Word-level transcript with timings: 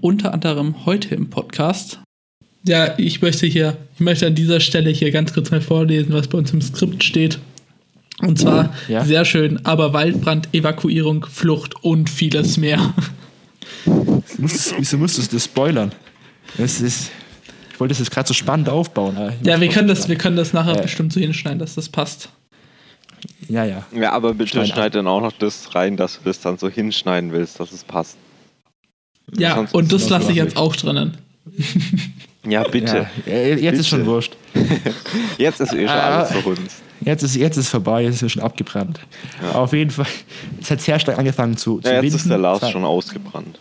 unter 0.00 0.32
anderem 0.34 0.86
heute 0.86 1.14
im 1.14 1.30
Podcast. 1.30 2.00
Ja, 2.66 2.94
ich 2.98 3.22
möchte 3.22 3.46
hier, 3.46 3.76
ich 3.94 4.00
möchte 4.00 4.26
an 4.26 4.34
dieser 4.34 4.60
Stelle 4.60 4.90
hier 4.90 5.10
ganz 5.10 5.32
kurz 5.32 5.50
mal 5.50 5.60
vorlesen, 5.60 6.12
was 6.12 6.28
bei 6.28 6.38
uns 6.38 6.52
im 6.52 6.60
Skript 6.60 7.02
steht. 7.04 7.38
Und 8.20 8.38
zwar 8.38 8.74
Ja. 8.88 9.02
sehr 9.04 9.24
schön, 9.24 9.64
aber 9.64 9.94
Waldbrand, 9.94 10.52
Evakuierung, 10.52 11.24
Flucht 11.24 11.82
und 11.82 12.10
vieles 12.10 12.58
mehr. 12.58 12.92
Musstest, 14.38 14.74
wieso 14.78 14.98
musstest 14.98 15.32
du 15.32 15.36
das 15.36 15.44
spoilern? 15.46 15.92
Das 16.58 16.80
ist, 16.82 17.10
ich 17.72 17.80
wollte 17.80 17.92
das 17.92 17.98
jetzt 18.00 18.10
gerade 18.10 18.28
so 18.28 18.34
spannend 18.34 18.68
aufbauen. 18.68 19.16
Ja, 19.42 19.58
wir 19.60 19.68
können 19.68 19.88
das, 19.88 20.08
wir 20.08 20.16
können 20.16 20.36
das 20.36 20.52
nachher 20.52 20.78
Äh. 20.78 20.82
bestimmt 20.82 21.12
so 21.14 21.20
hinschneiden, 21.20 21.58
dass 21.58 21.74
das 21.76 21.88
passt. 21.88 22.28
Ja, 23.48 23.64
ja. 23.64 23.84
Ja, 23.94 24.12
aber 24.12 24.34
bitte 24.34 24.64
schneid 24.66 24.94
dann 24.94 25.06
auch 25.06 25.20
noch 25.20 25.32
das 25.32 25.74
rein, 25.74 25.96
dass 25.96 26.18
du 26.18 26.20
das 26.24 26.40
dann 26.40 26.58
so 26.58 26.68
hinschneiden 26.68 27.32
willst, 27.32 27.58
dass 27.60 27.72
es 27.72 27.84
passt. 27.84 28.18
Ja, 29.36 29.54
sonst 29.56 29.74
und 29.74 29.92
das 29.92 30.08
lasse 30.08 30.30
ich 30.30 30.36
jetzt 30.36 30.56
auch 30.56 30.74
drinnen. 30.76 31.16
Ja, 32.48 32.62
bitte. 32.64 33.06
ja. 33.26 33.32
ja 33.32 33.56
jetzt 33.56 33.78
ist 33.80 33.88
schon 33.88 34.00
Bitte. 34.00 34.10
wurscht. 34.10 34.36
Jetzt 35.38 35.60
ist 35.60 35.72
eh 35.72 35.86
schon 35.86 35.88
Ah. 35.88 36.18
alles 36.18 36.32
verhunzt. 36.32 36.82
Jetzt 37.02 37.22
ist, 37.22 37.34
jetzt 37.36 37.56
ist 37.56 37.68
vorbei, 37.68 38.02
jetzt 38.02 38.16
ist 38.16 38.22
es 38.24 38.32
schon 38.32 38.42
abgebrannt. 38.42 39.00
Auf 39.54 39.72
jeden 39.72 39.90
Fall, 39.90 40.06
es 40.60 40.70
hat 40.70 40.80
sehr 40.82 40.98
stark 40.98 41.18
angefangen 41.18 41.56
zu, 41.56 41.80
zu 41.80 41.88
Ja, 41.88 41.94
jetzt 41.94 42.02
winden. 42.04 42.16
ist 42.16 42.28
der 42.30 42.38
Lars 42.38 42.70
schon 42.70 42.84
ausgebrannt. 42.84 43.58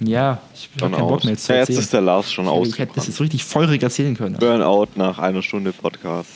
Ja, 0.00 0.40
ich 0.54 0.68
habe 0.80 0.92
keinen 0.94 1.00
Bock 1.08 1.18
aus. 1.18 1.24
mehr 1.24 1.32
jetzt 1.32 1.44
zu 1.46 1.52
Ja, 1.52 1.58
jetzt 1.60 1.70
ist 1.70 1.92
der 1.92 2.00
Lars 2.02 2.30
schon 2.32 2.44
ich 2.46 2.50
hätte 2.50 2.60
das 2.60 2.68
ausgebrannt. 2.70 3.08
jetzt 3.08 3.20
richtig 3.20 3.44
feurig 3.44 3.82
erzählen 3.82 4.16
können. 4.16 4.36
Burnout 4.38 4.88
nach 4.96 5.18
einer 5.18 5.42
Stunde 5.42 5.72
Podcast. 5.72 6.30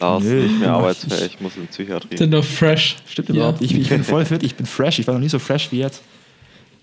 Lars, 0.00 0.22
Nö, 0.24 0.42
nicht 0.42 0.58
mehr 0.58 0.68
ich- 0.68 0.74
arbeitsfähig, 0.74 1.40
muss 1.40 1.56
in 1.56 1.66
Psychiatrie. 1.68 2.16
Sind 2.16 2.32
doch 2.32 2.44
fresh. 2.44 2.96
Stimmt 3.06 3.28
Ja. 3.30 3.34
überhaupt. 3.36 3.62
Ich, 3.62 3.74
ich 3.74 3.88
bin 3.88 4.02
voll 4.04 4.24
fit, 4.24 4.42
ich 4.42 4.54
bin 4.56 4.66
fresh. 4.66 4.98
Ich 4.98 5.06
war 5.06 5.14
noch 5.14 5.20
nie 5.20 5.28
so 5.28 5.38
fresh 5.38 5.70
wie 5.70 5.78
jetzt. 5.78 6.02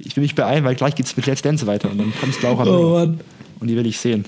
Ich 0.06 0.16
will 0.16 0.24
mich 0.24 0.36
beeilen, 0.36 0.64
weil 0.64 0.76
gleich 0.76 0.96
geht 0.96 1.06
es 1.06 1.16
mit 1.16 1.26
Let's 1.26 1.42
Dance 1.42 1.66
weiter 1.68 1.90
und 1.90 1.98
dann 1.98 2.14
kommst 2.20 2.44
du 2.44 2.48
auch 2.48 2.60
Oh 2.66 2.94
Mann. 2.94 3.20
Und 3.60 3.68
die 3.68 3.76
will 3.76 3.86
ich 3.86 4.00
sehen. 4.00 4.26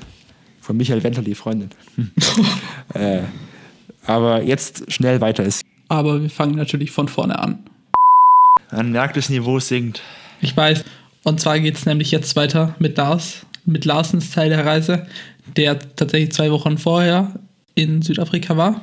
Von 0.62 0.78
Michael 0.78 1.04
Wendler, 1.04 1.24
die 1.24 1.36
Freundin. 1.36 1.70
äh, 2.94 3.22
aber 4.06 4.44
jetzt 4.44 4.92
schnell 4.92 5.20
weiter 5.22 5.44
ist. 5.44 5.64
Aber 5.90 6.22
wir 6.22 6.30
fangen 6.30 6.56
natürlich 6.56 6.92
von 6.92 7.08
vorne 7.08 7.38
an. 7.38 7.60
Man 8.72 8.92
merkt, 8.92 9.18
das 9.18 9.30
Niveau 9.30 9.60
sinkt. 9.60 10.02
Ich 10.42 10.56
weiß. 10.56 10.84
Und 11.24 11.40
zwar 11.40 11.60
geht 11.60 11.76
es 11.76 11.86
nämlich 11.86 12.12
jetzt 12.12 12.36
weiter 12.36 12.76
mit 12.80 12.98
Lars, 12.98 13.46
mit 13.66 13.86
Larsens 13.86 14.32
Teil 14.32 14.50
der 14.50 14.66
Reise, 14.66 15.08
der 15.56 15.80
tatsächlich 15.96 16.32
zwei 16.32 16.52
Wochen 16.52 16.78
vorher 16.78 17.40
in 17.76 18.02
Südafrika 18.02 18.58
war. 18.58 18.82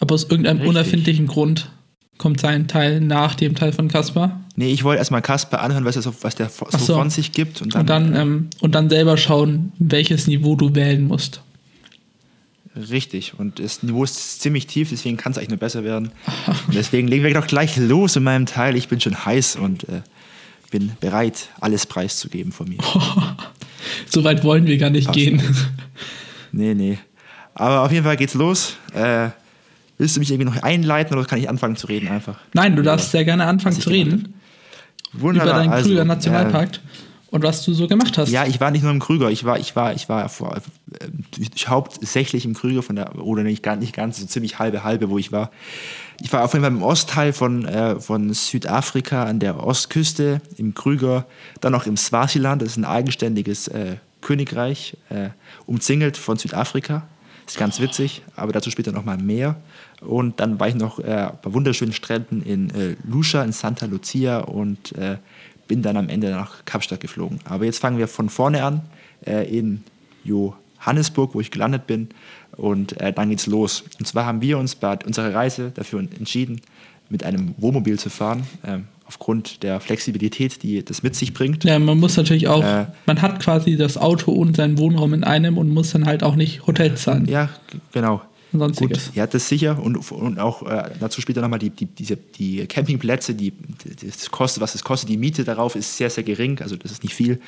Aber 0.00 0.14
aus 0.14 0.24
irgendeinem 0.24 0.58
Richtig. 0.58 0.70
unerfindlichen 0.70 1.26
Grund 1.26 1.70
kommt 2.18 2.40
sein 2.40 2.68
Teil 2.68 3.00
nach 3.00 3.34
dem 3.34 3.54
Teil 3.54 3.72
von 3.72 3.88
Kaspar. 3.88 4.43
Nee, 4.56 4.72
ich 4.72 4.84
wollte 4.84 4.98
erstmal 4.98 5.22
Kasper 5.22 5.62
anhören, 5.62 5.84
was, 5.84 5.96
er 5.96 6.02
so, 6.02 6.14
was 6.20 6.36
der 6.36 6.48
so, 6.48 6.66
so. 6.78 6.94
von 6.94 7.10
sich 7.10 7.32
gibt. 7.32 7.60
Und 7.60 7.74
dann, 7.74 7.80
Und 7.80 7.90
dann, 7.90 8.14
ähm, 8.16 8.50
und 8.60 8.74
dann 8.74 8.88
selber 8.88 9.16
schauen, 9.16 9.72
welches 9.78 10.26
Niveau 10.26 10.54
du 10.54 10.74
wählen 10.74 11.06
musst. 11.06 11.40
Richtig. 12.76 13.34
Und 13.38 13.58
das 13.58 13.82
Niveau 13.82 14.04
ist 14.04 14.40
ziemlich 14.40 14.66
tief, 14.66 14.90
deswegen 14.90 15.16
kann 15.16 15.32
es 15.32 15.38
eigentlich 15.38 15.50
nur 15.50 15.58
besser 15.58 15.84
werden. 15.84 16.10
Und 16.66 16.74
deswegen 16.74 17.08
legen 17.08 17.24
wir 17.24 17.34
doch 17.34 17.46
gleich 17.46 17.76
los 17.76 18.16
in 18.16 18.24
meinem 18.24 18.46
Teil. 18.46 18.76
Ich 18.76 18.88
bin 18.88 19.00
schon 19.00 19.24
heiß 19.24 19.56
und 19.56 19.88
äh, 19.88 20.02
bin 20.70 20.92
bereit, 21.00 21.48
alles 21.60 21.86
preiszugeben 21.86 22.52
von 22.52 22.68
mir. 22.68 22.78
So 24.08 24.24
weit 24.24 24.44
wollen 24.44 24.66
wir 24.66 24.78
gar 24.78 24.88
nicht 24.88 25.06
Passt. 25.06 25.18
gehen. 25.18 25.42
Nee, 26.52 26.72
nee. 26.72 26.98
Aber 27.52 27.82
auf 27.82 27.90
jeden 27.90 28.04
Fall 28.04 28.16
geht's 28.16 28.34
los. 28.34 28.76
Äh, 28.94 29.30
willst 29.98 30.14
du 30.14 30.20
mich 30.20 30.30
irgendwie 30.30 30.50
noch 30.50 30.62
einleiten 30.62 31.16
oder 31.16 31.26
kann 31.26 31.40
ich 31.40 31.48
anfangen 31.48 31.74
zu 31.74 31.88
reden 31.88 32.06
einfach? 32.06 32.38
Nein, 32.52 32.76
du 32.76 32.82
darfst 32.82 33.10
sehr 33.10 33.24
gerne 33.24 33.44
anfangen 33.44 33.78
zu 33.78 33.90
ich 33.90 34.16
reden 35.14 35.20
über 35.20 35.28
Wunderbar. 35.28 35.54
deinen 35.54 35.72
also, 35.72 35.88
Krüger 35.88 36.04
Nationalpark 36.04 36.70
und 37.34 37.42
was 37.42 37.64
du 37.64 37.74
so 37.74 37.88
gemacht 37.88 38.16
hast. 38.16 38.28
Äh, 38.28 38.32
ja, 38.32 38.46
ich 38.46 38.60
war 38.60 38.70
nicht 38.70 38.82
nur 38.82 38.92
im 38.92 39.00
Krüger. 39.00 39.28
Ich 39.28 39.44
war, 39.44 39.58
ich 39.58 39.74
war, 39.74 39.92
ich 39.92 40.08
war 40.08 40.28
vor, 40.28 40.56
äh, 40.56 40.60
ich 41.36 41.66
hauptsächlich 41.66 42.44
im 42.44 42.54
Krüger 42.54 42.80
von 42.80 42.94
der, 42.94 43.18
oder 43.18 43.42
nicht, 43.42 43.64
gar 43.64 43.74
nicht 43.74 43.92
ganz, 43.92 44.20
so 44.20 44.26
ziemlich 44.26 44.60
halbe 44.60 44.84
halbe, 44.84 45.10
wo 45.10 45.18
ich 45.18 45.32
war. 45.32 45.50
Ich 46.20 46.32
war 46.32 46.44
auf 46.44 46.52
jeden 46.52 46.64
Fall 46.64 46.72
im 46.72 46.84
Ostteil 46.84 47.32
von, 47.32 47.64
äh, 47.64 47.98
von 47.98 48.32
Südafrika 48.32 49.24
an 49.24 49.40
der 49.40 49.64
Ostküste, 49.64 50.42
im 50.58 50.74
Krüger, 50.74 51.26
dann 51.60 51.72
noch 51.72 51.86
im 51.86 51.96
Swasiland, 51.96 52.62
das 52.62 52.68
ist 52.68 52.76
ein 52.76 52.84
eigenständiges 52.84 53.66
äh, 53.66 53.96
Königreich, 54.20 54.96
äh, 55.10 55.30
umzingelt 55.66 56.16
von 56.16 56.36
Südafrika. 56.36 57.02
Ist 57.48 57.58
ganz 57.58 57.80
witzig, 57.80 58.22
aber 58.36 58.52
dazu 58.52 58.70
später 58.70 58.92
noch 58.92 59.04
mal 59.04 59.18
mehr. 59.18 59.56
Und 60.06 60.40
dann 60.40 60.60
war 60.60 60.68
ich 60.68 60.74
noch 60.74 60.98
äh, 60.98 61.30
bei 61.42 61.52
wunderschönen 61.52 61.92
Stränden 61.92 62.42
in 62.42 62.70
äh, 62.70 62.96
Lucia, 63.08 63.42
in 63.42 63.52
Santa 63.52 63.86
Lucia 63.86 64.40
und 64.40 64.92
äh, 64.96 65.16
bin 65.66 65.82
dann 65.82 65.96
am 65.96 66.08
Ende 66.08 66.30
nach 66.30 66.64
Kapstadt 66.64 67.00
geflogen. 67.00 67.38
Aber 67.44 67.64
jetzt 67.64 67.78
fangen 67.78 67.98
wir 67.98 68.08
von 68.08 68.28
vorne 68.28 68.62
an 68.62 68.82
äh, 69.26 69.48
in 69.56 69.82
Johannesburg, 70.24 71.34
wo 71.34 71.40
ich 71.40 71.50
gelandet 71.50 71.86
bin. 71.86 72.08
Und 72.56 73.00
äh, 73.00 73.12
dann 73.12 73.30
geht's 73.30 73.46
los. 73.46 73.84
Und 73.98 74.06
zwar 74.06 74.26
haben 74.26 74.40
wir 74.40 74.58
uns 74.58 74.74
bei 74.74 74.98
unserer 75.04 75.34
Reise 75.34 75.72
dafür 75.74 76.00
entschieden, 76.00 76.60
mit 77.08 77.24
einem 77.24 77.54
Wohnmobil 77.58 77.98
zu 77.98 78.10
fahren, 78.10 78.44
ähm, 78.66 78.84
aufgrund 79.06 79.62
der 79.62 79.80
Flexibilität, 79.80 80.62
die 80.62 80.84
das 80.84 81.02
mit 81.02 81.14
sich 81.14 81.34
bringt. 81.34 81.64
Ja, 81.64 81.78
man 81.78 81.98
muss 81.98 82.16
natürlich 82.16 82.48
auch, 82.48 82.64
Äh. 82.64 82.86
man 83.06 83.20
hat 83.20 83.40
quasi 83.40 83.76
das 83.76 83.98
Auto 83.98 84.32
und 84.32 84.56
seinen 84.56 84.78
Wohnraum 84.78 85.12
in 85.14 85.24
einem 85.24 85.58
und 85.58 85.68
muss 85.68 85.90
dann 85.90 86.06
halt 86.06 86.22
auch 86.22 86.36
nicht 86.36 86.66
Hotels 86.66 87.02
zahlen 87.02 87.26
Ja, 87.26 87.50
genau. 87.92 88.22
Und 88.54 88.60
sonstiges. 88.60 89.06
Gut, 89.06 89.16
ja, 89.16 89.26
das 89.26 89.48
sicher. 89.48 89.82
Und, 89.82 90.10
und 90.12 90.38
auch 90.38 90.62
äh, 90.62 90.90
dazu 91.00 91.20
später 91.20 91.40
nochmal 91.40 91.58
die, 91.58 91.70
die, 91.70 91.86
diese, 91.86 92.16
die 92.16 92.66
Campingplätze, 92.66 93.34
die, 93.34 93.52
das 94.02 94.30
kostet, 94.30 94.62
was 94.62 94.74
es 94.74 94.84
kostet, 94.84 95.10
die 95.10 95.16
Miete 95.16 95.44
darauf 95.44 95.76
ist 95.76 95.96
sehr, 95.96 96.10
sehr 96.10 96.24
gering. 96.24 96.60
Also 96.60 96.76
das 96.76 96.92
ist 96.92 97.02
nicht 97.02 97.14
viel. 97.14 97.40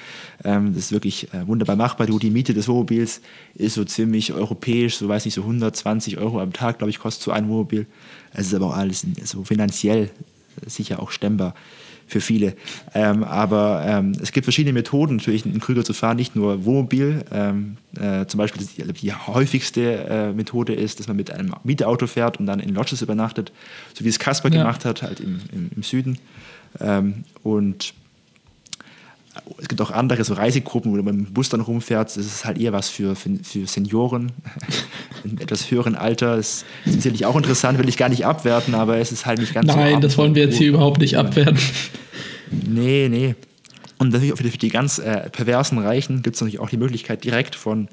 Ähm, 0.44 0.74
das 0.74 0.84
ist 0.84 0.92
wirklich 0.92 1.32
äh, 1.32 1.46
wunderbar 1.46 1.76
machbar. 1.76 2.06
Du, 2.06 2.18
die 2.18 2.30
Miete 2.30 2.54
des 2.54 2.68
Wohnmobils 2.68 3.20
ist 3.54 3.74
so 3.74 3.84
ziemlich 3.84 4.32
europäisch, 4.32 4.96
so 4.96 5.08
weiß 5.08 5.24
nicht, 5.24 5.34
so 5.34 5.42
120 5.42 6.18
Euro 6.18 6.40
am 6.40 6.52
Tag, 6.52 6.78
glaube 6.78 6.90
ich, 6.90 6.98
kostet 6.98 7.24
so 7.24 7.30
ein 7.30 7.48
Wohnmobil. 7.48 7.86
Es 8.32 8.48
ist 8.48 8.54
aber 8.54 8.66
auch 8.66 8.76
alles 8.76 9.06
so 9.24 9.44
finanziell 9.44 10.10
sicher 10.66 11.00
auch 11.00 11.10
stemmbar 11.10 11.54
für 12.06 12.20
viele. 12.20 12.54
Ähm, 12.94 13.24
aber 13.24 13.84
ähm, 13.86 14.12
es 14.22 14.32
gibt 14.32 14.44
verschiedene 14.44 14.72
Methoden, 14.72 15.16
natürlich 15.16 15.44
einen 15.44 15.60
Krüger 15.60 15.84
zu 15.84 15.92
fahren, 15.92 16.16
nicht 16.16 16.36
nur 16.36 16.64
Wohnmobil. 16.64 17.24
Ähm, 17.32 17.76
äh, 17.98 18.26
zum 18.26 18.38
Beispiel 18.38 18.66
die, 18.76 18.92
die 18.92 19.12
häufigste 19.12 20.06
äh, 20.08 20.32
Methode 20.32 20.74
ist, 20.74 21.00
dass 21.00 21.08
man 21.08 21.16
mit 21.16 21.30
einem 21.30 21.54
Mietauto 21.64 22.06
fährt 22.06 22.38
und 22.38 22.46
dann 22.46 22.60
in 22.60 22.74
Lodges 22.74 23.02
übernachtet, 23.02 23.52
so 23.94 24.04
wie 24.04 24.08
es 24.08 24.18
Kasper 24.18 24.50
Ja. 24.50 24.58
gemacht 24.58 24.84
hat, 24.84 25.02
halt 25.02 25.20
im, 25.20 25.40
im, 25.52 25.70
im 25.74 25.82
Süden. 25.82 26.18
Ähm, 26.80 27.24
und 27.42 27.94
es 29.58 29.68
gibt 29.68 29.80
auch 29.80 29.90
andere 29.90 30.24
so 30.24 30.34
Reisegruppen, 30.34 30.92
wo 30.92 30.96
man 30.96 31.16
mit 31.16 31.26
dem 31.28 31.32
Bus 31.32 31.48
dann 31.48 31.60
rumfährt. 31.60 32.08
Das 32.08 32.16
ist 32.16 32.44
halt 32.44 32.58
eher 32.58 32.72
was 32.72 32.88
für, 32.88 33.16
für, 33.16 33.30
für 33.42 33.66
Senioren 33.66 34.32
in 35.24 35.38
etwas 35.38 35.70
höheren 35.70 35.94
Alter. 35.94 36.36
Das 36.36 36.64
ist 36.84 37.02
sicherlich 37.02 37.26
auch 37.26 37.36
interessant, 37.36 37.78
will 37.78 37.88
ich 37.88 37.96
gar 37.96 38.08
nicht 38.08 38.26
abwerten, 38.26 38.74
aber 38.74 38.98
es 38.98 39.12
ist 39.12 39.26
halt 39.26 39.38
nicht 39.38 39.54
ganz 39.54 39.70
so 39.70 39.76
Nein, 39.76 40.00
das 40.00 40.18
wollen 40.18 40.34
wir 40.34 40.44
jetzt 40.44 40.56
hier 40.56 40.68
überhaupt 40.68 41.00
nicht 41.00 41.16
abwerten. 41.16 41.58
Nee, 42.50 43.08
nee. 43.08 43.34
Und 43.98 44.10
natürlich 44.10 44.32
auch 44.32 44.36
für 44.36 44.42
die, 44.42 44.50
für 44.50 44.58
die 44.58 44.68
ganz 44.68 44.98
äh, 44.98 45.30
perversen 45.30 45.78
Reichen 45.78 46.22
gibt 46.22 46.36
es 46.36 46.42
natürlich 46.42 46.60
auch 46.60 46.68
die 46.68 46.76
Möglichkeit, 46.76 47.24
direkt 47.24 47.54
von 47.54 47.88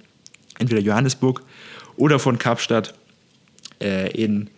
entweder 0.59 0.81
Johannesburg 0.81 1.43
oder 1.95 2.19
von 2.19 2.37
Kapstadt 2.37 2.93
äh, 3.81 4.11
in 4.11 4.49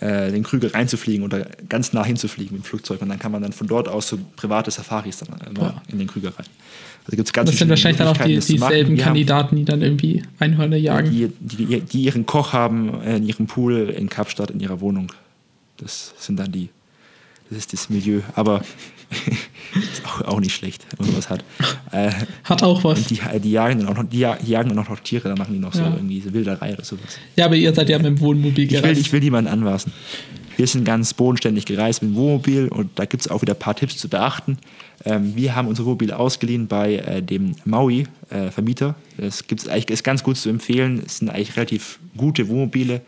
äh, 0.00 0.30
den 0.32 0.42
Krüger 0.42 0.72
reinzufliegen 0.74 1.24
oder 1.24 1.46
ganz 1.68 1.92
nah 1.92 2.04
hinzufliegen 2.04 2.56
mit 2.56 2.64
dem 2.64 2.66
Flugzeug. 2.66 3.00
Und 3.02 3.08
dann 3.08 3.18
kann 3.18 3.32
man 3.32 3.42
dann 3.42 3.52
von 3.52 3.66
dort 3.66 3.88
aus 3.88 4.08
so 4.08 4.18
private 4.36 4.70
Safaris 4.70 5.18
dann 5.18 5.56
Ja. 5.60 5.82
in 5.90 5.98
den 5.98 6.06
Krüger 6.08 6.30
rein. 6.30 6.46
Also 7.06 7.16
gibt's 7.16 7.32
ganz 7.32 7.50
Das 7.50 7.58
sind 7.58 7.68
wahrscheinlich 7.68 7.98
dann 7.98 8.08
auch 8.08 8.16
die, 8.16 8.38
dieselben 8.38 8.96
haben- 8.96 8.96
Kandidaten, 9.04 9.56
die 9.56 9.64
dann 9.66 9.82
irgendwie 9.82 10.22
Einhörner 10.38 10.76
jagen. 10.76 11.10
die, 11.10 11.28
die, 11.38 11.80
die 11.80 12.02
ihren 12.04 12.24
Koch 12.24 12.52
haben 12.54 13.00
äh, 13.02 13.16
in 13.18 13.24
ihrem 13.26 13.46
Pool 13.46 13.90
in 13.90 14.08
Kapstadt 14.08 14.50
in 14.50 14.60
ihrer 14.60 14.80
Wohnung. 14.80 15.12
Das 15.76 16.14
sind 16.18 16.38
dann 16.38 16.50
die, 16.50 16.70
das 17.50 17.58
ist 17.58 17.72
das 17.74 17.90
Milieu. 17.90 18.20
Aber 18.36 18.62
ist 19.74 20.04
auch, 20.06 20.20
auch 20.22 20.40
nicht 20.40 20.54
schlecht, 20.54 20.86
wenn 20.96 21.06
man 21.06 21.14
sowas 21.14 21.30
hat. 21.30 21.44
Äh, 21.92 22.10
Hat 22.44 22.62
auch 22.62 22.82
was. 22.84 23.06
die, 23.06 23.20
die, 23.42 23.50
jagen 23.50 23.80
dann 23.80 23.88
auch 23.88 23.96
noch, 23.96 24.08
die, 24.08 24.18
ja- 24.20 24.36
die 24.36 24.50
jagen 24.50 24.70
dann 24.70 24.78
auch 24.78 24.88
noch 24.88 25.00
Tiere, 25.00 25.28
dann 25.28 25.38
machen 25.38 25.52
die 25.54 25.60
noch 25.60 25.72
so 25.74 25.80
Ja. 25.82 25.92
irgendwie 25.94 26.20
so 26.20 26.32
Wilderei 26.32 26.72
oder 26.74 26.84
sowas. 26.84 27.18
Ja, 27.36 27.46
aber 27.46 27.56
ihr 27.56 27.74
seid 27.74 27.88
ja 27.88 27.98
mit 27.98 28.06
dem 28.06 28.20
Wohnmobil 28.20 28.64
Ich 28.64 28.72
will, 28.72 28.80
gereist. 28.82 29.00
ich 29.00 29.12
will 29.12 29.20
niemanden 29.20 29.50
anmaßen. 29.50 29.92
Wir 30.56 30.68
sind 30.68 30.84
ganz 30.84 31.12
bodenständig 31.14 31.64
gereist 31.66 32.00
mit 32.02 32.12
dem 32.12 32.16
Wohnmobil 32.16 32.68
und 32.68 32.90
da 32.94 33.06
gibt 33.06 33.22
es 33.22 33.28
auch 33.28 33.42
wieder 33.42 33.54
ein 33.54 33.58
paar 33.58 33.74
Tipps 33.74 33.96
zu 33.96 34.08
beachten. 34.08 34.56
Ähm, 35.04 35.34
wir 35.34 35.56
haben 35.56 35.66
unser 35.66 35.84
Wohnmobil 35.84 36.12
ausgeliehen 36.12 36.68
bei 36.68 36.94
äh, 36.94 37.20
dem 37.22 37.56
Maui-Vermieter. 37.64 38.94
das 39.16 39.46
gibt's 39.48 39.66
eigentlich, 39.66 39.90
ist 39.90 40.04
ganz 40.04 40.22
gut 40.22 40.36
zu 40.36 40.48
empfehlen. 40.50 41.02
Es 41.04 41.18
sind 41.18 41.28
eigentlich 41.28 41.56
relativ 41.56 41.98
gute 42.16 42.46
Wohnmobile. 42.48 43.00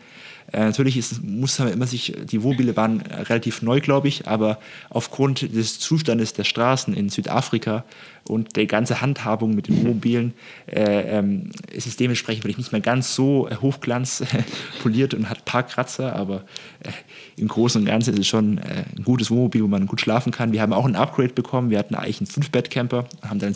Äh, 0.53 0.59
natürlich 0.59 0.97
ist, 0.97 1.23
muss 1.23 1.59
man 1.59 1.71
immer 1.73 1.87
sich, 1.87 2.13
die 2.23 2.41
Wohnmobile 2.41 2.75
waren 2.77 3.01
relativ 3.01 3.61
neu, 3.61 3.81
glaube 3.81 4.07
ich, 4.07 4.27
aber 4.27 4.59
aufgrund 4.89 5.53
des 5.53 5.79
Zustandes 5.79 6.33
der 6.33 6.45
Straßen 6.45 6.93
in 6.93 7.09
Südafrika 7.09 7.83
und 8.27 8.55
der 8.55 8.65
ganze 8.65 9.01
Handhabung 9.01 9.55
mit 9.55 9.67
den 9.67 9.77
Wohnmobilen 9.81 10.33
äh, 10.67 11.17
ähm, 11.17 11.51
ist 11.71 11.87
es 11.87 11.97
dementsprechend 11.97 12.43
vielleicht 12.43 12.59
nicht 12.59 12.71
mehr 12.71 12.81
ganz 12.81 13.13
so 13.13 13.47
äh, 13.47 13.55
hochglanz 13.57 14.23
poliert 14.81 15.13
und 15.13 15.29
hat 15.29 15.39
ein 15.39 15.45
paar 15.45 15.63
Kratzer, 15.63 16.15
aber 16.15 16.43
äh, 16.81 16.91
im 17.37 17.47
Großen 17.47 17.79
und 17.79 17.85
Ganzen 17.85 18.13
ist 18.13 18.19
es 18.19 18.27
schon 18.27 18.57
äh, 18.57 18.83
ein 18.97 19.03
gutes 19.03 19.31
Wohnmobil, 19.31 19.63
wo 19.63 19.67
man 19.67 19.87
gut 19.87 20.01
schlafen 20.01 20.31
kann. 20.31 20.51
Wir 20.51 20.61
haben 20.61 20.73
auch 20.73 20.85
ein 20.85 20.95
Upgrade 20.95 21.33
bekommen. 21.33 21.69
Wir 21.69 21.79
hatten 21.79 21.95
eigentlich 21.95 22.19
einen 22.19 22.27
Fünf-Bett-Camper, 22.27 23.05
haben 23.21 23.39
dann 23.39 23.53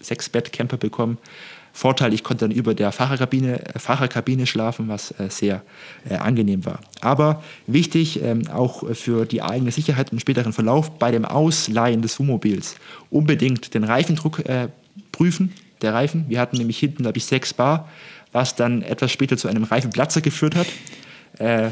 Sechs-Bett-Camper 0.00 0.76
bekommen 0.76 1.18
Vorteil, 1.78 2.12
ich 2.12 2.24
konnte 2.24 2.48
dann 2.48 2.50
über 2.50 2.74
der 2.74 2.90
Fahrerkabine, 2.90 3.60
Fahrerkabine 3.76 4.46
schlafen, 4.46 4.88
was 4.88 5.12
äh, 5.12 5.30
sehr 5.30 5.62
äh, 6.10 6.16
angenehm 6.16 6.64
war. 6.66 6.80
Aber 7.00 7.42
wichtig, 7.68 8.20
ähm, 8.20 8.48
auch 8.48 8.82
für 8.94 9.26
die 9.26 9.42
eigene 9.42 9.70
Sicherheit 9.70 10.10
im 10.10 10.18
späteren 10.18 10.52
Verlauf, 10.52 10.98
bei 10.98 11.12
dem 11.12 11.24
Ausleihen 11.24 12.02
des 12.02 12.18
Wohnmobils 12.18 12.74
unbedingt 13.10 13.74
den 13.74 13.84
Reifendruck 13.84 14.40
äh, 14.40 14.70
prüfen, 15.12 15.52
der 15.80 15.94
Reifen. 15.94 16.24
Wir 16.28 16.40
hatten 16.40 16.56
nämlich 16.56 16.78
hinten, 16.78 17.04
glaube 17.04 17.18
ich, 17.18 17.26
6 17.26 17.54
Bar, 17.54 17.88
was 18.32 18.56
dann 18.56 18.82
etwas 18.82 19.12
später 19.12 19.36
zu 19.36 19.46
einem 19.46 19.62
Reifenplatzer 19.62 20.20
geführt 20.20 20.56
hat. 20.56 20.66
Äh, 21.38 21.70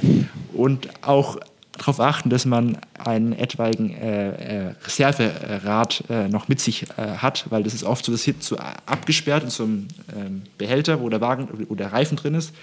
und 0.52 0.88
auch 1.02 1.38
darauf 1.76 2.00
achten, 2.00 2.30
dass 2.30 2.46
man 2.46 2.78
einen 2.98 3.32
etwaigen 3.32 3.90
äh, 3.94 4.68
äh, 4.68 4.74
Reserverad 4.84 6.04
äh, 6.08 6.28
noch 6.28 6.48
mit 6.48 6.60
sich 6.60 6.86
äh, 6.96 7.16
hat, 7.18 7.46
weil 7.50 7.62
das 7.62 7.74
ist 7.74 7.84
oft 7.84 8.04
so, 8.04 8.12
das 8.12 8.22
Hit 8.22 8.42
so 8.42 8.56
abgesperrt 8.86 9.44
in 9.44 9.50
so 9.50 9.64
einem 9.64 9.88
ähm, 10.16 10.42
Behälter, 10.58 11.00
wo 11.00 11.08
der 11.08 11.20
Wagen 11.20 11.48
oder 11.68 11.84
der 11.84 11.92
Reifen 11.92 12.16
drin 12.16 12.34
ist. 12.34 12.54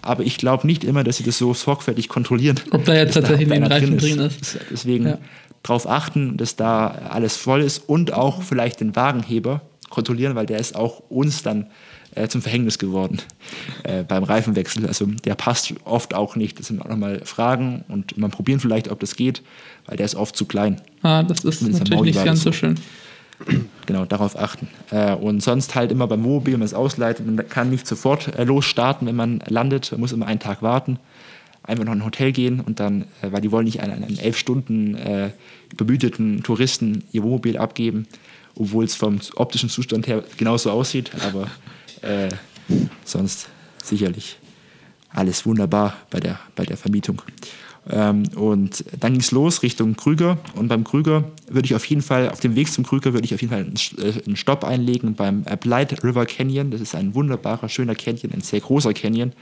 Aber 0.00 0.22
ich 0.22 0.36
glaube 0.36 0.66
nicht 0.66 0.84
immer, 0.84 1.04
dass 1.04 1.16
sie 1.16 1.24
das 1.24 1.38
so 1.38 1.54
sorgfältig 1.54 2.08
kontrollieren. 2.08 2.60
Ob 2.72 2.84
da 2.84 2.94
jetzt 2.94 3.14
tatsächlich 3.14 3.50
ein 3.50 3.64
Reifen 3.64 3.98
drin 3.98 4.18
ist. 4.18 4.40
ist. 4.40 4.58
Deswegen 4.70 5.06
ja. 5.06 5.18
darauf 5.62 5.88
achten, 5.88 6.36
dass 6.36 6.56
da 6.56 6.88
alles 6.88 7.36
voll 7.36 7.62
ist 7.62 7.88
und 7.88 8.12
auch 8.12 8.42
vielleicht 8.42 8.80
den 8.80 8.96
Wagenheber 8.96 9.62
kontrollieren, 9.88 10.34
weil 10.34 10.46
der 10.46 10.58
ist 10.58 10.76
auch 10.76 11.02
uns 11.08 11.42
dann 11.42 11.68
äh, 12.14 12.28
zum 12.28 12.42
Verhängnis 12.42 12.78
geworden 12.78 13.20
äh, 13.82 14.02
beim 14.02 14.24
Reifenwechsel. 14.24 14.86
Also 14.86 15.06
der 15.06 15.34
passt 15.34 15.74
oft 15.84 16.14
auch 16.14 16.36
nicht. 16.36 16.58
Das 16.58 16.66
sind 16.66 16.80
auch 16.80 16.88
nochmal 16.88 17.22
Fragen 17.24 17.84
und 17.88 18.16
man 18.18 18.30
probieren 18.30 18.60
vielleicht, 18.60 18.90
ob 18.90 19.00
das 19.00 19.16
geht, 19.16 19.42
weil 19.86 19.96
der 19.96 20.06
ist 20.06 20.14
oft 20.14 20.36
zu 20.36 20.46
klein. 20.46 20.80
Ah, 21.02 21.22
das 21.22 21.44
ist 21.44 21.58
Zumindest 21.58 21.84
natürlich 21.84 22.14
nicht 22.14 22.24
ganz 22.24 22.42
so 22.42 22.52
schön. 22.52 22.76
Genau, 23.86 24.04
darauf 24.04 24.38
achten. 24.38 24.68
Äh, 24.90 25.14
und 25.14 25.42
sonst 25.42 25.74
halt 25.74 25.90
immer 25.90 26.06
beim 26.06 26.22
Wohnmobil, 26.22 26.54
wenn 26.54 26.60
man 26.60 26.66
es 26.66 26.74
ausleitet, 26.74 27.26
man 27.26 27.48
kann 27.48 27.68
nicht 27.68 27.86
sofort 27.86 28.34
äh, 28.38 28.44
losstarten, 28.44 29.06
wenn 29.08 29.16
man 29.16 29.42
landet. 29.48 29.90
Man 29.90 30.00
muss 30.00 30.12
immer 30.12 30.26
einen 30.26 30.40
Tag 30.40 30.62
warten 30.62 30.98
einfach 31.64 31.84
noch 31.84 31.92
in 31.92 32.00
ein 32.00 32.04
Hotel 32.04 32.32
gehen 32.32 32.60
und 32.60 32.78
dann, 32.78 33.02
äh, 33.22 33.32
weil 33.32 33.40
die 33.40 33.50
wollen 33.50 33.64
nicht 33.64 33.80
einen, 33.80 34.04
einen 34.04 34.18
elf 34.18 34.36
Stunden 34.38 34.94
äh, 34.94 35.30
übermüdeten 35.72 36.42
Touristen 36.42 37.04
ihr 37.12 37.22
Wohnmobil 37.22 37.56
abgeben, 37.56 38.06
obwohl 38.54 38.84
es 38.84 38.94
vom 38.94 39.18
optischen 39.34 39.68
Zustand 39.68 40.06
her 40.06 40.22
genauso 40.36 40.70
aussieht, 40.70 41.10
aber 41.26 41.50
äh, 42.04 42.28
sonst 43.04 43.48
sicherlich 43.82 44.38
alles 45.10 45.46
wunderbar 45.46 45.96
bei 46.10 46.20
der, 46.20 46.38
bei 46.56 46.64
der 46.64 46.76
Vermietung. 46.76 47.22
Ähm, 47.90 48.24
und 48.34 48.84
dann 48.98 49.12
ging 49.12 49.20
es 49.20 49.30
los 49.30 49.62
Richtung 49.62 49.96
Krüger. 49.96 50.38
Und 50.54 50.68
beim 50.68 50.84
Krüger 50.84 51.24
würde 51.48 51.66
ich 51.66 51.74
auf 51.74 51.84
jeden 51.84 52.02
Fall, 52.02 52.30
auf 52.30 52.40
dem 52.40 52.56
Weg 52.56 52.72
zum 52.72 52.84
Krüger 52.84 53.12
würde 53.12 53.24
ich 53.24 53.34
auf 53.34 53.42
jeden 53.42 53.52
Fall 53.52 53.64
einen, 53.64 53.76
äh, 53.98 54.22
einen 54.26 54.36
Stopp 54.36 54.64
einlegen 54.64 55.14
beim 55.14 55.44
Blight 55.60 56.02
River 56.02 56.26
Canyon. 56.26 56.70
Das 56.70 56.80
ist 56.80 56.94
ein 56.94 57.14
wunderbarer, 57.14 57.68
schöner 57.68 57.94
Canyon, 57.94 58.32
ein 58.32 58.40
sehr 58.40 58.60
großer 58.60 58.94
Canyon 58.94 59.32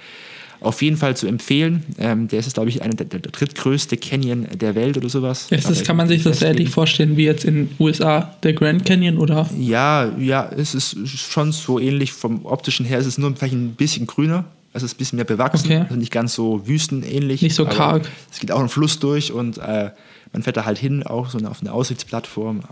auf 0.62 0.82
jeden 0.82 0.97
Fall 0.97 1.17
zu 1.17 1.26
empfehlen. 1.26 1.85
Ähm, 1.99 2.29
der 2.29 2.41
ist, 2.41 2.55
glaube 2.55 2.69
ich, 2.69 2.82
einer 2.82 2.94
der, 2.94 3.06
der, 3.06 3.20
drittgrößte 3.20 3.97
Canyon 3.97 4.47
der 4.55 4.75
Welt 4.75 4.97
oder 4.97 5.09
sowas. 5.09 5.47
Ist 5.50 5.69
das, 5.69 5.85
kann 5.85 5.97
man 5.97 6.09
sich 6.09 6.23
das 6.23 6.43
ähnlich 6.43 6.70
vorstellen 6.70 7.17
wie 7.17 7.25
jetzt 7.25 7.44
in 7.44 7.55
den 7.55 7.76
USA 7.79 8.35
der 8.43 8.53
Grand 8.53 8.85
Canyon 8.85 9.19
oder? 9.19 9.49
Ja, 9.59 10.11
ja, 10.19 10.49
es 10.56 10.75
ist 10.75 10.97
schon 11.06 11.53
so 11.53 11.79
ähnlich 11.79 12.12
vom 12.12 12.47
optischen 12.47 12.87
her. 12.87 12.99
Es 12.99 13.06
ist 13.06 13.19
nur 13.19 13.35
vielleicht 13.35 13.55
ein 13.55 13.75
bisschen 13.75 14.06
grüner. 14.06 14.44
Es 14.75 14.82
ist 14.82 14.94
ein 14.94 14.99
bisschen 14.99 15.17
mehr 15.17 15.26
bewachsen, 15.26 15.67
okay. 15.67 15.81
also 15.82 15.97
nicht 15.97 16.12
ganz 16.12 16.35
so 16.35 16.67
wüstenähnlich. 16.67 17.43
Nicht 17.43 17.55
so 17.55 17.67
karg. 17.67 18.09
Es 18.31 18.41
geht 18.41 18.50
auch 18.53 18.61
ein 18.61 18.70
Fluss 18.70 18.99
durch 18.99 19.31
und 19.31 19.59
äh, 19.59 19.91
man 20.32 20.43
fährt 20.43 20.56
da 20.56 20.64
halt 20.64 20.79
hin, 20.79 21.03
auch 21.03 21.29
so 21.29 21.38
auf 21.47 21.61
eine 21.61 21.73
Aussichtsplattform. 21.73 22.62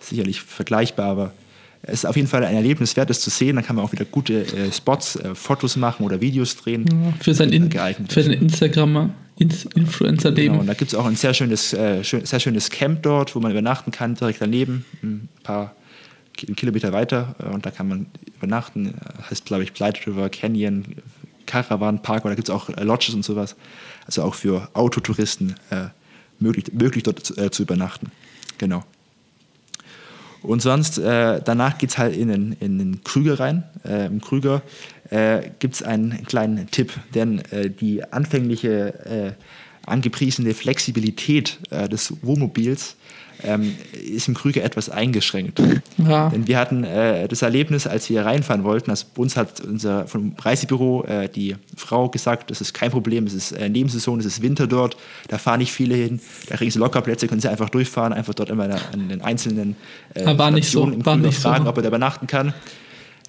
Sicherlich 0.00 0.42
vergleichbar, 0.42 1.10
aber 1.10 1.32
ist 1.82 2.06
auf 2.06 2.16
jeden 2.16 2.28
Fall 2.28 2.44
ein 2.44 2.54
Erlebnis 2.54 2.96
wert, 2.96 3.10
das 3.10 3.20
zu 3.20 3.30
sehen. 3.30 3.56
Dann 3.56 3.64
kann 3.64 3.76
man 3.76 3.84
auch 3.84 3.92
wieder 3.92 4.04
gute 4.04 4.42
äh, 4.42 4.70
Spots, 4.72 5.16
äh, 5.16 5.34
Fotos 5.34 5.76
machen 5.76 6.04
oder 6.04 6.20
Videos 6.20 6.56
drehen. 6.56 6.84
Ja, 6.86 7.12
für 7.20 7.34
sein, 7.34 7.52
In 7.52 7.70
für 7.70 8.22
sein 8.22 8.32
Instagram 8.32 9.14
Influencer-Leben. 9.38 10.52
Genau, 10.52 10.60
und 10.60 10.66
da 10.66 10.74
gibt 10.74 10.92
es 10.92 10.94
auch 10.94 11.06
ein 11.06 11.16
sehr 11.16 11.32
schönes, 11.32 11.72
äh, 11.72 12.04
schön, 12.04 12.26
sehr 12.26 12.40
schönes 12.40 12.68
Camp 12.68 13.02
dort, 13.02 13.34
wo 13.34 13.40
man 13.40 13.50
übernachten 13.52 13.90
kann, 13.90 14.14
direkt 14.14 14.42
daneben, 14.42 14.84
ein 15.02 15.28
paar 15.42 15.74
Kilometer 16.34 16.92
weiter. 16.92 17.34
Äh, 17.38 17.46
und 17.46 17.64
da 17.64 17.70
kann 17.70 17.88
man 17.88 18.06
übernachten. 18.36 18.88
Äh, 18.88 19.30
heißt, 19.30 19.46
glaube 19.46 19.62
ich, 19.62 19.72
Blight 19.72 20.06
River 20.06 20.28
Canyon, 20.28 20.84
Caravan 21.46 22.02
Park. 22.02 22.24
Oder 22.24 22.32
da 22.32 22.36
gibt 22.36 22.48
es 22.48 22.54
auch 22.54 22.68
äh, 22.68 22.84
Lodges 22.84 23.14
und 23.14 23.24
sowas. 23.24 23.56
Also 24.06 24.22
auch 24.22 24.34
für 24.34 24.68
Autotouristen 24.72 25.54
möglich, 26.40 26.72
möglich 26.72 27.04
dort 27.04 27.24
zu 27.26 27.62
übernachten. 27.62 28.10
Genau. 28.58 28.82
Und 30.42 30.62
sonst, 30.62 30.98
äh, 30.98 31.40
danach 31.44 31.78
geht 31.78 31.90
es 31.90 31.98
halt 31.98 32.16
in 32.16 32.28
den, 32.28 32.52
in 32.60 32.78
den 32.78 33.04
Krüger 33.04 33.38
rein. 33.40 33.64
Äh, 33.84 34.06
Im 34.06 34.20
Krüger 34.20 34.62
äh, 35.10 35.50
gibt 35.58 35.74
es 35.74 35.82
einen 35.82 36.24
kleinen 36.24 36.70
Tipp, 36.70 36.92
denn 37.14 37.40
äh, 37.50 37.70
die 37.70 38.04
anfängliche 38.04 39.04
äh, 39.04 39.32
angepriesene 39.86 40.54
Flexibilität 40.54 41.58
äh, 41.70 41.88
des 41.88 42.14
Wohnmobils 42.22 42.96
ähm, 43.44 43.76
ist 43.92 44.28
im 44.28 44.34
Krüger 44.34 44.62
etwas 44.62 44.90
eingeschränkt. 44.90 45.60
Ja. 45.98 46.28
Denn 46.30 46.46
wir 46.46 46.58
hatten 46.58 46.84
äh, 46.84 47.28
das 47.28 47.42
Erlebnis, 47.42 47.86
als 47.86 48.08
wir 48.10 48.24
reinfahren 48.24 48.64
wollten, 48.64 48.90
also 48.90 49.06
uns 49.16 49.36
hat 49.36 49.60
unser 49.60 50.06
vom 50.06 50.34
Reisebüro 50.38 51.04
äh, 51.04 51.28
die 51.28 51.56
Frau 51.76 52.08
gesagt, 52.08 52.50
das 52.50 52.60
ist 52.60 52.74
kein 52.74 52.90
Problem, 52.90 53.26
es 53.26 53.34
ist 53.34 53.52
äh, 53.52 53.68
Nebensaison, 53.68 54.18
es 54.20 54.26
ist 54.26 54.42
Winter 54.42 54.66
dort, 54.66 54.96
da 55.28 55.38
fahren 55.38 55.58
nicht 55.58 55.72
viele 55.72 55.94
hin, 55.94 56.20
da 56.48 56.56
kriegen 56.56 56.70
sie 56.70 56.78
locker 56.78 57.00
Plätze, 57.00 57.28
können 57.28 57.40
sie 57.40 57.48
einfach 57.48 57.70
durchfahren, 57.70 58.12
einfach 58.12 58.34
dort 58.34 58.50
immer 58.50 58.64
an 58.64 59.08
den 59.08 59.20
einzelnen 59.22 59.76
äh, 60.14 60.38
war 60.38 60.50
nicht 60.50 60.68
so, 60.70 60.84
im 60.84 61.04
war 61.04 61.16
nicht 61.16 61.38
fragen, 61.38 61.64
so. 61.64 61.70
ob 61.70 61.76
er 61.76 61.82
da 61.82 61.88
übernachten 61.88 62.26
kann. 62.26 62.54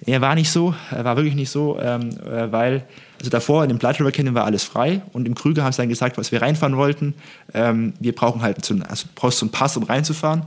Er 0.04 0.20
war 0.20 0.34
nicht 0.34 0.50
so, 0.50 0.74
er 0.90 1.04
war 1.04 1.16
wirklich 1.16 1.36
nicht 1.36 1.50
so, 1.50 1.78
ähm, 1.80 2.10
äh, 2.26 2.50
weil 2.50 2.84
also 3.22 3.30
davor 3.30 3.62
in 3.62 3.68
dem 3.68 3.78
Blood 3.78 4.00
River 4.00 4.10
Canyon 4.10 4.34
war 4.34 4.44
alles 4.44 4.64
frei 4.64 5.00
und 5.12 5.28
im 5.28 5.36
Krüger 5.36 5.62
haben 5.62 5.70
sie 5.70 5.76
dann 5.76 5.88
gesagt, 5.88 6.18
was 6.18 6.32
wir 6.32 6.42
reinfahren 6.42 6.76
wollten, 6.76 7.14
ähm, 7.54 7.92
wir 8.00 8.12
brauchen 8.12 8.42
halt 8.42 8.64
so 8.64 8.74
einen, 8.74 8.82
also 8.82 9.06
brauchst 9.14 9.38
so 9.38 9.46
einen 9.46 9.52
Pass, 9.52 9.76
um 9.76 9.84
reinzufahren 9.84 10.42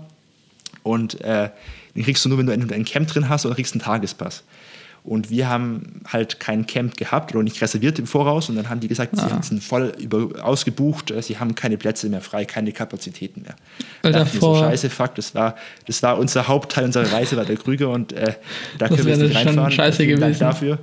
und 0.83 1.21
äh, 1.21 1.49
den 1.95 2.03
kriegst 2.03 2.25
du 2.25 2.29
nur, 2.29 2.37
wenn 2.37 2.47
du 2.47 2.75
ein 2.75 2.83
Camp 2.83 3.07
drin 3.07 3.29
hast 3.29 3.45
oder 3.45 3.55
kriegst 3.55 3.73
einen 3.73 3.81
Tagespass. 3.81 4.43
Und 5.05 5.29
wir 5.29 5.47
haben 5.47 6.01
halt 6.07 6.39
kein 6.39 6.65
Camp 6.65 6.97
gehabt 6.97 7.33
oder 7.35 7.43
nicht 7.43 7.61
reserviert 7.61 7.99
im 7.99 8.07
Voraus. 8.07 8.49
Und 8.49 8.55
dann 8.55 8.69
haben 8.69 8.79
die 8.79 8.87
gesagt, 8.87 9.13
ah. 9.17 9.39
sie 9.39 9.47
sind 9.47 9.63
voll 9.63 9.93
über, 9.99 10.43
ausgebucht, 10.43 11.11
äh, 11.11 11.21
sie 11.21 11.37
haben 11.37 11.53
keine 11.53 11.77
Plätze 11.77 12.09
mehr 12.09 12.21
frei, 12.21 12.45
keine 12.45 12.71
Kapazitäten 12.71 13.43
mehr. 13.43 13.55
Da 14.01 14.09
davor, 14.09 14.57
so, 14.57 14.63
scheiße, 14.63 14.89
fuck, 14.89 15.13
das 15.13 15.35
war, 15.35 15.55
das 15.85 16.01
war 16.01 16.17
unser 16.17 16.47
Hauptteil 16.47 16.85
unserer 16.85 17.11
Reise, 17.11 17.37
war 17.37 17.45
der 17.45 17.55
Krüger 17.55 17.91
und 17.91 18.13
äh, 18.13 18.33
da 18.79 18.87
können 18.87 19.05
wir 19.05 19.15
jetzt 19.15 19.21
nicht 19.21 19.35
reinfahren. 19.35 19.71
Scheiße 19.71 20.07
gewesen. 20.07 20.39
dafür. 20.39 20.79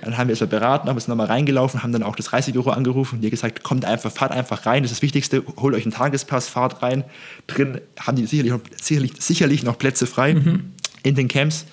Dann 0.00 0.16
haben 0.16 0.28
wir 0.28 0.34
es 0.34 0.40
mal 0.40 0.46
beraten, 0.46 0.88
haben 0.88 0.96
es 0.96 1.08
nochmal 1.08 1.26
reingelaufen, 1.26 1.82
haben 1.82 1.92
dann 1.92 2.02
auch 2.02 2.16
das 2.16 2.32
Reisebüro 2.32 2.70
angerufen 2.70 3.16
und 3.16 3.20
die 3.22 3.30
gesagt, 3.30 3.62
kommt 3.62 3.84
einfach, 3.84 4.10
fahrt 4.10 4.32
einfach 4.32 4.64
rein, 4.64 4.84
das 4.84 4.92
ist 4.92 4.98
das 4.98 5.02
Wichtigste, 5.02 5.42
holt 5.58 5.74
euch 5.74 5.84
einen 5.84 5.92
Tagespass, 5.92 6.48
fahrt 6.48 6.82
rein. 6.82 7.04
Drin 7.46 7.80
haben 8.00 8.16
die 8.16 8.24
sicherlich, 8.24 8.54
sicherlich, 8.80 9.12
sicherlich 9.18 9.62
noch 9.64 9.78
Plätze 9.78 10.06
frei 10.06 10.34
mhm. 10.34 10.72
in 11.02 11.14
den 11.14 11.28
Camps. 11.28 11.66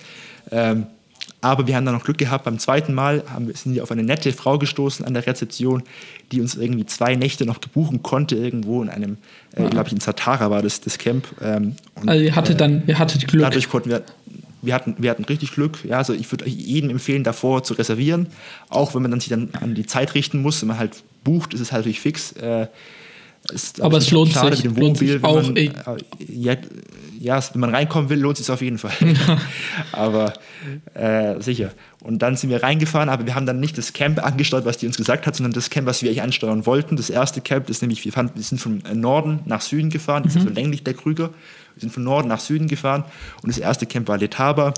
Ähm, 0.50 0.86
aber 1.40 1.66
wir 1.66 1.76
haben 1.76 1.84
dann 1.84 1.94
noch 1.94 2.04
Glück 2.04 2.18
gehabt. 2.18 2.44
Beim 2.44 2.58
zweiten 2.58 2.94
Mal 2.94 3.22
haben, 3.28 3.52
sind 3.52 3.74
wir 3.74 3.82
auf 3.82 3.90
eine 3.90 4.02
nette 4.02 4.32
Frau 4.32 4.58
gestoßen 4.58 5.04
an 5.04 5.12
der 5.14 5.26
Rezeption, 5.26 5.82
die 6.32 6.40
uns 6.40 6.54
irgendwie 6.54 6.86
zwei 6.86 7.16
Nächte 7.16 7.44
noch 7.44 7.60
gebuchen 7.60 8.02
konnte, 8.02 8.36
irgendwo 8.36 8.82
in 8.82 8.88
einem, 8.88 9.18
äh, 9.54 9.64
ja. 9.64 9.68
glaube 9.68 9.88
ich, 9.88 9.92
in 9.92 10.00
Satara 10.00 10.50
war 10.50 10.62
das, 10.62 10.80
das 10.80 10.96
Camp. 10.96 11.26
Ähm, 11.42 11.76
und, 11.96 12.08
also 12.08 12.24
ihr 12.24 12.34
hattet 12.34 12.56
äh, 12.56 12.58
dann, 12.58 12.82
ihr 12.86 12.98
hattet 12.98 13.28
Glück. 13.28 13.42
Dadurch 13.42 13.68
konnten 13.68 13.90
wir, 13.90 14.02
wir 14.62 14.74
hatten, 14.74 14.96
wir 14.98 15.10
hatten 15.10 15.24
richtig 15.24 15.52
Glück. 15.52 15.84
Ja, 15.84 15.98
also 15.98 16.14
ich 16.14 16.30
würde 16.32 16.48
jedem 16.48 16.88
empfehlen, 16.88 17.24
davor 17.24 17.62
zu 17.62 17.74
reservieren. 17.74 18.28
Auch 18.70 18.94
wenn 18.94 19.02
man 19.02 19.10
dann 19.10 19.20
sich 19.20 19.28
dann 19.28 19.50
an 19.60 19.74
die 19.74 19.86
Zeit 19.86 20.14
richten 20.14 20.40
muss, 20.40 20.62
wenn 20.62 20.68
man 20.68 20.78
halt 20.78 21.02
bucht, 21.24 21.52
ist 21.52 21.60
es 21.60 21.72
halt 21.72 21.82
natürlich 21.82 22.00
fix. 22.00 22.32
Äh, 22.32 22.68
aber 23.80 23.98
es 23.98 24.10
lohnt 24.10 24.32
sich, 24.32 24.42
mit 24.42 24.64
dem 24.64 24.76
Wohnmobil, 24.76 25.18
lohnt 25.18 25.56
sich 25.56 25.86
auch. 25.86 25.96
Äh, 25.96 26.02
ja, 26.28 26.56
ja, 27.20 27.42
wenn 27.52 27.60
man 27.60 27.74
reinkommen 27.74 28.10
will, 28.10 28.18
lohnt 28.18 28.38
es 28.38 28.46
sich 28.46 28.52
auf 28.52 28.60
jeden 28.60 28.78
Fall. 28.78 28.92
aber 29.92 30.34
äh, 30.94 31.40
sicher. 31.40 31.70
Und 32.02 32.20
dann 32.20 32.36
sind 32.36 32.50
wir 32.50 32.62
reingefahren, 32.62 33.08
aber 33.08 33.24
wir 33.26 33.34
haben 33.34 33.46
dann 33.46 33.60
nicht 33.60 33.78
das 33.78 33.94
Camp 33.94 34.22
angesteuert, 34.24 34.66
was 34.66 34.76
die 34.76 34.86
uns 34.86 34.96
gesagt 34.96 35.26
hat, 35.26 35.36
sondern 35.36 35.52
das 35.52 35.70
Camp, 35.70 35.86
was 35.86 36.02
wir 36.02 36.10
eigentlich 36.10 36.22
ansteuern 36.22 36.66
wollten. 36.66 36.96
Das 36.96 37.08
erste 37.08 37.40
Camp 37.40 37.70
ist 37.70 37.80
nämlich, 37.80 38.04
wir, 38.04 38.12
fanden, 38.12 38.36
wir 38.36 38.42
sind 38.42 38.60
von 38.60 38.82
Norden 38.92 39.40
nach 39.46 39.62
Süden 39.62 39.88
gefahren, 39.88 40.22
das 40.24 40.34
mhm. 40.34 40.40
ist 40.40 40.48
so 40.48 40.52
länglich 40.52 40.84
der 40.84 40.94
Krüger. 40.94 41.30
Wir 41.74 41.80
sind 41.80 41.92
von 41.92 42.04
Norden 42.04 42.28
nach 42.28 42.40
Süden 42.40 42.68
gefahren 42.68 43.04
und 43.42 43.48
das 43.48 43.58
erste 43.58 43.86
Camp 43.86 44.06
war 44.08 44.18
Letaba. 44.18 44.74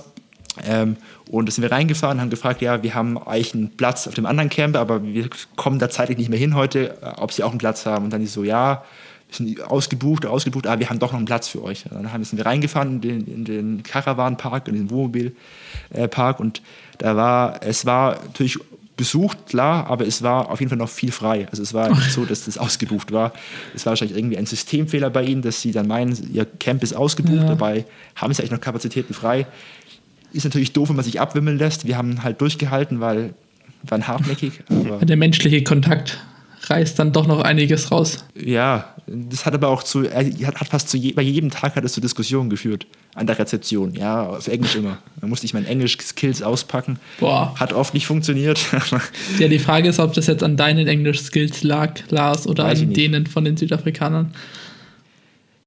Ähm, 0.64 0.96
und 1.30 1.46
da 1.48 1.52
sind 1.52 1.62
wir 1.62 1.72
reingefahren, 1.72 2.20
haben 2.20 2.30
gefragt, 2.30 2.62
ja, 2.62 2.82
wir 2.82 2.94
haben 2.94 3.18
eigentlich 3.18 3.54
einen 3.54 3.70
Platz 3.76 4.06
auf 4.06 4.14
dem 4.14 4.26
anderen 4.26 4.48
Camp, 4.48 4.76
aber 4.76 5.02
wir 5.04 5.28
kommen 5.56 5.78
da 5.78 5.90
zeitlich 5.90 6.18
nicht 6.18 6.30
mehr 6.30 6.38
hin 6.38 6.54
heute, 6.54 6.96
äh, 7.02 7.06
ob 7.16 7.32
sie 7.32 7.42
auch 7.42 7.50
einen 7.50 7.58
Platz 7.58 7.84
haben. 7.86 8.04
Und 8.04 8.12
dann 8.12 8.22
ist 8.22 8.32
so, 8.32 8.44
ja, 8.44 8.84
wir 9.28 9.34
sind 9.36 9.60
ausgebucht, 9.62 10.24
ausgebucht, 10.24 10.66
aber 10.66 10.78
wir 10.80 10.88
haben 10.88 11.00
doch 11.00 11.10
noch 11.12 11.18
einen 11.18 11.26
Platz 11.26 11.48
für 11.48 11.62
euch. 11.62 11.84
Und 11.90 12.04
dann 12.04 12.24
sind 12.24 12.36
wir 12.38 12.46
reingefahren 12.46 12.94
in 12.94 13.00
den, 13.00 13.26
in 13.26 13.44
den 13.44 13.82
Caravan-Park, 13.82 14.68
in 14.68 14.74
den 14.74 14.90
Wohnmobil-Park 14.90 16.40
und 16.40 16.62
da 16.98 17.16
war, 17.16 17.60
es 17.62 17.84
war 17.84 18.20
natürlich 18.24 18.58
besucht, 18.96 19.48
klar, 19.48 19.88
aber 19.90 20.06
es 20.06 20.22
war 20.22 20.50
auf 20.50 20.60
jeden 20.60 20.70
Fall 20.70 20.78
noch 20.78 20.88
viel 20.88 21.12
frei. 21.12 21.46
Also 21.50 21.62
es 21.62 21.74
war 21.74 21.90
nicht 21.90 22.12
so, 22.12 22.24
dass 22.24 22.46
das 22.46 22.56
ausgebucht 22.56 23.12
war. 23.12 23.32
Es 23.74 23.84
war 23.84 23.90
wahrscheinlich 23.90 24.16
irgendwie 24.16 24.38
ein 24.38 24.46
Systemfehler 24.46 25.10
bei 25.10 25.22
ihnen, 25.24 25.42
dass 25.42 25.60
sie 25.60 25.70
dann 25.72 25.86
meinen, 25.86 26.16
ihr 26.32 26.46
Camp 26.46 26.82
ist 26.82 26.94
ausgebucht, 26.94 27.42
Ja. 27.42 27.44
dabei 27.48 27.84
haben 28.14 28.32
sie 28.32 28.40
eigentlich 28.40 28.52
noch 28.52 28.60
Kapazitäten 28.60 29.12
frei. 29.12 29.46
Ist 30.36 30.44
natürlich 30.44 30.72
doof, 30.72 30.90
wenn 30.90 30.96
man 30.96 31.04
sich 31.04 31.20
abwimmeln 31.20 31.58
lässt. 31.58 31.86
Wir 31.86 31.96
haben 31.96 32.22
halt 32.22 32.40
durchgehalten, 32.40 33.00
weil 33.00 33.34
wir 33.82 33.90
waren 33.90 34.06
hartnäckig. 34.06 34.62
Der 34.68 35.16
menschliche 35.16 35.62
Kontakt 35.64 36.18
reißt 36.68 36.98
dann 36.98 37.12
doch 37.12 37.26
noch 37.26 37.40
einiges 37.42 37.90
raus. 37.90 38.24
ja, 38.34 38.92
das 39.06 39.46
hat 39.46 39.54
aber 39.54 39.68
auch 39.68 39.84
zu, 39.84 40.02
er 40.02 40.24
hat, 40.46 40.56
hat 40.56 40.68
fast 40.68 40.88
zu 40.88 40.96
je, 40.96 41.12
bei 41.12 41.22
jedem 41.22 41.50
Tag 41.50 41.76
hat 41.76 41.84
es 41.84 41.92
zu 41.92 42.00
Diskussionen 42.00 42.50
geführt 42.50 42.88
an 43.14 43.28
der 43.28 43.38
Rezeption. 43.38 43.94
Ja, 43.94 44.26
auf 44.26 44.48
Englisch 44.48 44.74
immer. 44.74 44.98
Da 45.20 45.28
musste 45.28 45.46
ich 45.46 45.54
meine 45.54 45.68
Englisch-Skills 45.68 46.42
auspacken. 46.42 46.98
Boah. 47.20 47.54
Hat 47.56 47.72
oft 47.72 47.94
nicht 47.94 48.06
funktioniert. 48.06 48.58
Ja, 49.38 49.48
die 49.48 49.58
Frage 49.58 49.88
ist, 49.88 50.00
ob 50.00 50.12
das 50.14 50.26
jetzt 50.26 50.42
an 50.42 50.56
deinen 50.56 50.88
Englisch-Skills 50.88 51.62
lag, 51.62 52.00
Lars, 52.10 52.46
oder 52.46 52.64
Weiß 52.64 52.82
an 52.82 52.92
denen 52.92 53.26
von 53.26 53.44
den 53.44 53.56
Südafrikanern. 53.56 54.34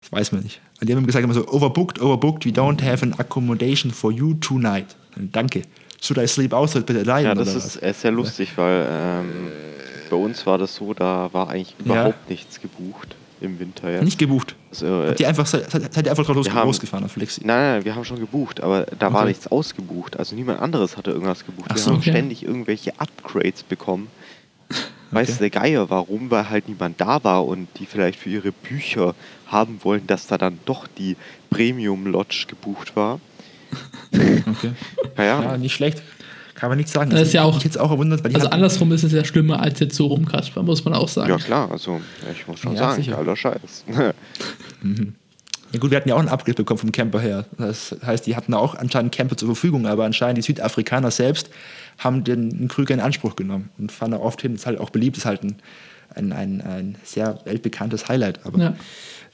Das 0.01 0.11
weiß 0.11 0.31
man 0.33 0.43
nicht. 0.43 0.59
Und 0.81 0.87
die 0.89 0.95
haben 0.95 1.05
gesagt, 1.05 1.23
immer 1.23 1.33
so, 1.33 1.45
overbooked, 1.47 1.99
overbooked, 2.01 2.45
we 2.45 2.51
don't 2.51 2.81
have 2.83 3.03
an 3.05 3.13
accommodation 3.17 3.91
for 3.91 4.11
you 4.11 4.33
tonight. 4.35 4.95
Danke. 5.31 5.63
Should 6.01 6.17
I 6.17 6.27
sleep 6.27 6.53
outside 6.53 6.85
bitte 6.85 6.99
allein? 7.01 7.25
Ja, 7.25 7.35
das 7.35 7.53
ist 7.53 7.83
äh, 7.83 7.93
sehr 7.93 8.11
lustig, 8.11 8.53
weil 8.55 8.87
ähm, 8.89 9.25
bei 10.09 10.15
uns 10.15 10.45
war 10.45 10.57
das 10.57 10.75
so, 10.75 10.93
da 10.93 11.29
war 11.33 11.49
eigentlich 11.49 11.75
Ja. 11.83 11.93
überhaupt 11.93 12.29
nichts 12.29 12.61
gebucht 12.61 13.15
im 13.41 13.59
Winter 13.59 13.91
jetzt. 13.91 14.03
Nicht 14.03 14.17
gebucht. 14.17 14.55
Also, 14.71 14.85
äh, 14.85 15.07
Habt 15.09 15.19
ihr 15.19 15.27
einfach, 15.27 15.45
seid, 15.45 15.69
seid 15.69 16.05
ihr 16.05 16.11
einfach 16.11 16.25
drauf 16.25 16.35
los, 16.37 16.49
haben- 16.51 16.67
losgefahren 16.67 17.03
auf 17.05 17.11
Flexi? 17.11 17.41
Nein, 17.43 17.57
nein, 17.75 17.85
wir 17.85 17.95
haben 17.95 18.05
schon 18.05 18.19
gebucht, 18.19 18.61
aber 18.61 18.85
da 18.97 19.11
war 19.11 19.21
Okay. 19.21 19.29
nichts 19.29 19.47
ausgebucht. 19.47 20.17
Also 20.17 20.35
niemand 20.35 20.61
anderes 20.61 20.95
hatte 20.95 21.11
irgendwas 21.11 21.45
gebucht. 21.45 21.67
Ach 21.69 21.75
wir 21.75 21.81
so, 21.81 21.91
haben 21.91 21.97
okay. 21.97 22.11
ständig 22.11 22.43
irgendwelche 22.43 22.97
Upgrades 22.97 23.63
bekommen. 23.63 24.07
Weiß 25.11 25.39
der 25.39 25.49
Geier 25.49 25.89
warum, 25.89 26.29
weil 26.29 26.49
halt 26.51 26.69
niemand 26.69 27.01
da 27.01 27.23
war 27.23 27.45
und 27.45 27.67
die 27.79 27.87
vielleicht 27.87 28.19
für 28.19 28.29
ihre 28.29 28.51
Bücher 28.51 29.15
haben 29.51 29.79
wollen, 29.83 30.05
dass 30.07 30.27
da 30.27 30.37
dann 30.37 30.59
doch 30.65 30.87
die 30.87 31.15
Premium 31.49 32.05
Lodge 32.07 32.45
gebucht 32.47 32.95
war. 32.95 33.19
Okay. 34.11 34.71
Naja, 35.15 35.43
Ja, 35.43 35.57
nicht 35.57 35.73
schlecht. 35.75 36.01
Kann 36.55 36.69
man 36.69 36.77
nichts 36.77 36.91
sagen. 36.91 37.11
Das 37.11 37.21
ist 37.21 37.33
ja 37.33 37.43
auch- 37.43 37.57
Ich 37.57 37.63
jetzt 37.63 37.79
auch 37.79 37.91
erwundert, 37.91 38.25
Also 38.35 38.49
andersrum 38.49 38.91
ist 38.91 39.03
es 39.03 39.13
ja 39.13 39.23
schlimmer 39.23 39.61
als 39.61 39.79
jetzt 39.79 39.95
so 39.95 40.07
rum, 40.07 40.25
Kasper, 40.25 40.63
muss 40.63 40.83
man 40.83 40.93
auch 40.95 41.07
sagen. 41.07 41.29
ja 41.29 41.37
klar, 41.37 41.71
also 41.71 42.01
ich 42.33 42.47
muss 42.47 42.59
schon 42.59 42.73
Ja, 42.73 42.79
sagen, 42.79 43.01
sicher. 43.03 43.15
geiler 43.15 43.35
Scheiß. 43.35 43.85
Ja 45.71 45.77
gut, 45.79 45.91
wir 45.91 45.97
hatten 45.97 46.09
ja 46.09 46.15
auch 46.15 46.19
einen 46.19 46.29
Upgrade 46.29 46.55
bekommen 46.55 46.79
vom 46.79 46.91
Camper 46.91 47.19
her. 47.19 47.45
Das 47.59 47.95
heißt, 48.03 48.25
die 48.25 48.35
hatten 48.35 48.55
auch 48.55 48.73
anscheinend 48.73 49.13
Camper 49.13 49.37
zur 49.37 49.49
Verfügung, 49.49 49.85
aber 49.85 50.03
anscheinend 50.03 50.39
die 50.39 50.41
Südafrikaner 50.41 51.11
selbst 51.11 51.51
haben 51.99 52.23
den, 52.23 52.67
Krüger 52.69 52.95
in 52.95 52.99
Anspruch 52.99 53.35
genommen 53.35 53.69
und 53.77 53.91
fahren 53.91 54.11
da 54.11 54.17
oft 54.17 54.41
hin. 54.41 54.55
Ist 54.55 54.65
halt 54.65 54.79
auch 54.79 54.89
beliebt, 54.89 55.17
ist 55.17 55.25
halt 55.25 55.43
ein, 55.43 55.57
ein, 56.15 56.33
ein, 56.33 56.61
ein 56.61 56.95
sehr 57.03 57.37
weltbekanntes 57.45 58.07
Highlight. 58.09 58.43
Aber 58.47 58.57
Ja. 58.59 58.73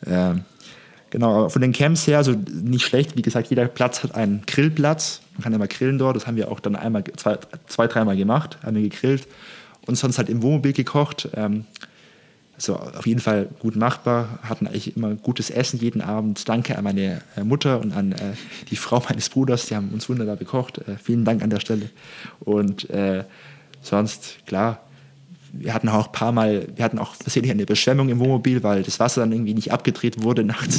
Ähm, 0.05 0.43
genau, 1.09 1.49
von 1.49 1.61
den 1.61 1.71
Camps 1.71 2.07
her, 2.07 2.17
also 2.17 2.31
nicht 2.31 2.85
schlecht. 2.85 3.17
Wie 3.17 3.21
gesagt, 3.21 3.49
jeder 3.49 3.65
Platz 3.67 4.03
hat 4.03 4.15
einen 4.15 4.43
Grillplatz. 4.45 5.21
Man 5.33 5.43
kann 5.43 5.53
immer 5.53 5.67
grillen 5.67 5.97
dort. 5.97 6.15
Das 6.15 6.27
haben 6.27 6.37
wir 6.37 6.51
auch 6.51 6.59
dann 6.59 6.75
einmal, 6.75 7.03
zwei, 7.15 7.37
zwei 7.67 7.87
dreimal 7.87 8.17
gemacht, 8.17 8.57
haben 8.63 8.75
wir 8.75 8.83
gegrillt 8.83 9.27
und 9.85 9.95
sonst 9.95 10.17
halt 10.17 10.29
im 10.29 10.41
Wohnmobil 10.41 10.73
gekocht. 10.73 11.29
Ähm, 11.35 11.65
also 12.55 12.77
auf 12.77 13.05
jeden 13.05 13.19
Fall 13.19 13.49
gut 13.59 13.75
machbar, 13.75 14.39
hatten 14.43 14.65
eigentlich 14.67 14.95
immer 14.95 15.15
gutes 15.15 15.49
Essen 15.49 15.79
jeden 15.79 16.01
Abend. 16.01 16.47
Danke 16.47 16.77
an 16.77 16.85
meine 16.85 17.21
äh, 17.35 17.43
Mutter 17.43 17.81
und 17.81 17.91
an 17.91 18.13
äh, 18.13 18.33
die 18.69 18.77
Frau 18.77 19.03
meines 19.09 19.29
Bruders, 19.29 19.65
die 19.65 19.75
haben 19.75 19.89
uns 19.89 20.07
wunderbar 20.07 20.37
bekocht. 20.37 20.77
Äh, 20.79 20.95
vielen 21.01 21.25
Dank 21.25 21.43
an 21.43 21.49
der 21.49 21.59
Stelle. 21.59 21.89
Und 22.39 22.89
äh, 22.89 23.25
sonst, 23.81 24.45
klar, 24.45 24.84
wir 25.57 25.73
hatten 25.73 25.89
auch 25.89 26.07
ein 26.07 26.11
paar 26.11 26.31
Mal, 26.31 26.67
wir 26.75 26.83
hatten 26.85 26.99
auch 26.99 27.15
versehentlich 27.15 27.51
eine 27.51 27.63
Überschwemmung 27.63 28.09
im 28.09 28.19
Wohnmobil, 28.19 28.63
weil 28.63 28.83
das 28.83 28.99
Wasser 28.99 29.21
dann 29.21 29.31
irgendwie 29.31 29.53
nicht 29.53 29.71
abgedreht 29.71 30.21
wurde 30.23 30.43
nachts. 30.45 30.77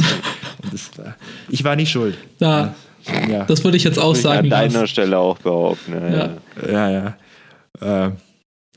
Und 0.63 0.73
das 0.73 0.91
war, 0.99 1.17
ich 1.49 1.65
war 1.65 1.77
nicht 1.77 1.91
schuld. 1.91 2.17
Ja. 2.39 2.75
Ja, 3.29 3.45
Das 3.45 3.63
würde 3.63 3.77
ich 3.77 3.85
jetzt 3.85 3.99
auch 4.01 4.09
Würde 4.09 4.19
ich 4.19 4.23
sagen. 4.25 4.39
an 4.47 4.51
deiner 4.51 4.81
Lars. 4.81 4.91
Stelle 4.91 5.17
auch 5.19 5.39
behaupten. 5.39 5.93
Ja. 5.93 6.31
Ja. 6.69 6.91
ja. 6.91 7.15
ja. 7.81 8.07
Äh, 8.07 8.11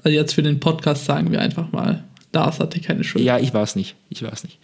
Also 0.04 0.16
jetzt 0.16 0.34
für 0.34 0.44
den 0.44 0.60
Podcast 0.60 1.06
sagen 1.06 1.32
wir 1.32 1.42
einfach 1.42 1.72
mal, 1.72 2.04
Lars 2.32 2.60
hatte 2.60 2.80
keine 2.80 3.04
Schuld. 3.04 3.24
Ja, 3.24 3.40
ich 3.40 3.56
war 3.56 3.64
es 3.64 3.76
nicht. 3.76 3.96
Ich 4.10 4.22
war 4.22 4.32
es 4.32 4.44
nicht. 4.44 4.60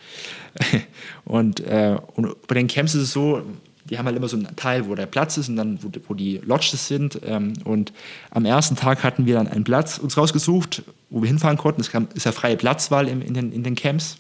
und, 1.26 1.62
äh, 1.62 1.98
und 2.14 2.48
bei 2.48 2.54
den 2.56 2.68
Camps 2.68 2.94
ist 2.94 3.02
es 3.02 3.12
so, 3.12 3.42
die 3.90 3.98
haben 3.98 4.06
halt 4.06 4.18
immer 4.18 4.28
so 4.28 4.38
einen 4.38 4.56
Teil, 4.56 4.88
wo 4.88 4.96
der 4.96 5.06
Platz 5.06 5.38
ist 5.38 5.50
und 5.50 5.56
dann, 5.56 5.80
wo, 5.82 5.90
wo 6.08 6.14
die 6.14 6.42
Lodges 6.44 6.88
sind. 6.88 7.20
Ähm, 7.24 7.54
und 7.64 7.94
am 8.32 8.46
ersten 8.46 8.76
Tag 8.76 9.04
hatten 9.04 9.26
wir 9.26 9.36
dann 9.36 9.48
einen 9.48 9.64
Platz 9.64 9.98
uns 9.98 10.18
rausgesucht, 10.18 10.84
wo 11.10 11.22
wir 11.22 11.28
hinfahren 11.28 11.58
konnten. 11.58 11.82
Es 11.82 11.92
kam, 11.92 12.08
ist 12.14 12.26
ja 12.26 12.32
freie 12.32 12.58
Platzwahl 12.58 13.08
im, 13.08 13.22
in, 13.22 13.34
den, 13.34 13.52
in 13.52 13.64
den 13.64 13.76
Camps. 13.76 14.18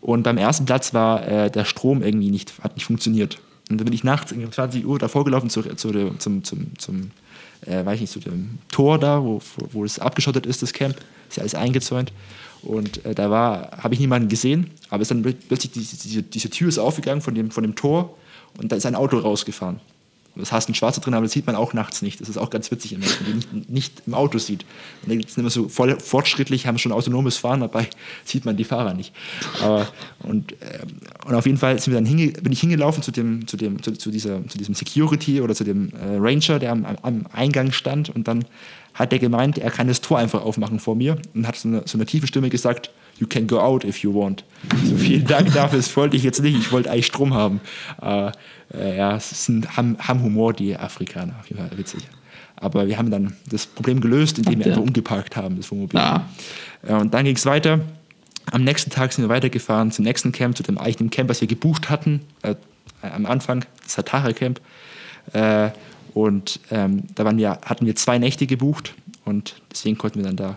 Und 0.00 0.22
beim 0.22 0.38
ersten 0.38 0.64
Platz 0.64 0.94
war 0.94 1.26
äh, 1.26 1.50
der 1.50 1.64
Strom 1.64 2.02
irgendwie 2.02 2.30
nicht, 2.30 2.54
hat 2.62 2.74
nicht 2.76 2.86
funktioniert. 2.86 3.38
Und 3.68 3.78
dann 3.78 3.84
bin 3.84 3.92
ich 3.92 4.04
nachts 4.04 4.32
um 4.32 4.50
20 4.50 4.86
Uhr 4.86 4.98
davor 4.98 5.24
gelaufen 5.24 5.50
zu, 5.50 5.62
zu, 5.62 6.14
zum, 6.18 6.44
zum, 6.44 6.78
zum 6.78 7.10
äh, 7.66 7.84
weiß 7.84 7.96
ich 7.96 8.00
nicht, 8.02 8.12
zu 8.12 8.20
dem 8.20 8.58
Tor 8.70 8.98
da, 8.98 9.22
wo, 9.22 9.40
wo, 9.72 9.84
es 9.84 9.98
abgeschottet 9.98 10.46
ist, 10.46 10.62
das 10.62 10.72
Camp. 10.72 10.96
Ist 11.28 11.36
ja 11.36 11.40
alles 11.42 11.54
eingezäunt. 11.54 12.12
Und 12.62 13.04
äh, 13.04 13.14
da 13.14 13.28
habe 13.82 13.94
ich 13.94 14.00
niemanden 14.00 14.28
gesehen, 14.28 14.70
aber 14.88 15.02
ist 15.02 15.10
dann 15.10 15.22
plötzlich 15.22 15.72
diese, 15.72 15.96
diese, 15.96 16.22
diese 16.22 16.50
Tür 16.50 16.68
ist 16.68 16.78
aufgegangen 16.78 17.20
von 17.20 17.34
dem, 17.34 17.50
von 17.50 17.62
dem 17.62 17.74
Tor 17.74 18.16
und 18.58 18.72
da 18.72 18.76
ist 18.76 18.86
ein 18.86 18.94
Auto 18.94 19.18
rausgefahren. 19.18 19.80
Das 20.36 20.52
heißt, 20.52 20.68
ein 20.68 20.74
Schwarzer 20.74 21.00
drin, 21.00 21.14
aber 21.14 21.24
das 21.24 21.32
sieht 21.32 21.46
man 21.46 21.56
auch 21.56 21.72
nachts 21.72 22.02
nicht. 22.02 22.20
Das 22.20 22.28
ist 22.28 22.36
auch 22.36 22.50
ganz 22.50 22.70
witzig, 22.70 22.92
wenn 22.92 23.00
man 23.00 23.08
die 23.26 23.32
nicht, 23.32 23.70
nicht 23.70 24.02
im 24.06 24.14
Auto 24.14 24.38
sieht. 24.38 24.66
Und 25.02 25.12
die 25.12 25.18
sind 25.26 25.38
immer 25.38 25.50
so 25.50 25.68
voll 25.68 25.98
fortschrittlich, 25.98 26.66
haben 26.66 26.76
schon 26.76 26.92
autonomes 26.92 27.38
Fahren, 27.38 27.60
dabei 27.60 27.88
sieht 28.24 28.44
man 28.44 28.56
die 28.56 28.64
Fahrer 28.64 28.92
nicht. 28.92 29.14
Aber, 29.62 29.88
und, 30.20 30.52
ähm, 30.60 30.88
und 31.26 31.34
auf 31.34 31.46
jeden 31.46 31.58
Fall 31.58 31.78
sind 31.78 31.92
wir 31.92 31.98
dann 31.98 32.06
hinge 32.06 32.32
bin 32.32 32.52
ich 32.52 32.60
hingelaufen 32.60 33.02
zu, 33.02 33.10
dem, 33.12 33.46
zu, 33.46 33.56
dem, 33.56 33.82
zu, 33.82 33.92
zu, 33.92 34.10
dieser, 34.10 34.46
zu 34.46 34.58
diesem 34.58 34.74
Security 34.74 35.40
oder 35.40 35.54
zu 35.54 35.64
dem 35.64 35.90
äh, 35.94 36.16
Ranger, 36.18 36.58
der 36.58 36.72
am, 36.72 36.84
am 36.84 37.26
Eingang 37.32 37.72
stand. 37.72 38.10
Und 38.10 38.28
dann 38.28 38.44
hat 38.92 39.12
der 39.12 39.18
gemeint, 39.18 39.56
er 39.56 39.70
kann 39.70 39.88
das 39.88 40.02
Tor 40.02 40.18
einfach 40.18 40.42
aufmachen 40.42 40.80
vor 40.80 40.96
mir 40.96 41.16
und 41.34 41.46
hat 41.46 41.56
so 41.56 41.68
eine, 41.68 41.82
so 41.86 41.96
eine 41.96 42.04
tiefe 42.04 42.26
Stimme 42.26 42.50
gesagt, 42.50 42.90
you 43.18 43.26
can 43.26 43.46
go 43.46 43.60
out 43.60 43.84
if 43.84 44.02
you 44.02 44.12
want. 44.12 44.44
So, 44.84 44.96
vielen 44.96 45.26
Dank 45.26 45.52
dafür, 45.52 45.78
das 45.78 45.94
wollte 45.96 46.16
ich 46.16 46.22
jetzt 46.22 46.42
nicht, 46.42 46.56
ich 46.56 46.72
wollte 46.72 46.90
eigentlich 46.90 47.06
Strom 47.06 47.34
haben. 47.34 47.60
Äh, 48.02 48.32
äh, 48.74 48.96
ja, 48.96 49.16
es 49.16 49.46
sind, 49.46 49.76
haben, 49.76 49.96
haben 49.98 50.22
Humor, 50.22 50.52
die 50.52 50.76
Afrikaner, 50.76 51.34
auf 51.40 51.48
jeden 51.48 51.66
Fall 51.66 51.78
witzig. 51.78 52.02
Aber 52.56 52.88
wir 52.88 52.98
haben 52.98 53.10
dann 53.10 53.36
das 53.50 53.66
Problem 53.66 54.00
gelöst, 54.00 54.38
indem 54.38 54.60
wir 54.60 54.66
einfach 54.66 54.82
umgeparkt 54.82 55.36
haben, 55.36 55.56
das 55.56 55.70
Wohnmobil. 55.70 56.00
Ah. 56.00 56.24
Äh, 56.82 56.94
und 56.94 57.12
dann 57.12 57.24
ging 57.24 57.36
es 57.36 57.46
weiter. 57.46 57.80
Am 58.50 58.64
nächsten 58.64 58.90
Tag 58.90 59.12
sind 59.12 59.24
wir 59.24 59.28
weitergefahren 59.28 59.90
zum 59.90 60.04
nächsten 60.04 60.32
Camp, 60.32 60.56
zu 60.56 60.62
dem 60.62 60.78
eigenen 60.78 61.10
Camp, 61.10 61.28
was 61.28 61.40
wir 61.40 61.48
gebucht 61.48 61.90
hatten, 61.90 62.20
äh, 62.42 62.54
am 63.02 63.26
Anfang, 63.26 63.64
das 63.82 63.94
Satara 63.94 64.32
Camp. 64.32 64.60
Äh, 65.32 65.70
und 66.14 66.60
ähm, 66.70 67.02
da 67.14 67.24
waren 67.24 67.36
wir, 67.36 67.58
hatten 67.64 67.84
wir 67.84 67.94
zwei 67.94 68.18
Nächte 68.18 68.46
gebucht 68.46 68.94
und 69.24 69.56
deswegen 69.70 69.98
konnten 69.98 70.20
wir 70.20 70.24
dann 70.24 70.36
da 70.36 70.56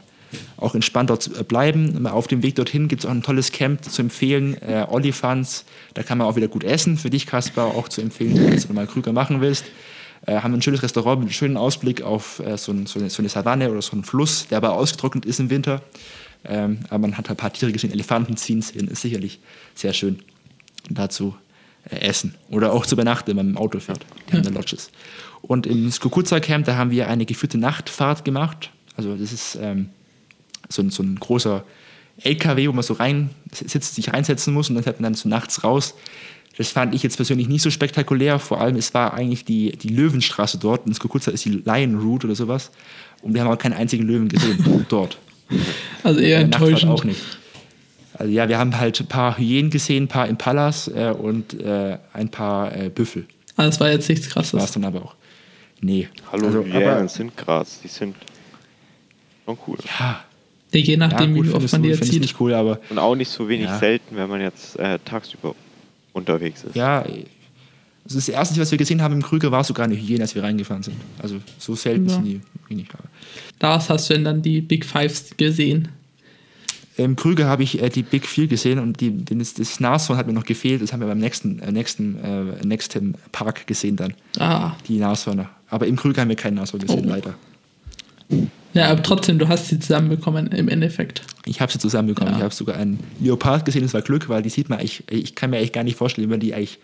auch 0.58 0.76
entspannt 0.76 1.10
dort 1.10 1.30
äh, 1.40 1.44
bleiben. 1.44 2.06
Auf 2.08 2.28
dem 2.28 2.44
Weg 2.44 2.56
dorthin 2.56 2.88
gibt 2.88 3.04
es 3.04 3.06
auch 3.06 3.12
ein 3.12 3.24
tolles 3.24 3.52
Camp 3.52 3.84
zu 3.84 4.02
empfehlen, 4.02 4.56
äh, 4.62 4.86
Olifants. 4.88 5.66
Da 5.94 6.04
kann 6.04 6.18
man 6.18 6.28
auch 6.28 6.36
wieder 6.36 6.48
gut 6.48 6.64
essen. 6.64 6.98
Für 6.98 7.10
dich, 7.10 7.26
Kaspar, 7.26 7.68
auch 7.68 7.90
zu 7.90 8.02
empfehlen, 8.02 8.36
wenn 8.36 8.60
du 8.60 8.74
mal 8.74 8.88
Krüger 8.88 9.14
machen 9.14 9.42
willst. 9.42 9.66
Äh, 10.26 10.42
haben 10.42 10.54
ein 10.54 10.62
schönes 10.62 10.84
Restaurant 10.84 11.20
mit 11.20 11.28
einem 11.28 11.34
schönen 11.34 11.58
Ausblick 11.58 12.02
auf 12.02 12.40
äh, 12.40 12.58
so, 12.58 12.72
ein, 12.72 12.86
so, 12.86 13.00
eine, 13.00 13.10
so 13.10 13.22
eine 13.22 13.30
Savanne 13.30 13.72
oder 13.72 13.82
so 13.82 13.94
einen 13.94 14.04
Fluss, 14.04 14.48
der 14.48 14.58
aber 14.58 14.74
ausgetrocknet 14.74 15.26
ist 15.26 15.40
im 15.40 15.50
Winter. 15.50 15.82
Ähm, 16.46 16.80
aber 16.90 17.00
man 17.00 17.18
hat 17.18 17.30
ein 17.30 17.36
paar 17.36 17.52
Tiere 17.52 17.72
gesehen, 17.72 17.92
Elefanten 17.92 18.38
ziehen 18.38 18.60
ist 18.60 19.02
sicherlich 19.02 19.40
sehr 19.76 19.94
schön 19.94 20.20
dazu 20.90 21.36
äh, 21.90 22.00
essen 22.00 22.36
oder 22.50 22.74
auch 22.74 22.86
zu 22.86 22.96
übernachten, 22.96 23.28
wenn 23.28 23.36
man 23.38 23.48
mit 23.48 23.56
dem 23.56 23.62
Auto 23.62 23.80
fährt, 23.80 24.06
in 24.32 24.44
den 24.44 24.54
Lodges. 24.54 24.92
Und 25.42 25.68
im 25.68 25.92
Skukuza 25.92 26.40
Camp, 26.40 26.66
da 26.66 26.76
haben 26.76 26.92
wir 26.92 27.08
eine 27.08 27.26
geführte 27.26 27.58
Nachtfahrt 27.58 28.26
gemacht. 28.26 28.72
Also 28.96 29.16
das 29.16 29.32
ist 29.32 29.58
ähm, 29.62 29.90
so, 30.70 30.82
ein, 30.82 30.90
so 30.90 31.04
ein 31.04 31.16
großer 31.20 31.64
LKW, 32.24 32.68
wo 32.68 32.74
man 32.74 32.84
so 32.84 32.94
rein 32.94 33.30
sitzt, 33.52 33.96
sich 33.96 34.12
reinsetzen 34.14 34.54
muss 34.54 34.70
und 34.70 34.76
dann 34.76 34.84
fährt 34.84 35.00
man 35.00 35.12
dann 35.12 35.14
so 35.16 35.28
nachts 35.30 35.64
raus. 35.64 35.96
Das 36.58 36.70
fand 36.70 36.94
ich 36.94 37.04
jetzt 37.04 37.16
persönlich 37.16 37.48
nicht 37.48 37.62
so 37.62 37.72
spektakulär. 37.72 38.38
Vor 38.38 38.60
allem, 38.60 38.76
es 38.76 38.94
war 38.94 39.14
eigentlich 39.14 39.46
die, 39.46 39.72
die 39.78 39.88
Löwenstraße 39.88 40.58
dort. 40.58 40.86
Und 40.86 40.94
Skukuza 40.94 41.32
ist 41.32 41.46
die 41.46 41.62
Lion 41.66 41.96
Route 42.00 42.28
oder 42.28 42.36
sowas. 42.36 42.72
Und 43.22 43.34
wir 43.34 43.42
haben 43.44 43.50
auch 43.52 43.58
keinen 43.58 43.74
einzigen 43.74 44.04
Löwen 44.04 44.28
gesehen 44.28 44.86
dort. 44.90 45.18
Also 46.04 46.20
eher 46.20 46.40
Äh, 46.40 46.44
Nachtfahrt 46.48 46.70
enttäuschend. 46.72 46.92
auch 46.92 47.04
nicht. 47.06 47.22
Also 48.16 48.30
ja, 48.34 48.50
wir 48.50 48.58
haben 48.58 48.78
halt 48.78 49.00
ein 49.00 49.08
paar 49.08 49.38
Hyänen 49.38 49.72
gesehen, 49.72 50.04
ein 50.04 50.08
paar 50.10 50.28
Impalas 50.28 50.90
äh, 50.90 51.14
und 51.18 51.54
äh, 51.62 51.98
ein 52.12 52.30
paar 52.30 52.76
äh, 52.76 52.90
Büffel. 52.90 53.26
Ah, 53.56 53.66
das 53.66 53.80
war 53.80 53.90
jetzt 53.90 54.10
nichts 54.10 54.36
war 54.36 54.44
es 54.44 54.52
krasses. 54.52 54.72
dann 54.74 54.84
aber 54.84 55.02
auch. 55.04 55.16
Nee. 55.80 56.10
Hallo, 56.34 56.48
Also, 56.48 56.64
Hyänen 56.66 56.84
aber- 56.90 57.08
sind 57.08 57.38
krass. 57.38 57.80
Die 57.82 57.88
sind 57.88 58.18
schon 59.46 59.58
cool. 59.66 59.78
Ja, 59.98 60.26
Ja, 60.72 60.80
je 60.80 60.92
ja 60.94 60.98
nachdem, 60.98 61.34
gut, 61.36 61.48
wie 61.48 61.54
oft 61.54 61.72
man 61.72 61.84
die 61.84 61.90
jetzt 61.90 62.04
sieht. 62.06 62.22
nicht 62.22 62.40
cool, 62.40 62.54
aber 62.54 62.80
Und 62.90 63.00
auch 63.00 63.16
nicht 63.16 63.30
so 63.32 63.48
wenig 63.50 63.66
Ja. 63.66 63.80
selten, 63.80 64.16
wenn 64.16 64.30
man 64.30 64.42
jetzt 64.42 64.78
äh, 64.80 65.00
tagsüber 65.04 65.56
unterwegs 66.14 66.64
ist. 66.64 66.76
ja, 66.76 67.02
also 67.02 68.18
das 68.18 68.30
erste, 68.30 68.60
was 68.60 68.72
wir 68.72 68.78
gesehen 68.78 69.02
haben 69.02 69.14
im 69.16 69.22
Krüger, 69.22 69.52
war 69.52 69.64
sogar 69.64 69.86
eine 69.86 69.96
Hyäne, 69.96 70.22
als 70.24 70.34
wir 70.34 70.42
reingefahren 70.44 70.82
sind. 70.84 70.96
Also 71.20 71.38
so 71.60 71.76
selten 71.76 72.08
Ja. 72.08 72.16
sind 72.16 72.26
die 72.26 72.42
wenig. 72.68 72.88
Lars, 73.60 73.90
hast 73.90 74.10
du 74.10 74.14
denn 74.16 74.24
dann 74.24 74.42
die 74.42 74.62
Big 74.62 74.84
Fives 74.86 75.32
gesehen? 75.38 75.90
Im 76.98 77.16
Krüger 77.16 77.46
habe 77.46 77.64
ich 77.64 77.82
äh, 77.82 77.88
die 77.90 78.04
Big 78.04 78.26
Vier 78.26 78.48
gesehen 78.48 78.78
und 78.80 79.00
die, 79.00 79.12
den, 79.12 79.40
das, 79.40 79.54
das 79.54 79.80
Nashorn 79.80 80.18
hat 80.18 80.28
mir 80.28 80.34
noch 80.34 80.44
gefehlt. 80.44 80.82
Das 80.82 80.92
haben 80.92 81.00
wir 81.00 81.08
beim 81.08 81.20
nächsten, 81.20 81.60
äh, 81.60 81.72
nächsten, 81.72 82.18
äh, 82.24 82.66
nächsten 82.66 83.14
Park 83.32 83.66
gesehen 83.68 83.96
dann, 83.96 84.14
Ah. 84.38 84.74
die 84.88 84.98
Nashörner. 84.98 85.50
Aber 85.70 85.88
im 85.88 85.96
Krüger 85.96 86.22
haben 86.22 86.30
wir 86.30 86.36
keinen 86.36 86.56
Nashorn 86.56 86.82
gesehen, 86.82 87.06
Oh. 87.06 87.10
leider. 87.10 87.36
Ja, 88.74 88.90
aber 88.90 89.02
trotzdem, 89.02 89.40
du 89.40 89.48
hast 89.48 89.68
sie 89.68 89.80
zusammenbekommen 89.80 90.48
im 90.48 90.70
Endeffekt. 90.70 91.22
Ich 91.46 91.60
habe 91.60 91.72
sie 91.72 91.80
zusammenbekommen. 91.80 92.34
Ja. 92.34 92.38
Ich 92.38 92.44
habe 92.44 92.54
sogar 92.54 92.78
einen 92.78 93.00
Leopard 93.20 93.66
gesehen, 93.66 93.82
das 93.82 93.94
war 93.94 94.02
Glück, 94.02 94.30
weil 94.30 94.42
die 94.42 94.50
sieht 94.50 94.70
man 94.70 94.80
eigentlich, 94.80 95.04
ich 95.10 95.36
kann 95.36 95.50
mir 95.50 95.58
eigentlich 95.58 95.74
gar 95.74 95.84
nicht 95.84 95.98
vorstellen, 95.98 96.28
wie 96.28 96.32
man 96.32 96.40
die 96.40 96.54
eigentlich 96.54 96.80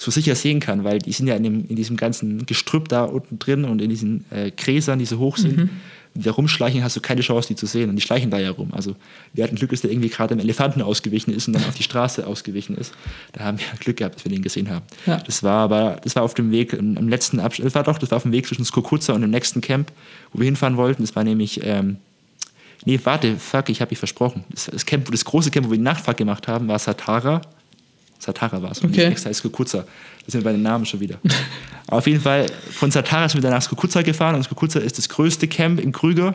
so 0.00 0.10
sicher 0.10 0.34
sehen 0.34 0.60
kann, 0.60 0.82
weil 0.82 0.98
die 0.98 1.12
sind 1.12 1.26
ja 1.26 1.36
in, 1.36 1.42
dem, 1.42 1.66
in 1.68 1.76
diesem 1.76 1.98
ganzen 1.98 2.46
Gestrüpp 2.46 2.88
da 2.88 3.04
unten 3.04 3.38
drin 3.38 3.66
und 3.66 3.82
in 3.82 3.90
diesen 3.90 4.24
äh, 4.30 4.50
Gräsern, 4.50 4.98
die 4.98 5.04
so 5.04 5.18
hoch 5.18 5.36
sind. 5.36 5.58
Mhm. 5.58 5.70
Wenn 6.14 6.22
die 6.22 6.26
da 6.26 6.32
rumschleichen, 6.32 6.82
hast 6.82 6.96
du 6.96 7.00
keine 7.02 7.20
Chance, 7.20 7.48
die 7.48 7.54
zu 7.54 7.66
sehen. 7.66 7.90
Und 7.90 7.96
die 7.96 8.02
schleichen 8.02 8.30
da 8.30 8.38
ja 8.38 8.50
rum. 8.50 8.70
Also 8.72 8.96
wir 9.34 9.44
hatten 9.44 9.56
Glück, 9.56 9.70
dass 9.70 9.82
der 9.82 9.92
irgendwie 9.92 10.08
gerade 10.08 10.32
einem 10.32 10.40
Elefanten 10.40 10.80
ausgewichen 10.80 11.34
ist 11.34 11.48
und 11.48 11.52
dann 11.52 11.64
auf 11.64 11.74
die 11.74 11.82
Straße 11.82 12.26
ausgewichen 12.26 12.78
ist. 12.78 12.94
Da 13.32 13.44
haben 13.44 13.58
wir 13.58 13.66
Glück 13.78 13.98
gehabt, 13.98 14.16
dass 14.16 14.24
wir 14.24 14.32
den 14.32 14.40
gesehen 14.40 14.70
haben. 14.70 14.86
Ja. 15.04 15.18
Das 15.18 15.42
war 15.42 15.64
aber, 15.64 16.00
das 16.02 16.16
war 16.16 16.22
auf 16.22 16.32
dem 16.32 16.50
Weg, 16.50 16.72
am 16.72 16.96
am 16.96 17.08
letzten 17.08 17.38
Abschnitt, 17.38 17.66
das 17.66 17.74
war 17.74 17.82
doch, 17.82 17.98
das 17.98 18.10
war 18.10 18.16
auf 18.16 18.22
dem 18.22 18.32
Weg 18.32 18.46
zwischen 18.46 18.64
Skokuza 18.64 19.12
und 19.12 19.20
dem 19.20 19.30
nächsten 19.30 19.60
Camp, 19.60 19.92
wo 20.32 20.40
wir 20.40 20.46
hinfahren 20.46 20.78
wollten. 20.78 21.02
Das 21.02 21.14
war 21.14 21.24
nämlich, 21.24 21.60
ähm, 21.62 21.98
Nee, 22.86 22.98
warte, 23.04 23.36
fuck, 23.36 23.68
ich 23.68 23.82
habe 23.82 23.90
mich 23.90 23.98
versprochen. 23.98 24.44
Das, 24.48 24.64
das, 24.64 24.86
Camp, 24.86 25.10
das 25.10 25.26
große 25.26 25.50
Camp, 25.50 25.66
wo 25.66 25.70
wir 25.70 25.76
die 25.76 25.84
Nachtfahrt 25.84 26.16
gemacht 26.16 26.48
haben, 26.48 26.66
war 26.66 26.78
Satara. 26.78 27.42
Satara 28.20 28.62
war 28.62 28.70
es. 28.70 28.84
Okay. 28.84 29.04
Extra 29.04 29.30
ist 29.30 29.38
Skukuza. 29.38 29.78
Da 29.78 29.84
sind 30.26 30.42
wir 30.42 30.44
bei 30.44 30.52
den 30.52 30.62
Namen 30.62 30.84
schon 30.86 31.00
wieder. 31.00 31.18
Auf 31.88 32.06
jeden 32.06 32.20
Fall, 32.20 32.46
von 32.70 32.90
Satara 32.90 33.28
sind 33.28 33.38
wir 33.38 33.42
dann 33.42 33.58
nach 33.58 33.62
Skukuza 33.62 34.02
gefahren 34.02 34.36
und 34.36 34.44
Skukuza 34.44 34.78
ist 34.78 34.98
das 34.98 35.08
größte 35.08 35.48
Camp 35.48 35.80
in 35.80 35.92
Krüger. 35.92 36.34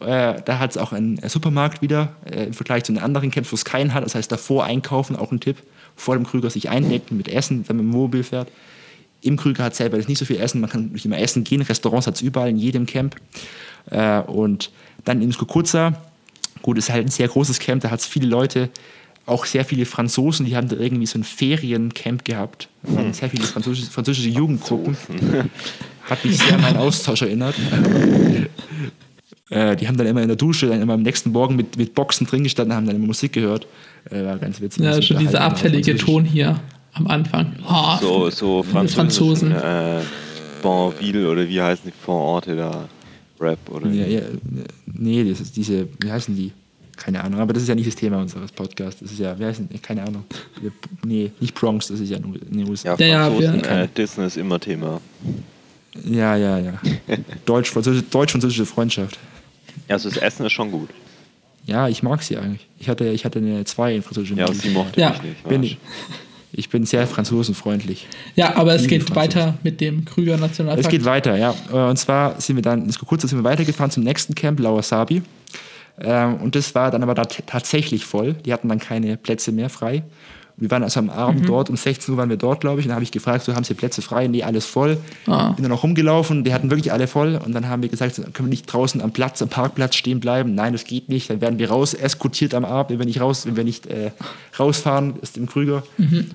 Äh, 0.00 0.42
da 0.44 0.58
hat 0.58 0.72
es 0.72 0.76
auch 0.76 0.92
einen 0.92 1.18
äh, 1.18 1.28
Supermarkt 1.28 1.80
wieder 1.80 2.12
äh, 2.24 2.44
im 2.44 2.52
Vergleich 2.52 2.84
zu 2.84 2.92
den 2.92 3.02
anderen 3.02 3.30
Camps, 3.30 3.50
wo 3.52 3.54
es 3.54 3.64
keinen 3.64 3.94
hat. 3.94 4.04
Das 4.04 4.14
heißt, 4.14 4.30
davor 4.30 4.64
einkaufen, 4.64 5.16
auch 5.16 5.32
ein 5.32 5.40
Tipp. 5.40 5.56
Vor 5.96 6.14
dem 6.14 6.26
Krüger 6.26 6.50
sich 6.50 6.68
eindecken 6.68 7.16
mit 7.16 7.28
Essen, 7.28 7.68
wenn 7.68 7.76
man 7.76 7.86
im 7.86 7.90
Mobil 7.90 8.22
fährt. 8.22 8.50
Im 9.20 9.36
Krüger 9.36 9.64
hat 9.64 9.74
selber 9.74 9.96
nicht 9.96 10.18
so 10.18 10.24
viel 10.24 10.36
Essen. 10.36 10.60
Man 10.60 10.70
kann 10.70 10.92
nicht 10.92 11.04
immer 11.04 11.18
essen 11.18 11.42
gehen. 11.42 11.62
Restaurants 11.62 12.06
hat 12.06 12.14
es 12.14 12.22
überall 12.22 12.50
in 12.50 12.56
jedem 12.56 12.86
Camp. 12.86 13.16
Äh, 13.90 14.20
und 14.20 14.70
dann 15.04 15.22
in 15.22 15.32
Skukuza, 15.32 15.94
gut, 16.62 16.78
ist 16.78 16.90
halt 16.90 17.06
ein 17.06 17.10
sehr 17.10 17.28
großes 17.28 17.58
Camp, 17.58 17.82
da 17.82 17.90
hat 17.90 18.00
es 18.00 18.06
viele 18.06 18.26
Leute, 18.26 18.70
auch 19.28 19.44
sehr 19.46 19.64
viele 19.64 19.84
Franzosen, 19.84 20.46
die 20.46 20.56
haben 20.56 20.68
da 20.68 20.76
irgendwie 20.76 21.06
so 21.06 21.18
ein 21.18 21.24
Feriencamp 21.24 22.24
gehabt. 22.24 22.68
Waren 22.82 23.12
sehr 23.12 23.28
viele 23.30 23.44
französische, 23.44 23.90
französische 23.90 24.28
Jugendgruppen. 24.30 24.96
Hat 26.08 26.24
mich 26.24 26.38
sehr 26.38 26.54
an 26.54 26.62
meinen 26.62 26.76
Austausch 26.78 27.22
erinnert. 27.22 27.54
Äh, 29.50 29.76
die 29.76 29.88
haben 29.88 29.96
dann 29.96 30.06
immer 30.06 30.20
in 30.22 30.28
der 30.28 30.36
Dusche, 30.36 30.66
dann 30.66 30.80
immer 30.82 30.92
am 30.94 31.02
nächsten 31.02 31.32
Morgen 31.32 31.56
mit, 31.56 31.76
mit 31.78 31.94
Boxen 31.94 32.26
drin 32.26 32.42
gestanden, 32.42 32.76
haben 32.76 32.86
dann 32.86 32.96
immer 32.96 33.06
Musik 33.06 33.32
gehört. 33.32 33.66
Äh, 34.10 34.24
war 34.24 34.36
ganz 34.38 34.60
witzig. 34.60 34.84
Ja, 34.84 34.94
Uns 34.96 35.06
schon 35.06 35.18
dieser 35.18 35.40
auf 35.46 35.52
abfällige. 35.52 35.96
Ton 35.96 36.24
hier 36.24 36.60
am 36.92 37.06
Anfang. 37.06 37.54
Ah, 37.66 37.98
So, 38.00 38.28
so 38.30 38.62
Franzosen. 38.62 39.52
äh, 39.52 40.00
Bonville 40.62 41.30
oder 41.30 41.48
wie 41.48 41.60
heißen 41.60 41.84
die 41.86 41.92
Vororte 42.04 42.56
da? 42.56 42.88
Rap 43.40 43.58
oder 43.70 43.88
Ja, 43.88 44.06
ja, 44.06 44.20
nee, 44.86 45.22
das 45.24 45.40
ist 45.40 45.56
diese, 45.56 45.86
wie 46.00 46.10
heißen 46.10 46.34
die? 46.34 46.50
Keine 46.98 47.22
Ahnung, 47.22 47.40
aber 47.40 47.52
das 47.52 47.62
ist 47.62 47.68
ja 47.68 47.74
nicht 47.76 47.86
das 47.86 47.94
Thema 47.94 48.18
unseres 48.18 48.50
Podcasts. 48.52 49.00
Das 49.00 49.12
ist 49.12 49.20
ja, 49.20 49.38
wie 49.38 49.44
heißen, 49.44 49.68
keine 49.80 50.02
Ahnung. 50.02 50.24
Nee, 51.06 51.30
nicht 51.40 51.54
Bronx, 51.54 51.86
das 51.88 52.00
ist 52.00 52.10
ja 52.10 52.18
nur 52.18 52.34
in 52.34 52.58
den 52.58 52.68
USA. 52.68 52.96
Ja, 52.98 53.06
Ja, 53.06 53.06
ja, 53.06 53.24
Franzosen, 53.30 53.62
wir- 53.64 53.70
äh, 53.70 53.88
Disney 53.96 54.26
ist 54.26 54.36
immer 54.36 54.58
Thema. 54.60 55.00
Ja, 56.04 56.36
ja, 56.36 56.58
ja. 56.58 56.74
Deutsch-französische 57.46 58.04
Deutsch 58.10 58.34
Freundschaft. 58.66 59.18
Ja, 59.88 59.94
also 59.94 60.08
das 60.08 60.18
Essen 60.18 60.44
ist 60.46 60.52
schon 60.52 60.70
gut. 60.70 60.90
Ja, 61.66 61.88
ich 61.88 62.02
mag 62.02 62.22
sie 62.22 62.36
eigentlich. 62.36 62.66
Ich 62.78 62.88
hatte, 62.88 63.06
ich 63.08 63.24
hatte 63.24 63.38
eine 63.38 63.64
2 63.64 63.94
in 63.96 64.02
französischen 64.02 64.38
Ja, 64.38 64.46
Musik. 64.46 64.62
sie 64.62 64.70
mochte 64.70 65.00
Ja. 65.00 65.10
mich 65.10 65.22
nicht. 65.22 65.48
bin 65.48 65.62
ich, 65.62 65.78
ich 66.52 66.68
bin 66.70 66.84
sehr 66.86 67.06
franzosenfreundlich. 67.06 68.06
ja, 68.36 68.56
aber 68.56 68.74
es 68.74 68.86
geht 68.86 69.02
Franzosen. 69.04 69.16
weiter 69.16 69.58
mit 69.62 69.80
dem 69.80 70.04
Krüger 70.04 70.36
Nationalpark. 70.36 70.84
Es 70.84 70.90
geht 70.90 71.04
weiter, 71.04 71.36
ja. 71.36 71.54
Äh, 71.72 71.90
Und 71.90 71.96
zwar 71.98 72.40
sind 72.40 72.56
wir 72.56 72.62
dann, 72.62 72.90
Skokurza 72.90 73.28
sind 73.28 73.38
wir 73.38 73.44
weitergefahren 73.44 73.90
zum 73.90 74.02
nächsten 74.04 74.34
Camp, 74.34 74.58
Lauasabi. 74.60 75.22
Ähm, 76.00 76.36
Und 76.36 76.54
das 76.54 76.74
war 76.74 76.90
dann 76.90 77.02
aber 77.02 77.14
tatsächlich 77.14 78.04
voll. 78.04 78.34
Die 78.34 78.52
hatten 78.52 78.68
dann 78.68 78.78
keine 78.78 79.16
Plätze 79.16 79.52
mehr 79.52 79.68
frei. 79.68 80.04
Wir 80.60 80.72
waren 80.72 80.82
also 80.82 80.98
am 80.98 81.08
Abend 81.08 81.48
dort, 81.48 81.70
um 81.70 81.76
16 81.76 82.12
Uhr 82.12 82.18
waren 82.18 82.30
wir 82.30 82.36
dort, 82.36 82.60
glaube 82.60 82.80
ich. 82.80 82.86
Und 82.86 82.88
dann 82.88 82.96
habe 82.96 83.04
ich 83.04 83.12
gefragt, 83.12 83.44
so 83.44 83.54
haben 83.54 83.62
sie 83.62 83.74
Plätze 83.74 84.02
frei? 84.02 84.26
Nee, 84.26 84.42
alles 84.42 84.66
voll. 84.66 84.98
Ah. 85.26 85.52
Bin 85.52 85.62
dann 85.62 85.70
noch 85.70 85.84
rumgelaufen, 85.84 86.42
die 86.42 86.52
hatten 86.52 86.68
wirklich 86.68 86.90
alle 86.92 87.06
voll. 87.06 87.40
Und 87.44 87.52
dann 87.54 87.68
haben 87.68 87.82
wir 87.82 87.88
gesagt, 87.88 88.16
so, 88.16 88.22
können 88.22 88.48
wir 88.48 88.50
nicht 88.50 88.66
draußen 88.66 89.00
am 89.00 89.12
Platz, 89.12 89.40
am 89.40 89.48
Parkplatz 89.48 89.94
stehen 89.94 90.18
bleiben? 90.18 90.56
Nein, 90.56 90.72
das 90.72 90.82
geht 90.82 91.08
nicht. 91.08 91.30
Dann 91.30 91.40
werden 91.40 91.60
wir 91.60 91.70
raus 91.70 91.94
eskortiert 91.94 92.54
am 92.54 92.64
Abend, 92.64 92.90
wenn 92.90 92.98
wir 92.98 93.06
nicht, 93.06 93.20
raus, 93.20 93.46
wenn 93.46 93.54
wir 93.54 93.62
nicht 93.62 93.86
äh, 93.86 94.10
rausfahren, 94.58 95.14
ist 95.22 95.36
im 95.36 95.46
Krüger. 95.46 95.84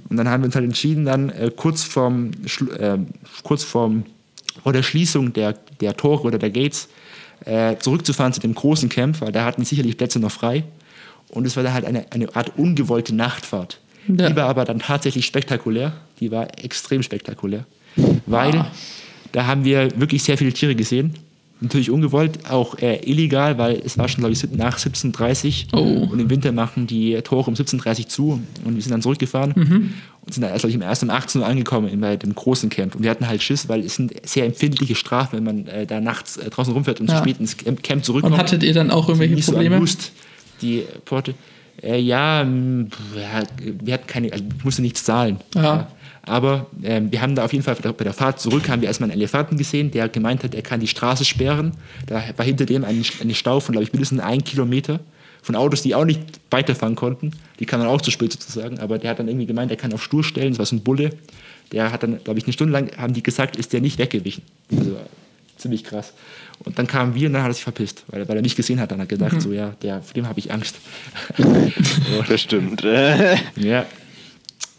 Und 0.09 0.15
dann 0.15 0.29
haben 0.29 0.43
wir 0.43 0.45
uns 0.45 0.55
halt 0.55 0.65
entschieden, 0.65 1.03
dann 1.03 1.29
äh, 1.29 1.51
kurz 1.53 1.83
vorm, 1.83 2.31
äh, 2.79 2.97
kurz 3.43 3.65
vorm 3.65 4.05
vor 4.63 4.71
der 4.71 4.83
Schließung 4.83 5.33
der, 5.33 5.55
der 5.81 5.97
Tore 5.97 6.23
oder 6.23 6.37
der 6.37 6.49
Gates 6.49 6.87
äh, 7.45 7.77
zurückzufahren 7.77 8.33
zu 8.33 8.39
dem 8.39 8.53
großen 8.55 8.89
Camp, 8.89 9.21
weil 9.21 9.31
da 9.31 9.45
hatten 9.45 9.63
sicherlich 9.65 9.97
Plätze 9.97 10.19
noch 10.19 10.31
frei. 10.31 10.63
Und 11.29 11.45
es 11.47 11.55
war 11.55 11.63
dann 11.63 11.73
halt 11.73 11.85
eine, 11.85 12.05
eine 12.11 12.35
Art 12.35 12.57
ungewollte 12.57 13.15
Nachtfahrt. 13.15 13.79
Ja. 14.07 14.29
Die 14.29 14.35
war 14.35 14.47
aber 14.49 14.65
dann 14.65 14.79
tatsächlich 14.79 15.25
spektakulär. 15.25 15.93
Die 16.19 16.29
war 16.31 16.47
extrem 16.63 17.01
spektakulär. 17.03 17.65
Weil 18.25 18.55
Ah. 18.57 18.71
da 19.31 19.45
haben 19.47 19.63
wir 19.65 19.89
wirklich 19.99 20.23
sehr 20.23 20.37
viele 20.37 20.51
Tiere 20.53 20.75
gesehen. 20.75 21.15
Natürlich 21.63 21.89
ungewollt, 21.89 22.49
auch 22.51 22.77
äh, 22.79 22.97
illegal, 23.09 23.57
weil 23.57 23.81
es 23.85 23.97
war 23.97 24.07
schon, 24.07 24.19
glaube 24.21 24.33
ich, 24.33 24.43
nach 24.51 24.77
17.30 24.77 25.67
Oh. 25.73 25.79
und 26.11 26.19
im 26.19 26.29
Winter 26.29 26.51
machen 26.51 26.87
die 26.87 27.19
Tore 27.23 27.49
um 27.49 27.55
17.30 27.55 28.07
zu 28.07 28.41
und 28.65 28.75
wir 28.75 28.81
sind 28.81 28.91
dann 28.91 29.01
zurückgefahren 29.01 29.53
Mhm. 29.55 29.93
und 30.25 30.33
sind 30.33 30.41
dann 30.43 30.51
erst, 30.51 30.63
glaube 30.65 30.75
ich, 30.77 30.81
erst 30.81 31.03
um 31.03 31.09
18 31.09 31.41
Uhr 31.41 31.47
angekommen 31.47 31.99
bei 32.01 32.17
dem 32.17 32.35
großen 32.35 32.69
Camp. 32.69 32.95
Und 32.95 33.03
wir 33.03 33.09
hatten 33.09 33.27
halt 33.27 33.41
Schiss, 33.41 33.69
weil 33.69 33.79
es 33.81 33.95
sind 33.95 34.13
sehr 34.27 34.45
empfindliche 34.45 34.95
Strafen, 34.95 35.37
wenn 35.37 35.43
man 35.43 35.67
äh, 35.67 35.85
da 35.87 35.99
nachts 36.01 36.37
äh, 36.37 36.49
draußen 36.49 36.73
rumfährt 36.73 36.99
und 36.99 37.09
Ja. 37.09 37.15
zu 37.17 37.21
spät 37.23 37.39
ins 37.39 37.55
Camp, 37.57 38.03
zurückkommt. 38.05 38.33
Und 38.33 38.39
hattet 38.39 38.61
ihr 38.61 38.73
dann 38.73 38.91
auch 38.91 39.07
irgendwelche 39.07 39.35
nicht 39.35 39.45
so 39.45 39.53
Probleme? 39.53 39.75
am 39.77 39.81
Lust, 39.81 40.11
die 40.61 40.83
Porte. 41.05 41.33
Äh, 41.81 41.99
ja, 41.99 42.43
ja, 42.43 43.43
wir 43.81 43.93
hatten 43.93 44.07
keine, 44.07 44.31
also 44.31 44.43
ich 44.57 44.63
musste 44.63 44.81
nichts 44.81 45.03
zahlen. 45.03 45.37
Ja. 45.55 45.87
Aber 46.25 46.67
ähm, 46.83 47.11
wir 47.11 47.21
haben 47.21 47.35
da 47.35 47.43
auf 47.43 47.51
jeden 47.51 47.63
Fall 47.63 47.75
bei 47.75 48.03
der 48.03 48.13
Fahrt 48.13 48.39
zurück, 48.39 48.69
haben 48.69 48.81
wir 48.81 48.87
erstmal 48.87 49.11
einen 49.11 49.19
Elefanten 49.19 49.57
gesehen, 49.57 49.91
der 49.91 50.07
gemeint 50.07 50.43
hat, 50.43 50.55
er 50.55 50.61
kann 50.61 50.79
die 50.79 50.87
Straße 50.87 51.25
sperren. 51.25 51.73
Da 52.07 52.23
war 52.37 52.45
hinter 52.45 52.65
dem 52.65 52.85
ein, 52.85 53.03
ein 53.21 53.35
Stau 53.35 53.59
von, 53.59 53.73
glaube 53.73 53.83
ich, 53.83 53.91
mindestens 53.91 54.21
ein 54.21 54.43
Kilometer 54.43 55.01
von 55.41 55.55
Autos, 55.55 55.81
die 55.81 55.93
auch 55.93 56.05
nicht 56.05 56.21
weiterfahren 56.49 56.95
konnten. 56.95 57.31
Die 57.59 57.65
kamen 57.65 57.83
dann 57.83 57.91
auch 57.91 58.01
zu 58.01 58.09
spät 58.09 58.31
sozusagen. 58.31 58.79
Aber 58.79 58.97
der 58.97 59.09
hat 59.09 59.19
dann 59.19 59.27
irgendwie 59.27 59.45
gemeint, 59.45 59.69
er 59.69 59.77
kann 59.77 59.93
auf 59.93 60.01
Stur 60.01 60.23
stellen. 60.23 60.51
Das 60.51 60.59
war 60.59 60.65
so 60.65 60.77
ein 60.77 60.83
Bulle. 60.83 61.09
Der 61.73 61.91
hat 61.91 62.03
dann, 62.03 62.23
glaube 62.23 62.39
ich, 62.39 62.45
eine 62.45 62.53
Stunde 62.53 62.71
lang, 62.71 62.97
haben 62.97 63.13
die 63.13 63.23
gesagt, 63.23 63.57
ist 63.57 63.73
der 63.73 63.81
nicht 63.81 63.99
weggewichen. 63.99 64.43
Also 64.71 64.95
ziemlich 65.57 65.83
krass. 65.83 66.13
Und 66.63 66.79
dann 66.79 66.87
kamen 66.87 67.15
wir 67.15 67.27
und 67.27 67.33
dann 67.33 67.43
hat 67.43 67.51
er 67.51 67.55
sich 67.55 67.63
verpisst, 67.63 68.05
weil, 68.07 68.27
weil 68.29 68.37
er 68.37 68.41
mich 68.41 68.55
gesehen 68.55 68.79
hat. 68.79 68.91
Dann 68.91 69.01
hat 69.01 69.11
er 69.11 69.17
gedacht, 69.17 69.41
so 69.41 69.51
ja, 69.51 69.75
der, 69.81 70.01
vor 70.01 70.13
dem 70.13 70.27
habe 70.27 70.39
ich 70.39 70.51
Angst. 70.51 70.77
Das 72.29 72.41
stimmt. 72.41 72.81
Ja, 73.55 73.85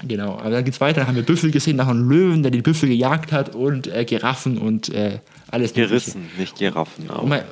genau. 0.09 0.39
Aber 0.39 0.51
dann 0.51 0.65
geht's 0.65 0.81
weiter. 0.81 1.01
Dann 1.01 1.09
haben 1.09 1.17
wir 1.17 1.23
Büffel 1.23 1.51
gesehen, 1.51 1.77
nach 1.77 1.89
einem 1.89 2.09
Löwen, 2.09 2.43
der 2.43 2.51
die 2.51 2.63
Büffel 2.63 2.89
gejagt 2.89 3.33
hat 3.33 3.55
und 3.55 3.87
äh, 3.87 4.05
Giraffen 4.05 4.59
und 4.59 4.89
äh, 4.91 5.19
alles 5.51 5.71
Mögliche. 5.71 5.89
Gerissen, 5.89 6.23
nicht 6.39 6.57
Giraffen. 6.57 7.09
Aber. 7.11 7.27
mal, 7.27 7.45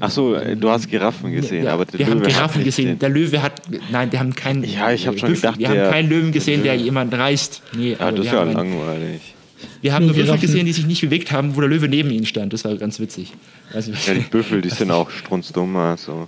Achso, 0.00 0.34
du 0.58 0.70
hast 0.70 0.88
Giraffen 0.88 1.32
gesehen, 1.32 1.64
ja, 1.64 1.74
aber 1.74 1.84
der 1.84 1.98
wir 1.98 2.06
Löwe 2.06 2.14
haben 2.20 2.26
Giraffen 2.26 2.64
gesehen. 2.64 2.86
den- 2.86 2.98
Der 2.98 3.10
Löwe 3.10 3.42
hat, 3.42 3.60
nein, 3.92 4.10
wir 4.10 4.18
haben 4.20 4.34
keinen. 4.34 4.64
Ja, 4.64 4.90
ich 4.90 5.06
hab 5.06 5.18
schon 5.18 5.28
Büffel. 5.28 5.42
gedacht, 5.42 5.58
wir 5.58 5.68
haben 5.68 5.74
der- 5.76 5.90
keinen 5.90 6.08
Löwen 6.08 6.32
gesehen, 6.32 6.62
der 6.62 6.74
Löwe. 6.76 6.84
jemand 6.84 7.12
reißt. 7.12 7.62
Nee, 7.76 7.92
Ja, 7.92 8.00
aber 8.00 8.12
das 8.12 8.24
wir 8.26 8.32
ist 8.32 8.32
ja 8.32 8.42
langweilig. 8.52 9.34
wir 9.82 9.92
haben 9.92 10.06
Nur 10.06 10.08
nur 10.08 10.14
Büffel 10.14 10.24
Giraffen. 10.28 10.40
gesehen, 10.40 10.66
die 10.66 10.72
sich 10.72 10.86
nicht 10.86 11.02
bewegt 11.02 11.30
haben, 11.30 11.56
wo 11.56 11.60
der 11.60 11.68
Löwe 11.68 11.88
neben 11.88 12.10
ihnen 12.10 12.24
stand. 12.24 12.54
Das 12.54 12.64
war 12.64 12.74
ganz 12.76 12.98
witzig. 13.00 13.34
Also, 13.74 13.92
Ja, 13.92 14.14
die 14.14 14.20
Büffel, 14.20 14.62
die 14.62 14.68
sind 14.70 14.90
auch 14.90 15.10
strunzdumm. 15.10 15.76
Also. 15.76 16.26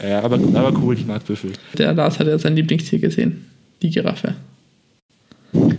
äh, 0.00 0.12
aber, 0.14 0.36
aber 0.36 0.72
cool, 0.80 0.94
ich 0.96 1.04
mag 1.04 1.24
Büffel. 1.26 1.52
Der 1.76 1.92
Lars 1.94 2.20
hat 2.20 2.28
ja 2.28 2.38
sein 2.38 2.54
Lieblingstier 2.54 3.00
gesehen. 3.00 3.46
Die 3.82 3.90
Giraffe. 3.90 4.34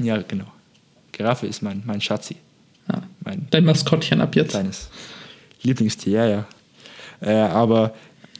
Ja, 0.02 0.18
genau. 0.28 0.46
Giraffe 1.12 1.48
ist 1.48 1.62
mein, 1.62 1.84
mein 1.86 2.02
Schatzi. 2.02 2.38
Ja. 2.92 3.02
Mein, 3.24 3.48
Dein 3.50 3.66
Maskottchen 3.66 4.22
ab 4.22 4.36
jetzt. 4.36 4.52
kleines 4.52 4.90
Lieblingstier, 5.64 6.26
ja, 6.26 6.28
ja. 6.28 6.46
Äh, 7.20 7.50
aber 7.50 7.94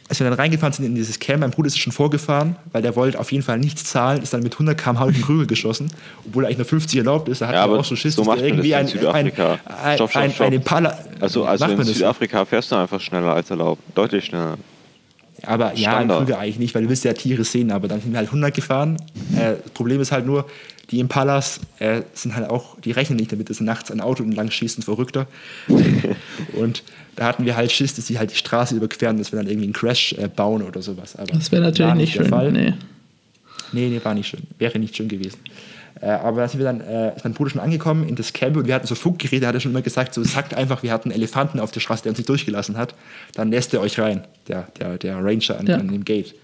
als 0.10 0.20
wir 0.20 0.26
dann 0.30 0.40
reingefahren 0.40 0.72
sind 0.72 0.86
in 0.86 0.96
dieses 0.96 1.20
Camp, 1.20 1.42
mein 1.42 1.52
Bruder 1.52 1.68
ist 1.68 1.78
schon 1.80 1.92
vorgefahren, 1.92 2.56
weil 2.72 2.82
der 2.82 2.96
wollte 2.96 3.20
auf 3.20 3.32
jeden 3.32 3.44
Fall 3.44 3.58
nichts 3.60 3.84
zahlen, 3.84 4.22
ist 4.22 4.34
dann 4.34 4.42
mit 4.42 4.54
100 4.54 4.78
km/h 4.78 5.04
durch 5.04 5.18
den 5.18 5.24
Krügel 5.26 5.48
geschossen, 5.48 5.92
obwohl 6.26 6.44
er 6.44 6.48
eigentlich 6.48 6.60
nur 6.60 6.66
50 6.66 6.98
erlaubt 7.00 7.28
ist. 7.28 7.42
Da 7.42 7.48
hat 7.48 7.56
Ja, 7.56 7.62
er 7.62 7.64
aber 7.66 7.80
auch 7.80 7.86
so 7.86 7.96
Schiss, 7.96 8.16
so 8.16 8.24
macht 8.24 8.38
man 8.38 8.40
das 8.40 8.48
irgendwie 8.48 8.72
in 8.72 8.78
ein, 8.78 8.88
Südafrika. 8.88 9.60
ein, 9.84 9.96
Stopp, 9.96 10.10
stopp, 10.12 10.22
ein, 10.24 10.32
stopp. 10.32 10.48
ein 10.48 10.54
Impala. 10.54 10.98
Also, 11.20 11.44
also 11.46 11.66
in? 11.66 11.84
Südafrika 11.84 12.46
fährst 12.46 12.72
du 12.72 12.76
einfach 12.78 13.02
schneller 13.02 13.34
als 13.34 13.50
erlaubt. 13.50 13.82
Deutlich 13.96 14.26
schneller. 14.26 14.58
Aber 15.44 15.76
ja, 15.76 15.92
im 15.92 16.08
Standard. 16.08 16.20
Krüger 16.20 16.40
eigentlich 16.40 16.60
nicht, 16.60 16.76
weil 16.76 16.84
du 16.84 16.90
willst 16.90 17.04
ja 17.04 17.14
Tiere 17.14 17.44
sehen, 17.44 17.72
aber 17.72 17.88
dann 17.88 18.02
sind 18.02 18.12
wir 18.12 18.18
halt 18.18 18.30
100 18.30 18.54
gefahren. 18.54 18.98
Äh, 19.36 19.56
das 19.64 19.72
Problem 19.74 20.02
ist 20.02 20.12
halt 20.12 20.26
nur, 20.26 20.46
die 20.92 21.00
Impalas 21.00 21.60
äh, 21.80 22.02
sind 22.14 22.36
halt 22.36 22.50
auch, 22.50 22.80
die 22.80 22.92
rechnen 22.92 23.18
nicht 23.18 23.32
damit, 23.32 23.50
dass 23.50 23.58
sie 23.58 23.64
nachts 23.64 23.92
ein 23.92 24.00
Auto 24.00 24.24
entlang 24.24 24.50
schießen, 24.50 24.84
Verrückter. 24.84 25.28
und 26.54 26.84
da 27.16 27.26
hatten 27.26 27.46
wir 27.46 27.56
halt 27.56 27.72
Schiss, 27.72 27.96
dass 27.96 28.08
sie 28.08 28.18
halt 28.18 28.32
die 28.32 28.36
Straße 28.36 28.76
überqueren, 28.76 29.18
dass 29.18 29.32
wir 29.32 29.38
dann 29.38 29.48
irgendwie 29.48 29.66
einen 29.66 29.74
Crash 29.74 30.14
äh, 30.14 30.30
bauen 30.34 30.62
oder 30.62 30.82
sowas. 30.82 31.16
Aber 31.16 31.34
Das 31.34 31.52
wäre 31.52 31.64
natürlich 31.64 31.94
nicht 31.96 32.16
der 32.16 32.24
schön. 32.24 32.30
Fall. 32.30 32.52
Nee. 32.52 32.74
Nee, 33.74 33.90
nee, 33.90 34.00
war 34.04 34.14
nicht 34.14 34.28
schön. 34.28 34.44
Wäre 34.60 34.80
nicht 34.80 34.96
schön 34.96 35.10
gewesen. 35.10 35.40
Äh, 36.02 36.08
aber 36.08 36.42
da 36.42 36.48
sind 36.48 36.60
wir 36.60 36.66
dann, 36.66 36.82
äh, 36.82 37.16
ist 37.16 37.24
mein 37.24 37.34
Bruder 37.34 37.50
schon 37.50 37.62
angekommen 37.62 38.08
in 38.08 38.16
das 38.16 38.34
Camp 38.34 38.56
und 38.58 38.68
wir 38.68 38.76
hatten 38.76 38.88
so 38.88 38.96
Funkgeräte, 38.96 39.48
hat 39.48 39.56
er 39.56 39.60
schon 39.60 39.72
immer 39.72 39.82
gesagt, 39.82 40.14
so 40.14 40.24
sagt 40.24 40.54
einfach, 40.54 40.84
wir 40.84 40.92
hatten 40.92 41.10
einen 41.10 41.18
Elefanten 41.20 41.60
auf 41.60 41.72
der 41.72 41.80
Straße, 41.80 42.04
der 42.04 42.12
uns 42.12 42.20
nicht 42.20 42.30
durchgelassen 42.30 42.78
hat, 42.78 42.94
dann 43.34 43.50
lässt 43.52 43.74
er 43.74 43.82
euch 43.82 44.00
rein, 44.00 44.24
der, 44.48 44.68
der, 44.80 44.98
der 44.98 45.16
Ranger 45.24 45.60
an, 45.60 45.68
Ja. 45.68 45.76
an 45.78 45.88
dem 45.88 46.06
Gate. 46.06 46.36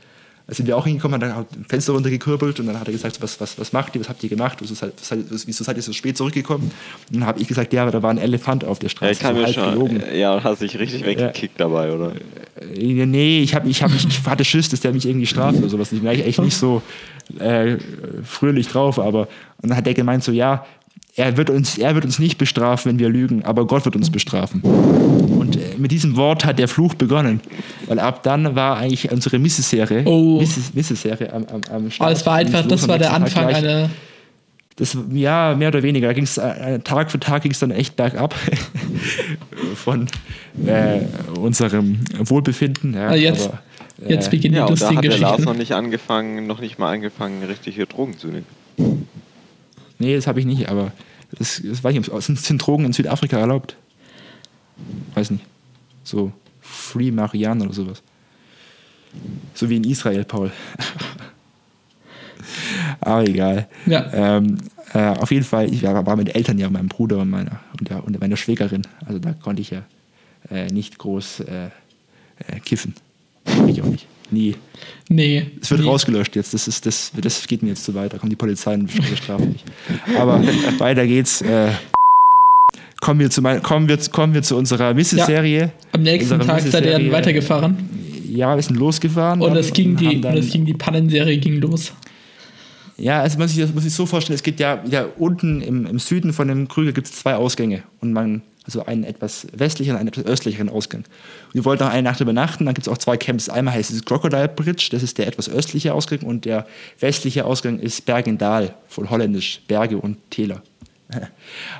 Da 0.45 0.53
sind 0.53 0.67
wir 0.67 0.75
auch 0.75 0.85
hingekommen, 0.85 1.15
hat 1.15 1.29
dann 1.29 1.37
ein 1.37 1.65
Fenster 1.69 1.93
runtergekurbelt 1.93 2.59
und 2.59 2.67
dann 2.67 2.77
hat 2.77 2.87
er 2.87 2.91
gesagt, 2.91 3.21
was, 3.21 3.39
was, 3.39 3.57
was 3.57 3.71
macht 3.71 3.95
ihr, 3.95 4.01
was 4.01 4.09
habt 4.09 4.21
ihr 4.23 4.29
gemacht, 4.29 4.57
wieso 4.59 4.75
seid, 4.75 4.91
wieso 5.45 5.63
seid 5.63 5.77
ihr 5.77 5.83
so 5.83 5.93
spät 5.93 6.17
zurückgekommen? 6.17 6.69
Und 7.09 7.15
dann 7.19 7.25
habe 7.25 7.39
ich 7.39 7.47
gesagt, 7.47 7.71
ja, 7.71 7.83
aber 7.83 7.91
da 7.91 8.03
war 8.03 8.09
ein 8.09 8.17
Elefant 8.17 8.65
auf 8.65 8.77
der 8.79 8.87
Ja, 8.87 8.91
Straße, 8.91 9.11
ich 9.13 9.19
kann 9.19 9.35
so 9.35 9.41
mir 9.41 9.53
schon. 9.53 9.71
gelogen. 9.71 10.03
Ja, 10.13 10.35
und 10.35 10.43
hast 10.43 10.61
dich 10.61 10.77
richtig 10.77 11.05
weggekickt 11.05 11.57
dabei, 11.59 11.93
oder? 11.93 12.11
Äh, 12.59 13.05
Nee, 13.05 13.41
ich, 13.41 13.55
hab, 13.55 13.65
ich, 13.65 13.81
hab, 13.83 13.91
ich 13.95 14.25
hatte 14.25 14.43
Schiss, 14.43 14.67
dass 14.69 14.81
der 14.81 14.91
mich 14.93 15.05
irgendwie 15.07 15.25
straft 15.27 15.57
oder 15.57 15.69
sowas. 15.69 15.91
Ich 15.93 15.99
bin 16.01 16.09
eigentlich 16.09 16.25
echt 16.27 16.39
nicht 16.39 16.57
so 16.57 16.81
äh, 17.39 17.77
fröhlich 18.23 18.67
drauf, 18.67 18.99
aber 18.99 19.27
und 19.61 19.69
dann 19.69 19.77
hat 19.77 19.85
der 19.85 19.93
gemeint 19.93 20.23
so, 20.25 20.31
ja, 20.33 20.65
er 21.15 21.37
wird, 21.37 21.49
uns, 21.49 21.77
er 21.77 21.93
wird 21.95 22.05
uns 22.05 22.17
nicht 22.19 22.37
bestrafen, 22.37 22.91
wenn 22.91 22.99
wir 22.99 23.09
lügen, 23.09 23.43
aber 23.45 23.67
Gott 23.67 23.85
wird 23.85 23.95
uns 23.95 24.09
bestrafen. 24.09 24.61
Und 24.61 25.55
äh, 25.57 25.59
mit 25.77 25.91
diesem 25.91 26.15
Wort 26.15 26.43
hat 26.45 26.57
der 26.59 26.67
Fluch 26.67 26.95
begonnen, 26.95 27.39
weil 27.87 27.99
ab 27.99 28.23
dann 28.23 28.55
war 28.55 28.77
eigentlich 28.77 29.11
unsere 29.11 29.37
Misseserie, 29.39 30.03
Oh. 30.05 30.39
Misses, 30.39 30.73
Misseserie 30.73 31.31
am, 31.31 31.45
am, 31.45 31.61
am 31.71 31.91
Start. 31.91 32.09
Aber 32.09 32.17
es 32.19 32.25
war 32.25 32.35
einfach, 32.35 32.59
Ging's 32.61 32.81
das 32.81 32.87
war 32.87 32.97
der 32.97 33.13
Anfang 33.13 33.47
gleich. 33.47 33.57
einer. 33.57 33.89
Das, 34.75 34.97
ja, 35.11 35.53
mehr 35.55 35.67
oder 35.67 35.83
weniger. 35.83 36.07
Da 36.07 36.13
ging 36.13 36.23
es 36.23 36.39
äh, 36.39 36.79
Tag 36.79 37.11
für 37.11 37.19
Tag 37.19 37.43
ging 37.43 37.51
es 37.51 37.59
dann 37.59 37.69
echt 37.69 37.95
bergab 37.95 38.33
von 39.75 40.07
äh, 40.65 41.01
unserem 41.39 41.99
Wohlbefinden. 42.17 42.95
Ja, 42.95 43.09
Ah, 43.09 43.15
jetzt- 43.15 43.49
aber, 43.49 43.59
Jetzt 44.07 44.27
äh, 44.27 44.31
beginnen 44.31 44.55
Ja, 44.55 44.65
die 44.65 44.71
und 44.73 44.81
da 44.81 44.85
lustigen 44.89 44.97
hat 44.97 45.03
der 45.13 45.19
Lars 45.19 45.31
Geschichten. 45.37 45.51
noch 45.51 45.57
nicht 45.59 45.71
angefangen, 45.73 46.47
noch 46.47 46.59
nicht 46.59 46.79
mal 46.79 46.91
angefangen, 46.91 47.43
richtige 47.43 47.85
Drogen 47.85 48.17
zu 48.17 48.27
nehmen. 48.29 48.45
Nee, 50.03 50.15
das 50.15 50.27
habe 50.27 50.39
ich 50.41 50.45
nicht, 50.45 50.67
aber 50.67 50.91
das, 51.31 51.61
das 51.63 51.83
weiß 51.83 51.93
ich 51.95 51.99
nicht. 51.99 52.23
Sind, 52.23 52.37
sind 52.37 52.57
Drogen 52.65 52.85
in 52.85 52.93
Südafrika 52.93 53.39
erlaubt? 53.39 53.77
Weiß 55.13 55.31
nicht. 55.31 55.45
So 56.03 56.33
Free 56.59 57.11
Marianne 57.11 57.63
oder 57.63 57.73
sowas. 57.73 58.03
So 59.53 59.69
wie 59.69 59.77
in 59.77 59.85
Israel, 59.85 60.25
Paul. 60.25 60.51
aber 62.99 63.27
egal. 63.27 63.67
Ja. 63.85 64.11
Ähm, 64.11 64.57
äh, 64.93 64.99
auf 64.99 65.31
jeden 65.31 65.45
Fall, 65.45 65.73
ich 65.73 65.83
war, 65.83 66.05
war 66.05 66.15
mit 66.17 66.35
Eltern 66.35 66.57
ja, 66.57 66.69
meinem 66.69 66.89
Bruder 66.89 67.19
und 67.19 67.29
meiner, 67.29 67.61
und, 67.79 67.89
der, 67.89 68.03
und 68.03 68.19
meiner 68.19 68.35
Schwägerin. 68.35 68.81
Also 69.05 69.19
da 69.19 69.31
konnte 69.33 69.61
ich 69.61 69.69
ja 69.69 69.83
äh, 70.49 70.67
nicht 70.67 70.97
groß 70.97 71.41
äh, 71.41 71.65
äh, 71.65 72.59
kiffen. 72.59 72.93
Ich 73.67 73.81
auch 73.81 73.87
nicht. 73.87 74.07
Nie. 74.33 74.55
Nee. 75.09 75.45
Es 75.61 75.69
wird 75.69 75.81
nee. 75.81 75.87
rausgelöscht 75.87 76.35
jetzt. 76.35 76.53
Das, 76.53 76.67
ist, 76.67 76.85
das, 76.85 77.11
das 77.21 77.47
geht 77.47 77.61
mir 77.61 77.69
jetzt 77.69 77.83
zu 77.83 77.93
weit. 77.93 78.13
Da 78.13 78.17
kommt 78.17 78.31
die 78.31 78.35
Polizei 78.35 78.73
und 78.73 78.91
bestraft 79.09 79.45
mich. 79.45 79.63
Aber 80.17 80.41
weiter 80.79 81.05
geht's. 81.05 81.41
Äh, 81.41 81.69
kommen, 82.99 83.19
wir 83.19 83.29
zu 83.29 83.41
mein, 83.41 83.61
kommen, 83.61 83.87
wir, 83.87 83.97
kommen 84.11 84.33
wir 84.33 84.41
zu 84.41 84.55
unserer 84.57 84.93
Mrs-Serie. 84.93 85.71
Am 85.91 86.01
nächsten 86.01 86.39
Tag 86.39 86.61
seid 86.61 86.85
ihr 86.85 86.91
dann 86.93 87.01
Mrs-Serie. 87.03 87.11
weitergefahren 87.11 87.77
Ja, 88.27 88.55
wir 88.55 88.63
sind 88.63 88.77
losgefahren. 88.77 89.41
und 89.41 89.55
es 89.55 89.71
ging 89.71 89.95
die, 89.95 90.17
und 90.17 90.25
es 90.25 90.51
ging 90.51 90.65
die 90.65 90.73
Pannenserie 90.73 91.37
ging 91.37 91.61
los. 91.61 91.93
Ja, 92.97 93.21
also 93.21 93.37
man 93.37 93.45
muss 93.45 93.55
sich 93.55 93.63
das 93.63 93.73
muss 93.73 93.83
sich 93.83 93.93
so 93.93 94.05
vorstellen, 94.05 94.35
es 94.35 94.43
gibt 94.43 94.59
ja, 94.59 94.83
ja 94.89 95.05
unten 95.17 95.61
im, 95.61 95.85
im 95.85 95.99
Süden 95.99 96.31
von 96.31 96.47
dem 96.47 96.67
Krüger 96.67 96.91
gibt 96.91 97.07
es 97.07 97.13
zwei 97.13 97.35
Ausgänge. 97.35 97.83
Und 98.01 98.13
man, 98.13 98.41
also 98.65 98.85
einen 98.85 99.03
etwas 99.03 99.47
westlicheren 99.53 99.99
einen 99.99 100.07
etwas 100.07 100.25
östlicheren 100.25 100.69
Ausgang. 100.69 101.01
Und 101.47 101.53
wir 101.53 101.65
wollten 101.65 101.83
noch 101.83 101.91
eine 101.91 102.03
Nacht 102.03 102.21
übernachten, 102.21 102.65
dann 102.65 102.73
gibt 102.73 102.87
es 102.87 102.93
auch 102.93 102.97
zwei 102.97 103.17
Camps. 103.17 103.49
Einmal 103.49 103.73
heißt 103.73 103.91
es 103.91 104.05
Crocodile 104.05 104.47
Bridge, 104.47 104.87
das 104.91 105.03
ist 105.03 105.17
der 105.17 105.27
etwas 105.27 105.49
östliche 105.49 105.93
Ausgang, 105.93 106.19
und 106.19 106.45
der 106.45 106.65
westliche 106.99 107.45
Ausgang 107.45 107.79
ist 107.79 108.05
Bergendal, 108.05 108.73
von 108.87 109.09
holländisch 109.09 109.61
Berge 109.67 109.97
und 109.97 110.17
Täler. 110.29 110.61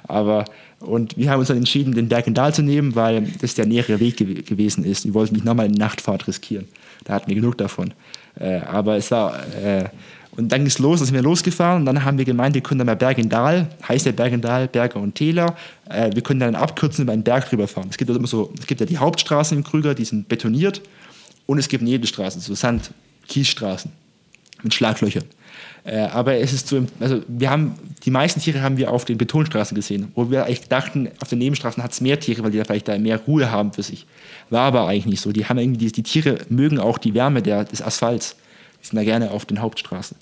Aber, 0.08 0.46
und 0.80 1.18
wir 1.18 1.30
haben 1.30 1.40
uns 1.40 1.48
dann 1.48 1.58
entschieden, 1.58 1.94
den 1.94 2.10
Bergendal 2.10 2.54
zu 2.54 2.62
nehmen, 2.62 2.96
weil 2.96 3.22
das 3.42 3.56
der 3.56 3.66
nähere 3.66 4.00
Weg 4.00 4.18
gew 4.18 4.44
gewesen 4.44 4.84
ist. 4.84 5.06
Wir 5.06 5.14
wollten 5.14 5.36
nicht 5.36 5.46
nochmal 5.46 5.66
eine 5.66 5.78
Nachtfahrt 5.78 6.28
riskieren. 6.28 6.68
Da 7.06 7.14
hatten 7.14 7.28
wir 7.30 7.36
genug 7.36 7.58
davon. 7.58 7.94
Äh, 8.40 8.60
aber 8.60 8.98
es 8.98 9.12
war, 9.12 9.40
äh, 9.56 9.86
und 10.36 10.52
dann 10.52 10.62
ging 10.62 10.68
es 10.68 10.80
los, 10.80 11.00
dann 11.00 11.06
sind 11.06 11.16
wir 11.16 11.22
losgefahren 11.22 11.82
und 11.82 11.86
dann 11.86 12.04
haben 12.04 12.18
wir 12.18 12.26
gemeint, 12.26 12.56
wir 12.56 12.62
können 12.62 12.80
dann 12.80 12.88
mal 12.88 12.96
Bergendal, 12.96 13.68
heißt 13.88 14.06
der 14.06 14.14
Bergendal, 14.14 14.68
Berge 14.68 14.98
und 14.98 15.16
Täler, 15.16 15.56
äh, 15.90 16.10
wir 16.14 16.24
können 16.24 16.40
dann 16.40 16.56
abkürzen 16.56 17.04
über 17.04 17.14
einen 17.14 17.24
Berg 17.24 17.50
drüber 17.50 17.68
fahren. 17.68 17.88
Es 17.90 17.98
gibt, 17.98 18.10
ja 18.10 18.16
immer 18.16 18.28
so, 18.28 18.52
es 18.60 18.66
gibt 18.66 18.82
ja 18.82 18.88
die 18.88 18.98
Hauptstraßen 18.98 19.58
im 19.58 19.64
Krüger, 19.64 19.94
die 19.94 20.06
sind 20.06 20.28
betoniert 20.28 20.82
und 21.46 21.60
es 21.60 21.68
gibt 21.68 21.84
Nebenstraßen, 21.84 22.42
so 22.42 22.56
Sand, 22.56 22.92
Kiesstraßen 23.28 23.92
mit 24.64 24.74
Schlaglöchern. 24.74 25.26
Äh, 25.84 25.98
aber 26.00 26.36
es 26.36 26.54
ist 26.54 26.68
so, 26.68 26.86
also 27.00 27.22
wir 27.28 27.50
haben, 27.50 27.76
die 28.06 28.10
meisten 28.10 28.40
Tiere 28.40 28.62
haben 28.62 28.78
wir 28.78 28.90
auf 28.90 29.06
den 29.06 29.18
Betonstraßen 29.18 29.76
gesehen, 29.76 30.12
wo 30.16 30.32
wir 30.32 30.46
eigentlich 30.46 30.68
dachten, 30.68 31.10
auf 31.20 31.28
den 31.28 31.40
Nebenstraßen 31.40 31.84
hat 31.84 31.92
es 31.92 32.02
mehr 32.02 32.20
Tiere, 32.20 32.42
weil 32.44 32.52
die 32.52 32.58
da 32.58 32.64
vielleicht 32.64 32.88
da 32.88 32.98
mehr 32.98 33.20
Ruhe 33.20 33.52
haben 33.52 33.74
für 33.74 33.84
sich. 33.84 34.08
War 34.50 34.62
aber 34.62 34.88
eigentlich 34.88 35.06
nicht 35.06 35.22
so. 35.22 35.32
Die 35.32 35.46
haben 35.46 35.58
irgendwie, 35.58 35.86
die, 35.86 35.92
die 35.92 36.04
Tiere 36.04 36.40
mögen 36.50 36.80
auch 36.80 36.98
die 36.98 37.14
Wärme 37.14 37.42
der, 37.42 37.66
des 37.66 37.82
Asphalts. 37.82 38.36
Die 38.84 38.88
sind 38.88 38.98
da 38.98 39.04
gerne 39.04 39.32
auf 39.32 39.46
den 39.46 39.62
Hauptstraßen. 39.62 40.18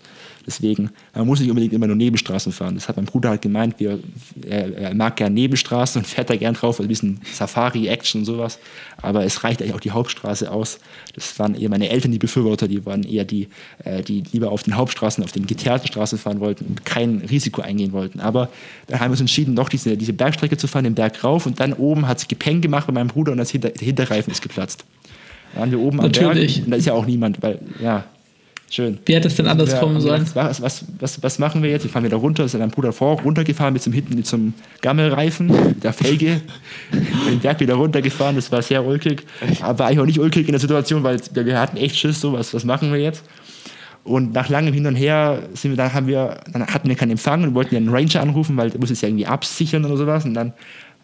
Deswegen, 0.45 0.89
man 1.13 1.27
muss 1.27 1.39
nicht 1.39 1.49
unbedingt 1.49 1.73
immer 1.73 1.87
nur 1.87 1.95
Nebenstraßen 1.95 2.51
fahren. 2.51 2.75
Das 2.75 2.87
hat 2.87 2.95
mein 2.95 3.05
Bruder 3.05 3.29
halt 3.29 3.41
gemeint, 3.41 3.79
wir, 3.79 3.99
er, 4.47 4.75
er 4.75 4.93
mag 4.93 5.15
gerne 5.15 5.33
Nebenstraßen 5.35 6.01
und 6.01 6.07
fährt 6.07 6.29
da 6.29 6.35
gern 6.35 6.55
drauf, 6.55 6.79
also 6.79 6.83
ein 6.83 6.87
bisschen 6.87 7.21
Safari-Action 7.31 8.21
und 8.21 8.25
sowas. 8.25 8.59
Aber 9.01 9.23
es 9.23 9.43
reicht 9.43 9.61
eigentlich 9.61 9.75
auch 9.75 9.79
die 9.79 9.91
Hauptstraße 9.91 10.51
aus. 10.51 10.79
Das 11.13 11.37
waren 11.37 11.55
eher 11.55 11.69
meine 11.69 11.89
Eltern 11.89 12.11
die 12.11 12.17
Befürworter, 12.17 12.67
die 12.67 12.85
waren 12.85 13.03
eher 13.03 13.25
die, 13.25 13.49
äh, 13.83 14.01
die 14.01 14.23
lieber 14.31 14.51
auf 14.51 14.63
den 14.63 14.75
Hauptstraßen, 14.75 15.23
auf 15.23 15.31
den 15.31 15.45
geteerten 15.45 15.87
Straßen 15.87 16.17
fahren 16.17 16.39
wollten 16.39 16.65
und 16.65 16.85
kein 16.85 17.19
Risiko 17.29 17.61
eingehen 17.61 17.91
wollten. 17.91 18.19
Aber 18.19 18.49
dann 18.87 18.99
haben 18.99 19.07
wir 19.07 19.11
uns 19.11 19.21
entschieden, 19.21 19.55
doch 19.55 19.69
diese, 19.69 19.95
diese 19.97 20.13
Bergstrecke 20.13 20.57
zu 20.57 20.67
fahren, 20.67 20.85
den 20.85 20.95
Berg 20.95 21.23
rauf 21.23 21.45
und 21.45 21.59
dann 21.59 21.73
oben 21.73 22.07
hat 22.07 22.17
es 22.17 22.27
Gepeng 22.27 22.61
gemacht 22.61 22.87
bei 22.87 22.93
meinem 22.93 23.07
Bruder 23.07 23.31
und 23.31 23.37
das 23.37 23.51
Hinter, 23.51 23.69
der 23.69 23.85
Hinterreifen 23.85 24.31
ist 24.31 24.41
geplatzt. 24.41 24.85
Da 25.53 25.61
waren 25.61 25.71
wir 25.71 25.79
oben 25.79 25.99
am 25.99 26.07
Natürlich. 26.07 26.55
Berg 26.55 26.65
und 26.65 26.71
da 26.71 26.77
ist 26.77 26.85
ja 26.85 26.93
auch 26.93 27.05
niemand, 27.05 27.41
weil, 27.41 27.59
ja, 27.81 28.05
schön. 28.75 28.99
Wie 29.05 29.15
hätte 29.15 29.27
es 29.27 29.35
denn 29.35 29.47
anders 29.47 29.79
kommen 29.79 29.99
sollen? 30.01 30.25
Was, 30.33 30.61
was, 30.61 30.85
was, 30.99 31.21
was 31.21 31.39
machen 31.39 31.61
wir 31.63 31.69
jetzt? 31.69 31.83
Wir 31.83 31.91
fahren 31.91 32.03
wieder 32.03 32.17
runter. 32.17 32.45
Ist 32.45 32.57
mein 32.57 32.71
Bruder 32.71 32.93
vor, 32.93 33.21
runtergefahren 33.21 33.73
mit 33.73 33.81
zum 33.81 33.93
hinten 33.93 34.23
zum 34.23 34.53
Gammelreifen, 34.81 35.79
der 35.81 35.93
Felge, 35.93 36.41
den 37.29 37.39
Berg 37.39 37.59
wieder 37.59 37.75
runtergefahren. 37.75 38.35
Das 38.35 38.51
war 38.51 38.61
sehr 38.61 38.85
ulkig. 38.85 39.23
Aber 39.61 39.85
eigentlich 39.85 39.99
auch 39.99 40.05
nicht 40.05 40.19
ulkig 40.19 40.47
in 40.47 40.53
der 40.53 40.59
Situation, 40.59 41.03
weil 41.03 41.19
wir 41.33 41.59
hatten 41.59 41.77
echt 41.77 41.97
Schiss. 41.97 42.21
So, 42.21 42.33
was, 42.33 42.53
was 42.53 42.65
machen 42.65 42.91
wir 42.91 42.99
jetzt? 42.99 43.23
Und 44.03 44.33
nach 44.33 44.49
langem 44.49 44.73
Hin 44.73 44.87
und 44.87 44.95
Her 44.95 45.43
sind 45.53 45.71
wir, 45.71 45.77
dann 45.77 45.93
haben 45.93 46.07
wir, 46.07 46.39
dann 46.51 46.65
hatten 46.65 46.89
wir 46.89 46.95
keinen 46.95 47.11
Empfang 47.11 47.43
und 47.43 47.53
wollten 47.53 47.75
ja 47.75 47.79
einen 47.79 47.89
Ranger 47.89 48.21
anrufen, 48.21 48.57
weil 48.57 48.71
der 48.71 48.79
muss 48.79 48.89
es 48.89 49.01
ja 49.01 49.07
irgendwie 49.07 49.27
absichern 49.27 49.85
oder 49.85 49.95
sowas. 49.95 50.25
Und 50.25 50.33
dann 50.33 50.53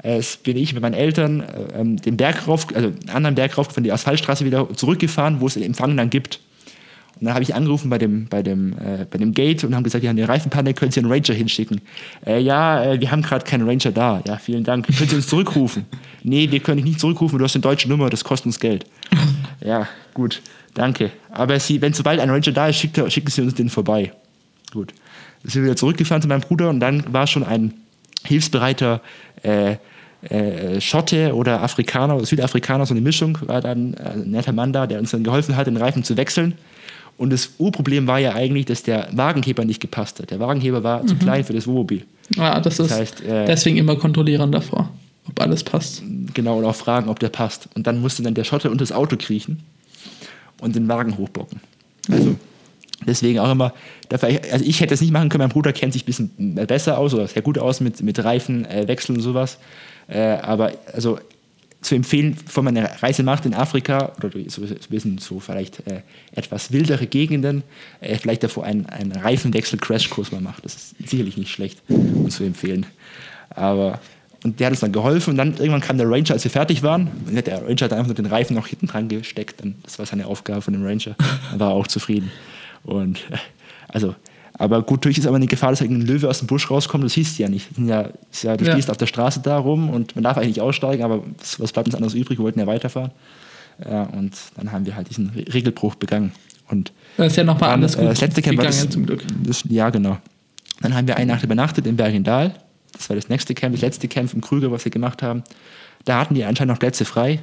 äh, 0.02 0.22
bin 0.44 0.58
ich 0.58 0.74
mit 0.74 0.82
meinen 0.82 0.96
Eltern 0.96 1.42
äh, 1.42 2.02
den 2.02 2.18
Berg 2.18 2.48
rauf, 2.48 2.68
also 2.74 2.88
einen 2.88 3.10
anderen 3.10 3.36
Berg 3.36 3.58
rauf, 3.58 3.68
von 3.68 3.84
der 3.84 3.94
Asphaltstraße 3.94 4.46
wieder 4.46 4.68
zurückgefahren, 4.74 5.42
wo 5.42 5.48
es 5.48 5.54
den 5.54 5.64
Empfang 5.64 5.96
dann 5.96 6.10
gibt. 6.10 6.40
Und 7.20 7.26
dann 7.26 7.34
habe 7.34 7.44
ich 7.44 7.56
angerufen 7.56 7.90
bei 7.90 7.98
dem, 7.98 8.28
bei, 8.28 8.44
dem, 8.44 8.74
äh, 8.74 9.06
bei 9.10 9.18
dem 9.18 9.34
Gate 9.34 9.64
und 9.64 9.76
haben 9.76 9.84
gesagt, 9.84 10.04
wir 10.04 10.10
haben 10.10 10.18
eine 10.18 10.30
Reifenpanne, 10.30 10.74
können 10.74 10.92
Sie 10.92 11.00
einen 11.00 11.12
Ranger 11.12 11.34
hinschicken? 11.34 11.82
Äh, 12.26 12.40
ja, 12.40 12.84
äh, 12.84 13.02
wir 13.02 13.12
haben 13.12 13.22
gerade 13.22 13.44
keinen 13.44 13.68
Ranger 13.68 13.92
da. 13.92 14.22
Ja, 14.28 14.38
vielen 14.38 14.64
Dank. 14.64 14.86
Können 14.86 15.10
Sie 15.10 15.16
uns 15.16 15.28
zurückrufen? 15.28 15.86
nee, 16.24 16.50
wir 16.52 16.60
können 16.60 16.78
dich 16.78 16.86
nicht 16.86 17.00
zurückrufen, 17.00 17.40
du 17.40 17.44
hast 17.44 17.56
eine 17.56 17.64
deutsche 17.64 17.90
Nummer, 17.90 18.10
das 18.10 18.24
kostet 18.24 18.48
uns 18.48 18.60
Geld. 18.60 18.86
ja, 19.66 19.88
gut, 20.14 20.42
danke. 20.74 21.12
Aber 21.32 21.60
Sie, 21.60 21.82
wenn 21.82 21.94
sobald 21.94 22.20
ein 22.20 22.30
Ranger 22.30 22.52
da 22.52 22.68
ist, 22.68 22.78
schickt, 22.78 23.00
schicken 23.12 23.32
Sie 23.32 23.42
uns 23.42 23.56
den 23.56 23.70
vorbei. 23.70 24.12
Gut. 24.72 24.94
Dann 25.42 25.52
sind 25.52 25.62
wir 25.62 25.68
wieder 25.68 25.78
zurückgefahren 25.78 26.22
zu 26.22 26.28
meinem 26.28 26.42
Bruder 26.42 26.70
und 26.70 26.80
dann 26.80 27.14
war 27.14 27.26
schon 27.26 27.44
ein 27.44 27.74
hilfsbereiter 28.26 29.02
äh, 29.44 29.78
äh, 30.30 30.82
Schotte 30.82 31.36
oder 31.36 31.62
Afrikaner 31.62 32.16
oder 32.16 32.26
Südafrikaner, 32.26 32.86
so 32.86 32.94
eine 32.94 33.02
Mischung, 33.02 33.38
war 33.42 33.62
dann 33.62 33.94
äh, 33.94 34.14
ein 34.14 34.32
netter 34.32 34.52
Mann 34.52 34.74
da, 34.74 34.88
der 34.88 35.00
uns 35.00 35.12
dann 35.12 35.24
geholfen 35.24 35.56
hat, 35.56 35.68
den 35.68 35.78
Reifen 35.78 36.04
zu 36.04 36.18
wechseln. 36.18 36.56
Und 37.18 37.32
das 37.32 37.52
Urproblem 37.58 38.06
war 38.06 38.20
ja 38.20 38.36
eigentlich, 38.36 38.66
dass 38.66 38.84
der 38.84 39.10
Wagenheber 39.12 39.66
nicht 39.66 39.82
gepasst 39.82 40.20
hat. 40.20 40.30
Der 40.30 40.40
Wagenheber 40.40 40.84
war 40.84 41.06
zu 41.06 41.16
klein 41.16 41.44
für 41.44 41.54
das 41.54 41.66
Wohnmobil. 41.66 42.06
Ah, 42.38 42.60
das 42.60 42.80
ist 42.80 42.92
heißt, 42.92 43.24
äh, 43.24 43.46
deswegen 43.46 43.78
immer 43.78 43.96
kontrollieren 43.96 44.52
davor, 44.52 44.90
ob 45.28 45.42
alles 45.42 45.64
passt. 45.64 46.04
Genau, 46.34 46.60
und 46.60 46.66
auch 46.66 46.76
fragen, 46.76 47.10
ob 47.10 47.20
der 47.20 47.30
passt. 47.30 47.70
Und 47.74 47.88
dann 47.88 48.02
musste 48.02 48.22
dann 48.22 48.36
der 48.36 48.44
Schotte 48.44 48.70
unter 48.70 48.84
das 48.84 48.92
Auto 48.92 49.16
kriechen. 49.18 49.64
und 50.60 50.76
den 50.76 50.88
Wagen 50.88 51.18
hochbocken. 51.18 51.60
Also 52.10 52.36
deswegen 53.06 53.40
auch 53.40 53.52
immer, 53.52 53.74
dafür, 54.10 54.30
also 54.52 54.66
ich 54.66 54.82
hätte 54.82 54.94
es 54.94 55.02
nicht 55.02 55.12
machen 55.12 55.30
können, 55.30 55.44
mein 55.44 55.50
Bruder 55.50 55.74
kennt 55.74 55.94
sich 55.94 56.04
ein 56.04 56.06
bisschen 56.06 56.68
besser 56.68 56.98
aus 56.98 57.14
oder 57.14 57.28
sehr 57.28 57.42
gut 57.42 57.58
aus 57.58 57.80
mit, 57.80 58.02
mit 58.02 58.24
Reifenwechsel 58.24 59.16
äh, 59.16 59.18
und 59.18 59.24
sowas. 59.24 59.58
Äh, 60.08 60.20
aber 60.20 60.72
also 60.94 61.20
zu 61.82 61.96
empfehlen, 61.96 62.38
bevor 62.44 62.64
man 62.64 62.76
eine 62.76 63.02
Reise 63.02 63.24
macht 63.24 63.46
in 63.46 63.54
Afrika 63.54 64.14
oder 64.18 64.30
so, 64.48 64.64
ein 64.64 64.78
bisschen 64.90 65.18
so 65.20 65.40
vielleicht 65.40 65.86
äh, 65.88 66.02
etwas 66.34 66.72
wildere 66.72 67.08
Gegenden, 67.08 67.64
äh, 68.02 68.18
vielleicht 68.18 68.44
davor 68.44 68.64
einen, 68.64 68.88
einen 68.88 69.12
Reifenwechsel-Crashkurs 69.12 70.32
mal 70.32 70.42
macht. 70.42 70.66
Das 70.66 70.76
ist 70.76 70.96
sicherlich 71.08 71.38
nicht 71.38 71.52
schlecht 71.52 71.82
um 71.88 72.30
zu 72.30 72.44
empfehlen. 72.44 72.86
Aber 73.50 74.00
und 74.44 74.60
der 74.60 74.68
hat 74.68 74.74
uns 74.74 74.82
dann 74.82 74.92
geholfen 74.92 75.32
und 75.32 75.38
dann 75.38 75.54
irgendwann 75.58 75.82
kam 75.82 75.98
der 75.98 76.10
Ranger, 76.10 76.32
als 76.32 76.44
wir 76.44 76.52
fertig 76.52 76.84
waren. 76.84 77.10
Und 77.28 77.48
der 77.48 77.64
Ranger 77.64 77.82
hat 77.82 77.94
einfach 77.94 78.08
nur 78.08 78.16
den 78.16 78.28
Reifen 78.28 78.56
noch 78.56 78.68
hinten 78.68 78.88
dran 78.88 79.08
gesteckt. 79.08 79.62
Und 79.62 79.76
das 79.84 79.98
war 80.00 80.06
seine 80.06 80.28
Aufgabe 80.28 80.62
von 80.62 80.74
dem 80.74 80.86
Ranger. 80.86 81.16
Dann 81.52 81.60
war 81.60 81.72
auch 81.72 81.88
zufrieden. 81.88 82.32
Und 82.84 83.18
äh, 83.32 83.38
also 83.88 84.16
aber 84.58 84.82
gut, 84.82 85.06
durch 85.06 85.18
ist 85.18 85.28
aber 85.28 85.36
eine 85.36 85.46
Gefahr, 85.46 85.70
dass 85.70 85.82
ein 85.82 86.02
Löwe 86.02 86.28
aus 86.28 86.40
dem 86.40 86.48
Busch 86.48 86.70
rauskommt, 86.72 87.04
das 87.04 87.14
hieß 87.14 87.38
ja 87.38 87.48
nicht. 87.48 87.68
Ja, 87.78 88.10
ja, 88.42 88.58
du 88.58 88.66
ja. 88.66 88.72
stehst 88.74 88.90
auf 88.90 88.98
der 88.98 89.06
Straße 89.06 89.42
da 89.42 89.58
rum 89.58 89.90
und 89.90 90.16
man 90.16 90.24
darf 90.24 90.38
eigentlich 90.38 90.56
nicht 90.56 90.62
aussteigen, 90.62 91.04
aber 91.04 91.24
was, 91.60 91.72
bleibt 91.72 91.88
uns 91.88 91.96
anderes 91.96 92.16
übrig? 92.16 92.40
Wir 92.40 92.44
wollten 92.44 92.60
ja 92.60 92.68
weiterfahren. 92.68 93.12
Ja, 93.88 94.04
und 94.04 94.34
dann 94.56 94.72
haben 94.72 94.86
wir 94.88 94.96
halt 94.96 95.10
diesen 95.10 95.30
Regelbruch 95.30 95.96
begangen. 95.96 96.32
Und 96.70 96.92
das 97.18 97.28
ist 97.28 97.36
ja 97.38 97.44
nochmal 97.44 97.70
alles 97.70 97.96
gut 97.96 98.06
äh, 98.06 98.10
das 98.10 98.22
letzte 98.22 98.42
Camp 98.42 98.58
gegangen, 98.58 98.78
das, 98.82 98.90
zum 98.90 99.06
Glück. 99.06 99.24
Das, 99.44 99.64
ja, 99.70 99.92
genau. 99.92 100.18
Dann 100.82 100.96
haben 100.96 101.08
wir 101.08 101.18
eine 101.18 101.32
Nacht 101.32 101.44
übernachtet 101.44 101.86
in 101.86 101.96
Bergendal. 101.96 102.56
Das 102.94 103.10
war 103.10 103.16
das 103.16 103.30
nächste 103.30 103.54
Camp, 103.54 103.76
das 103.76 103.82
letzte 103.82 104.08
Camp 104.08 104.34
im 104.34 104.42
Krüger, 104.42 104.72
was 104.72 104.84
wir 104.84 104.92
gemacht 104.92 105.22
haben. 105.22 105.44
Da 106.06 106.20
hatten 106.20 106.34
die 106.34 106.44
anscheinend 106.44 106.74
noch 106.74 106.80
Plätze 106.80 107.06
frei. 107.06 107.40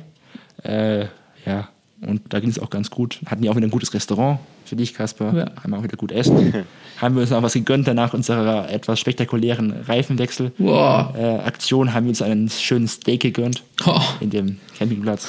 Äh, 0.62 1.07
ja, 1.46 1.68
und 2.06 2.22
da 2.30 2.40
ging 2.40 2.50
es 2.50 2.58
auch 2.58 2.70
ganz 2.70 2.90
gut. 2.90 3.20
Hatten 3.26 3.42
die 3.42 3.50
auch 3.50 3.56
wieder 3.56 3.66
ein 3.66 3.70
gutes 3.70 3.94
Restaurant 3.94 4.38
für 4.64 4.76
dich, 4.76 4.94
Kasper. 4.94 5.34
Ja. 5.34 5.62
Haben 5.62 5.74
auch 5.74 5.82
wieder 5.82 5.96
gut 5.96 6.12
essen. 6.12 6.64
haben 7.00 7.14
wir 7.14 7.22
uns 7.22 7.32
auch 7.32 7.42
was 7.42 7.54
gegönnt 7.54 7.86
danach 7.86 8.14
unserer 8.14 8.70
etwas 8.70 9.00
spektakulären 9.00 9.72
Reifenwechsel-Aktion. 9.86 11.86
Wow. 11.86 11.90
Äh, 11.90 11.92
haben 11.92 12.06
wir 12.06 12.10
uns 12.10 12.22
einen 12.22 12.48
schönen 12.50 12.88
Steak 12.88 13.22
gegönnt 13.22 13.62
oh. 13.86 14.00
in 14.20 14.30
dem 14.30 14.58
Campingplatz. 14.78 15.28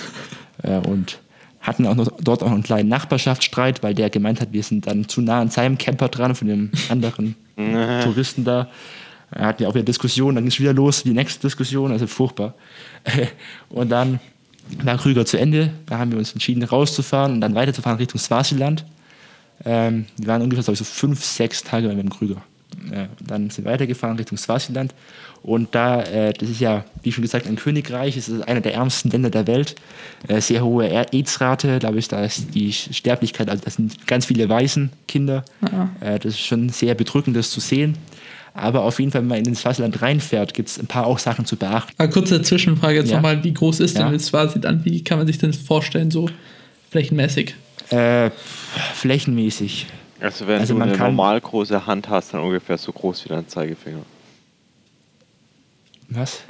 Äh, 0.63 0.77
und 0.77 1.19
hatten 1.61 1.88
auch 1.88 1.95
noch, 1.95 2.07
dort 2.21 2.43
auch 2.43 2.51
einen 2.51 2.63
kleinen 2.63 2.89
Nachbarschaftsstreit, 2.89 3.83
weil 3.83 3.93
der 3.93 4.09
gemeint 4.09 4.39
hat, 4.39 4.53
wir 4.53 4.63
sind 4.63 4.88
dann 4.88 5.07
zu 5.07 5.21
nah 5.21 5.41
an 5.41 5.49
seinem 5.49 5.77
Camper 5.77 6.09
dran, 6.09 6.35
von 6.35 6.47
dem 6.47 6.71
anderen 6.89 7.35
Touristen 8.03 8.43
da. 8.43 8.69
Er 9.31 9.47
hatten 9.47 9.63
ja 9.63 9.69
auch 9.69 9.73
wieder 9.73 9.83
Diskussionen, 9.83 10.35
dann 10.35 10.43
ging 10.43 10.51
es 10.51 10.59
wieder 10.59 10.73
los, 10.73 11.03
die 11.03 11.11
nächste 11.11 11.41
Diskussion, 11.41 11.91
also 11.91 12.07
furchtbar. 12.07 12.53
und 13.69 13.89
dann 13.89 14.19
war 14.84 14.97
Krüger 14.97 15.25
zu 15.25 15.38
Ende. 15.38 15.71
Da 15.86 15.97
haben 15.97 16.12
wir 16.12 16.17
uns 16.17 16.34
entschieden, 16.34 16.63
rauszufahren 16.63 17.34
und 17.34 17.41
dann 17.41 17.56
weiterzufahren 17.56 17.97
Richtung 17.97 18.19
Swasiland. 18.19 18.86
Ähm, 19.63 20.06
wir 20.17 20.28
waren 20.28 20.41
ungefähr 20.41 20.73
ich, 20.73 20.80
so 20.80 20.86
fünf, 20.86 21.23
sechs 21.23 21.63
Tage 21.63 21.88
mit 21.88 21.99
dem 21.99 22.10
Krüger. 22.10 22.41
Äh, 22.91 23.08
dann 23.25 23.49
sind 23.49 23.65
wir 23.65 23.71
weitergefahren 23.71 24.17
Richtung 24.17 24.38
Swasiland. 24.38 24.93
Und 25.43 25.75
da, 25.75 26.01
äh, 26.01 26.34
das 26.34 26.49
ist 26.49 26.60
ja, 26.60 26.86
wie 27.04 27.12
schon 27.12 27.21
gesagt, 27.21 27.47
ein 27.47 27.56
Königreich, 27.56 28.17
es 28.17 28.28
ist 28.28 28.47
einer 28.47 28.62
der 28.62 28.73
ärmsten 28.73 29.12
Länder 29.12 29.30
der 29.30 29.45
Welt. 29.45 29.75
Äh, 30.28 30.41
sehr 30.41 30.63
hohe 30.63 30.89
AIDS-Rate, 30.89 31.78
glaube 31.80 31.99
ich, 31.99 32.08
da 32.08 32.23
ist 32.23 32.56
die 32.56 32.73
Sterblichkeit, 32.73 33.49
also 33.49 33.63
das 33.63 33.75
sind 33.75 34.08
ganz 34.08 34.25
viele 34.25 34.49
weißen 34.49 34.89
Kinder. 35.08 35.45
Äh, 35.99 36.17
das 36.17 36.34
ist 36.34 36.39
schon 36.39 36.69
sehr 36.69 36.95
bedrückend, 36.95 37.38
das 37.38 37.51
zu 37.51 37.60
sehen. 37.60 37.95
Aber 38.58 38.84
auf 38.84 39.00
jeden 39.00 39.12
Fall, 39.12 39.22
wenn 39.22 39.28
man 39.28 39.38
in 39.39 39.44
den 39.44 39.56
Swasiland 39.56 40.02
reinfährt, 40.02 40.54
gibt 40.54 40.70
es 40.70 40.80
ein 40.80 40.88
paar 40.88 41.06
auch 41.06 41.20
Sachen 41.20 41.46
zu 41.46 41.58
beachten. 41.58 41.91
Eine 41.98 42.10
kurze 42.10 42.41
Zwischenfrage 42.41 43.00
jetzt 43.00 43.10
ja. 43.10 43.18
nochmal. 43.18 43.44
Wie 43.44 43.54
groß 43.54 43.82
ist 43.82 43.98
ja. 43.98 44.06
denn 44.06 44.13
das 44.13 44.28
Swasiland? 44.28 44.86
Wie 44.86 45.04
kann 45.04 45.18
man 45.18 45.28
sich 45.28 45.38
das 45.38 45.58
vorstellen, 45.58 46.10
so 46.10 46.30
flächenmäßig? 46.89 47.54
Äh, 47.89 48.32
flächenmäßig. 48.94 49.88
Also 50.22 50.48
wenn 50.48 50.62
also 50.62 50.74
du 50.74 50.82
eine 50.82 50.98
normal 50.98 51.41
große 51.41 51.86
Hand 51.86 52.08
hast, 52.08 52.34
dann 52.34 52.39
ungefähr 52.39 52.78
so 52.78 52.94
groß 52.94 53.26
wie 53.26 53.30
dein 53.30 53.46
Zeigefinger. 53.46 54.04
Was? 56.08 56.44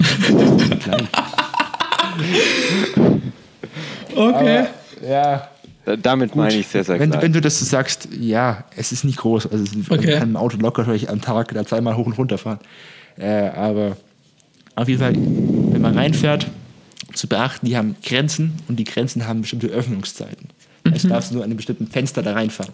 okay. 4.14 4.28
Aber, 4.32 4.68
ja, 5.08 5.48
damit 6.02 6.32
Gut, 6.32 6.42
meine 6.42 6.56
ich 6.56 6.66
sehr, 6.66 6.84
sehr 6.84 6.98
wenn, 6.98 7.10
klein. 7.10 7.22
Wenn 7.22 7.32
du 7.32 7.40
das 7.40 7.58
so 7.60 7.64
sagst, 7.64 8.08
ja, 8.18 8.64
es 8.76 8.92
ist 8.92 9.04
nicht 9.04 9.18
groß. 9.18 9.46
Also 9.46 9.64
okay. 9.88 10.18
kann 10.18 10.30
im 10.30 10.36
Auto 10.36 10.56
locker 10.56 10.88
ich 10.92 11.08
am 11.08 11.20
Tag 11.20 11.54
da 11.54 11.64
zweimal 11.64 11.96
hoch 11.96 12.06
und 12.06 12.18
runter 12.18 12.38
fahren. 12.38 12.58
Äh, 13.16 13.48
aber 13.50 13.96
auf 14.74 14.88
jeden 14.88 15.00
Fall, 15.00 15.14
wenn 15.14 15.80
man 15.80 15.96
reinfährt, 15.96 16.46
zu 17.14 17.28
beachten, 17.28 17.66
die 17.66 17.76
haben 17.76 17.96
Grenzen 18.04 18.54
und 18.68 18.76
die 18.76 18.84
Grenzen 18.84 19.26
haben 19.26 19.42
bestimmte 19.42 19.68
Öffnungszeiten. 19.68 20.48
Mhm. 20.84 20.92
Also 20.92 21.08
darfst 21.08 21.30
du 21.30 21.34
nur 21.36 21.44
an 21.44 21.50
einem 21.50 21.56
bestimmten 21.56 21.86
Fenster 21.86 22.22
da 22.22 22.32
reinfahren. 22.32 22.72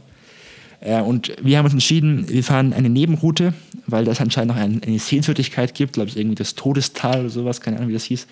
Äh, 0.80 1.00
und 1.00 1.32
wir 1.42 1.58
haben 1.58 1.64
uns 1.64 1.74
entschieden, 1.74 2.28
wir 2.28 2.42
fahren 2.42 2.72
eine 2.72 2.88
Nebenroute, 2.88 3.54
weil 3.86 4.04
das 4.04 4.20
anscheinend 4.20 4.54
noch 4.54 4.60
ein, 4.60 4.80
eine 4.84 4.98
Sehenswürdigkeit 4.98 5.74
gibt, 5.74 5.94
glaube 5.94 6.08
ich, 6.08 6.16
irgendwie 6.16 6.34
das 6.34 6.54
Todestal 6.54 7.20
oder 7.20 7.30
sowas, 7.30 7.60
keine 7.60 7.76
Ahnung, 7.76 7.90
wie 7.90 7.94
das 7.94 8.04
hieß. 8.04 8.26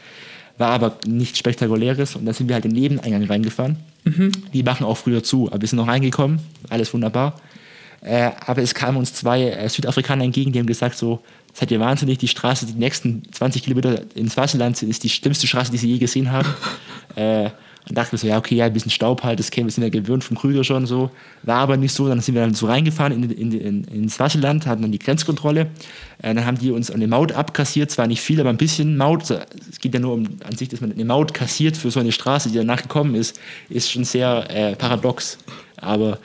War 0.60 0.72
aber 0.72 0.98
nichts 1.06 1.38
Spektakuläres 1.38 2.16
und 2.16 2.26
da 2.26 2.34
sind 2.34 2.48
wir 2.48 2.54
halt 2.54 2.66
in 2.66 2.74
den 2.74 2.82
Nebeneingang 2.82 3.24
reingefahren. 3.24 3.78
Mhm. 4.04 4.30
Die 4.52 4.62
machen 4.62 4.84
auch 4.84 4.98
früher 4.98 5.22
zu, 5.22 5.48
aber 5.48 5.62
wir 5.62 5.66
sind 5.66 5.78
noch 5.78 5.88
reingekommen, 5.88 6.38
alles 6.68 6.92
wunderbar. 6.92 7.40
Äh, 8.02 8.32
aber 8.44 8.60
es 8.60 8.74
kamen 8.74 8.98
uns 8.98 9.14
zwei 9.14 9.44
äh, 9.44 9.68
Südafrikaner 9.70 10.22
entgegen, 10.22 10.52
die 10.52 10.58
haben 10.58 10.66
gesagt 10.66 10.98
so, 10.98 11.20
seid 11.54 11.70
ihr 11.70 11.80
wahnsinnig, 11.80 12.18
die 12.18 12.28
Straße, 12.28 12.66
die 12.66 12.74
nächsten 12.74 13.22
20 13.32 13.62
Kilometer 13.62 14.02
ins 14.14 14.36
Wasserland 14.36 14.82
ist 14.82 15.02
die 15.02 15.08
schlimmste 15.08 15.46
Straße, 15.46 15.72
die 15.72 15.78
sie 15.78 15.92
je 15.92 15.98
gesehen 15.98 16.30
haben. 16.30 16.48
äh, 17.16 17.48
und 17.88 17.96
dachte 17.96 18.14
mir 18.14 18.18
so, 18.18 18.26
ja, 18.26 18.38
okay, 18.38 18.54
ja, 18.54 18.66
ein 18.66 18.72
bisschen 18.72 18.90
Staub 18.90 19.22
halt, 19.22 19.38
das 19.38 19.50
kennen 19.50 19.66
wir, 19.66 19.72
sind 19.72 19.82
ja 19.82 19.90
gewöhnt 19.90 20.22
vom 20.22 20.36
Krüger 20.36 20.62
schon 20.64 20.86
so. 20.86 21.10
War 21.42 21.58
aber 21.58 21.76
nicht 21.76 21.92
so. 21.92 22.08
Dann 22.08 22.20
sind 22.20 22.34
wir 22.34 22.42
dann 22.42 22.54
so 22.54 22.66
reingefahren 22.66 23.12
in, 23.12 23.30
in, 23.30 23.52
in, 23.52 23.84
ins 23.84 24.20
Wasserland, 24.20 24.66
hatten 24.66 24.82
dann 24.82 24.92
die 24.92 24.98
Grenzkontrolle. 24.98 25.68
Äh, 26.22 26.34
dann 26.34 26.44
haben 26.44 26.58
die 26.58 26.70
uns 26.70 26.90
eine 26.90 27.08
Maut 27.08 27.32
abkassiert, 27.32 27.90
zwar 27.90 28.06
nicht 28.06 28.20
viel, 28.20 28.40
aber 28.40 28.50
ein 28.50 28.58
bisschen 28.58 28.96
Maut. 28.96 29.30
Es 29.30 29.80
geht 29.80 29.94
ja 29.94 30.00
nur 30.00 30.14
um 30.14 30.28
an 30.44 30.56
sich, 30.56 30.68
dass 30.68 30.80
man 30.80 30.92
eine 30.92 31.04
Maut 31.04 31.34
kassiert 31.34 31.76
für 31.76 31.90
so 31.90 32.00
eine 32.00 32.12
Straße, 32.12 32.50
die 32.50 32.58
danach 32.58 32.82
gekommen 32.82 33.14
ist, 33.14 33.40
ist 33.68 33.90
schon 33.90 34.04
sehr 34.04 34.46
äh, 34.50 34.76
paradox. 34.76 35.38
Aber 35.76 36.18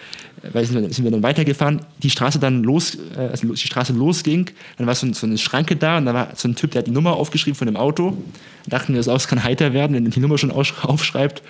weil 0.53 0.65
sind 0.65 1.03
wir, 1.03 1.11
dann 1.11 1.23
weitergefahren, 1.23 1.81
die 2.01 2.09
Straße 2.09 2.39
dann 2.39 2.63
los, 2.63 2.97
also 3.17 3.53
die 3.53 3.57
Straße 3.57 3.93
losging, 3.93 4.49
dann 4.77 4.87
war 4.87 4.95
so, 4.95 5.11
so, 5.13 5.25
eine 5.25 5.37
Schranke 5.37 5.75
da 5.75 5.97
und 5.97 6.05
da 6.05 6.13
war 6.13 6.29
so 6.35 6.47
ein 6.47 6.55
Typ, 6.55 6.71
der 6.71 6.79
hat 6.79 6.87
die 6.87 6.91
Nummer 6.91 7.13
aufgeschrieben 7.13 7.55
von 7.55 7.67
dem 7.67 7.77
Auto. 7.77 8.17
Da 8.65 8.77
dachten 8.77 8.93
wir, 8.93 8.99
das 8.99 9.07
Aus 9.07 9.27
kann 9.27 9.43
heiter 9.43 9.73
werden, 9.73 9.95
wenn 9.95 10.05
er 10.05 10.11
die 10.11 10.19
Nummer 10.19 10.37
schon 10.37 10.51
aufschreibt, 10.51 11.41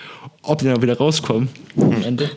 ob 0.42 0.60
die 0.60 0.66
dann 0.66 0.82
wieder 0.82 0.98
rauskommen 0.98 1.50
am 1.78 2.04
Ende. 2.04 2.30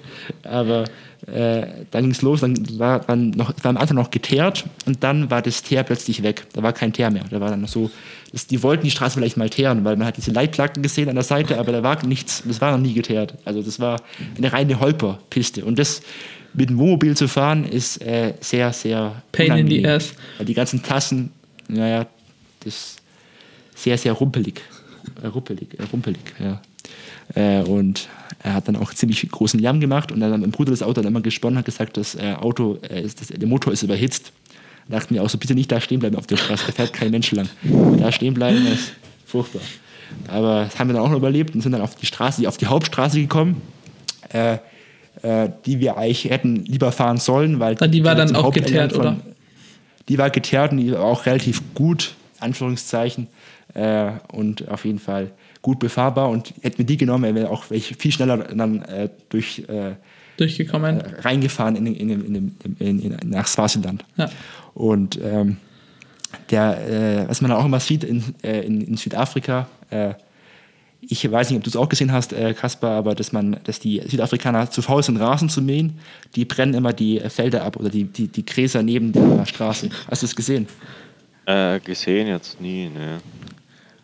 Aber 0.44 0.84
äh, 1.26 1.66
dann 1.90 2.04
ging 2.04 2.12
es 2.12 2.22
los, 2.22 2.40
dann 2.40 2.78
war, 2.78 3.00
dann 3.00 3.30
noch, 3.30 3.52
war 3.62 3.70
am 3.70 3.76
Anfang 3.76 3.96
noch 3.96 4.10
geteert 4.10 4.64
und 4.86 5.02
dann 5.02 5.30
war 5.30 5.42
das 5.42 5.62
Teer 5.62 5.82
plötzlich 5.82 6.22
weg. 6.22 6.46
Da 6.52 6.62
war 6.62 6.72
kein 6.72 6.92
Teer 6.92 7.10
mehr. 7.10 7.24
Da 7.28 7.40
war 7.40 7.50
dann 7.50 7.60
noch 7.60 7.68
so, 7.68 7.90
das, 8.32 8.46
die 8.46 8.62
wollten 8.62 8.84
die 8.84 8.90
Straße 8.90 9.18
vielleicht 9.18 9.36
mal 9.36 9.50
teeren, 9.50 9.84
weil 9.84 9.96
man 9.96 10.06
hat 10.06 10.16
diese 10.16 10.30
Leitplatten 10.30 10.82
gesehen 10.82 11.08
an 11.08 11.16
der 11.16 11.24
Seite, 11.24 11.58
aber 11.58 11.72
da 11.72 11.82
war 11.82 12.04
nichts, 12.06 12.42
das 12.46 12.60
war 12.60 12.72
noch 12.72 12.78
nie 12.78 12.94
geteert. 12.94 13.34
Also 13.44 13.62
das 13.62 13.80
war 13.80 14.00
eine 14.36 14.52
reine 14.52 14.80
Holperpiste. 14.80 15.64
Und 15.64 15.78
das 15.78 16.02
mit 16.54 16.70
dem 16.70 16.78
Wohnmobil 16.78 17.16
zu 17.16 17.28
fahren 17.28 17.64
ist 17.64 18.00
äh, 18.02 18.34
sehr, 18.40 18.72
sehr 18.72 19.22
Pain 19.32 19.46
unangenehm, 19.46 19.78
in 19.78 19.84
the 19.84 19.88
ass. 19.88 20.14
Weil 20.38 20.46
die 20.46 20.54
ganzen 20.54 20.82
Tassen, 20.82 21.30
naja, 21.68 22.06
das 22.60 22.74
ist 22.74 23.02
sehr, 23.74 23.98
sehr 23.98 24.12
rumpelig. 24.12 24.62
Äh, 25.22 25.26
rumpelig, 25.28 25.78
äh, 25.78 25.82
rumpelig, 25.92 26.20
ja. 26.38 26.60
Äh, 27.34 27.62
und 27.62 28.08
er 28.42 28.54
hat 28.54 28.68
dann 28.68 28.76
auch 28.76 28.94
ziemlich 28.94 29.28
großen 29.28 29.60
Lärm 29.60 29.80
gemacht 29.80 30.12
und 30.12 30.20
dann 30.20 30.32
hat 30.32 30.40
mein 30.40 30.50
Bruder 30.50 30.70
das 30.70 30.82
Auto 30.82 31.02
dann 31.02 31.10
immer 31.10 31.20
gesponnen, 31.20 31.58
hat 31.58 31.64
gesagt, 31.64 31.96
das 31.96 32.14
äh, 32.14 32.34
Auto, 32.38 32.78
äh, 32.88 33.02
das, 33.02 33.28
der 33.28 33.48
Motor 33.48 33.72
ist 33.72 33.82
überhitzt. 33.82 34.32
Da 34.88 34.98
dachten 34.98 35.14
wir 35.14 35.22
auch 35.22 35.28
so, 35.28 35.38
bitte 35.38 35.54
nicht 35.54 35.70
da 35.70 35.80
stehen 35.80 36.00
bleiben 36.00 36.16
auf 36.16 36.26
der 36.26 36.36
Straße, 36.36 36.64
da 36.66 36.72
fährt 36.72 36.92
kein 36.92 37.10
Mensch 37.10 37.30
lang. 37.32 37.48
Da 37.98 38.10
stehen 38.10 38.34
bleiben 38.34 38.66
ist 38.66 38.92
furchtbar. 39.26 39.60
Aber 40.28 40.64
das 40.64 40.78
haben 40.78 40.88
wir 40.88 40.94
dann 40.94 41.02
auch 41.02 41.10
noch 41.10 41.18
überlebt 41.18 41.54
und 41.54 41.60
sind 41.60 41.72
dann 41.72 41.82
auf 41.82 41.94
die 41.94 42.06
Straße, 42.06 42.48
auf 42.48 42.56
die 42.56 42.66
Hauptstraße 42.66 43.20
gekommen. 43.20 43.60
Äh, 45.22 45.50
die 45.66 45.80
wir 45.80 45.96
eigentlich 45.96 46.30
hätten 46.30 46.64
lieber 46.64 46.92
fahren 46.92 47.16
sollen, 47.16 47.58
weil 47.58 47.74
die 47.74 48.04
war 48.04 48.14
dann 48.14 48.36
auch 48.36 48.52
geteert, 48.52 48.92
von, 48.92 49.00
oder? 49.00 49.16
Die 50.08 50.16
war 50.16 50.30
geteert 50.30 50.70
und 50.70 50.78
die 50.78 50.92
war 50.92 51.02
auch 51.02 51.26
relativ 51.26 51.60
gut, 51.74 52.14
Anführungszeichen, 52.38 53.26
äh, 53.74 54.12
und 54.30 54.68
auf 54.68 54.84
jeden 54.84 55.00
Fall 55.00 55.30
gut 55.60 55.80
befahrbar. 55.80 56.28
Und 56.28 56.54
hätten 56.62 56.78
wir 56.78 56.86
die 56.86 56.96
genommen, 56.96 57.34
wäre 57.34 57.50
auch 57.50 57.64
viel 57.64 58.12
schneller 58.12 58.36
dann 58.36 58.82
äh, 58.82 59.08
durch 59.28 59.64
äh, 59.68 59.94
durchgekommen, 60.36 61.00
äh, 61.00 61.20
reingefahren 61.20 61.74
in, 61.74 61.86
in, 61.86 62.56
in, 62.78 63.16
nach 63.24 63.48
Swasiland. 63.48 64.04
Ja. 64.16 64.30
Und 64.74 65.18
ähm, 65.20 65.56
der, 66.50 66.88
äh, 67.24 67.28
was 67.28 67.40
man 67.40 67.50
auch 67.50 67.64
immer 67.64 67.80
sieht 67.80 68.04
in, 68.04 68.96
Südafrika, 68.96 69.66
ich 71.00 71.30
weiß 71.30 71.50
nicht, 71.50 71.58
ob 71.58 71.64
du 71.64 71.70
es 71.70 71.76
auch 71.76 71.88
gesehen 71.88 72.12
hast, 72.12 72.32
äh, 72.32 72.54
Kaspar, 72.54 72.92
aber 72.92 73.14
dass 73.14 73.32
man, 73.32 73.58
dass 73.64 73.78
die 73.78 74.02
Südafrikaner 74.04 74.70
zu 74.70 74.82
faul 74.82 75.02
sind, 75.02 75.18
Rasen 75.18 75.48
zu 75.48 75.62
mähen, 75.62 75.98
die 76.34 76.44
brennen 76.44 76.74
immer 76.74 76.92
die 76.92 77.20
Felder 77.20 77.64
ab 77.64 77.76
oder 77.76 77.88
die, 77.88 78.04
die, 78.04 78.28
die 78.28 78.44
Gräser 78.44 78.82
neben 78.82 79.12
der 79.12 79.46
Straße. 79.46 79.90
Hast 80.10 80.22
du 80.22 80.26
es 80.26 80.34
gesehen? 80.34 80.66
Äh, 81.46 81.80
gesehen 81.80 82.26
jetzt 82.26 82.60
nie, 82.60 82.88
ne. 82.88 83.20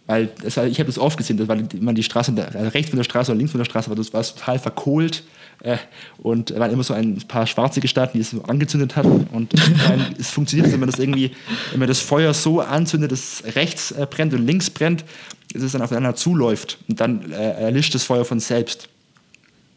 Weil 0.06 0.28
das, 0.42 0.56
ich 0.56 0.78
habe 0.78 0.86
das 0.86 0.98
oft 0.98 1.16
gesehen, 1.16 1.48
weil 1.48 1.66
man 1.80 1.94
die 1.94 2.02
Straße, 2.02 2.32
also 2.36 2.68
rechts 2.70 2.90
von 2.90 2.98
der 2.98 3.04
Straße 3.04 3.30
oder 3.30 3.38
links 3.38 3.52
von 3.52 3.58
der 3.58 3.64
Straße 3.64 3.88
war, 3.88 3.96
das 3.96 4.12
war 4.12 4.22
total 4.22 4.58
verkohlt. 4.58 5.24
Äh, 5.62 5.76
und 6.18 6.58
waren 6.58 6.70
immer 6.70 6.82
so 6.82 6.94
ein 6.94 7.18
paar 7.28 7.46
schwarze 7.46 7.80
Gestalten, 7.80 8.18
die 8.18 8.20
es 8.20 8.30
so 8.30 8.42
angezündet 8.42 8.96
hatten. 8.96 9.26
Und 9.32 9.52
dann, 9.88 10.14
es 10.18 10.30
funktioniert, 10.30 10.70
wenn 10.72 10.80
man 10.80 10.90
das 10.90 10.98
irgendwie, 10.98 11.32
wenn 11.70 11.80
man 11.80 11.88
das 11.88 12.00
Feuer 12.00 12.34
so 12.34 12.60
anzündet, 12.60 13.12
dass 13.12 13.42
es 13.42 13.56
rechts 13.56 13.90
äh, 13.92 14.06
brennt 14.08 14.34
und 14.34 14.46
links 14.46 14.70
brennt, 14.70 15.04
dass 15.52 15.62
es 15.62 15.72
dann 15.72 15.82
aufeinander 15.82 16.14
zuläuft. 16.14 16.78
Und 16.88 17.00
dann 17.00 17.32
äh, 17.32 17.62
erlischt 17.62 17.94
das 17.94 18.04
Feuer 18.04 18.24
von 18.24 18.40
selbst. 18.40 18.88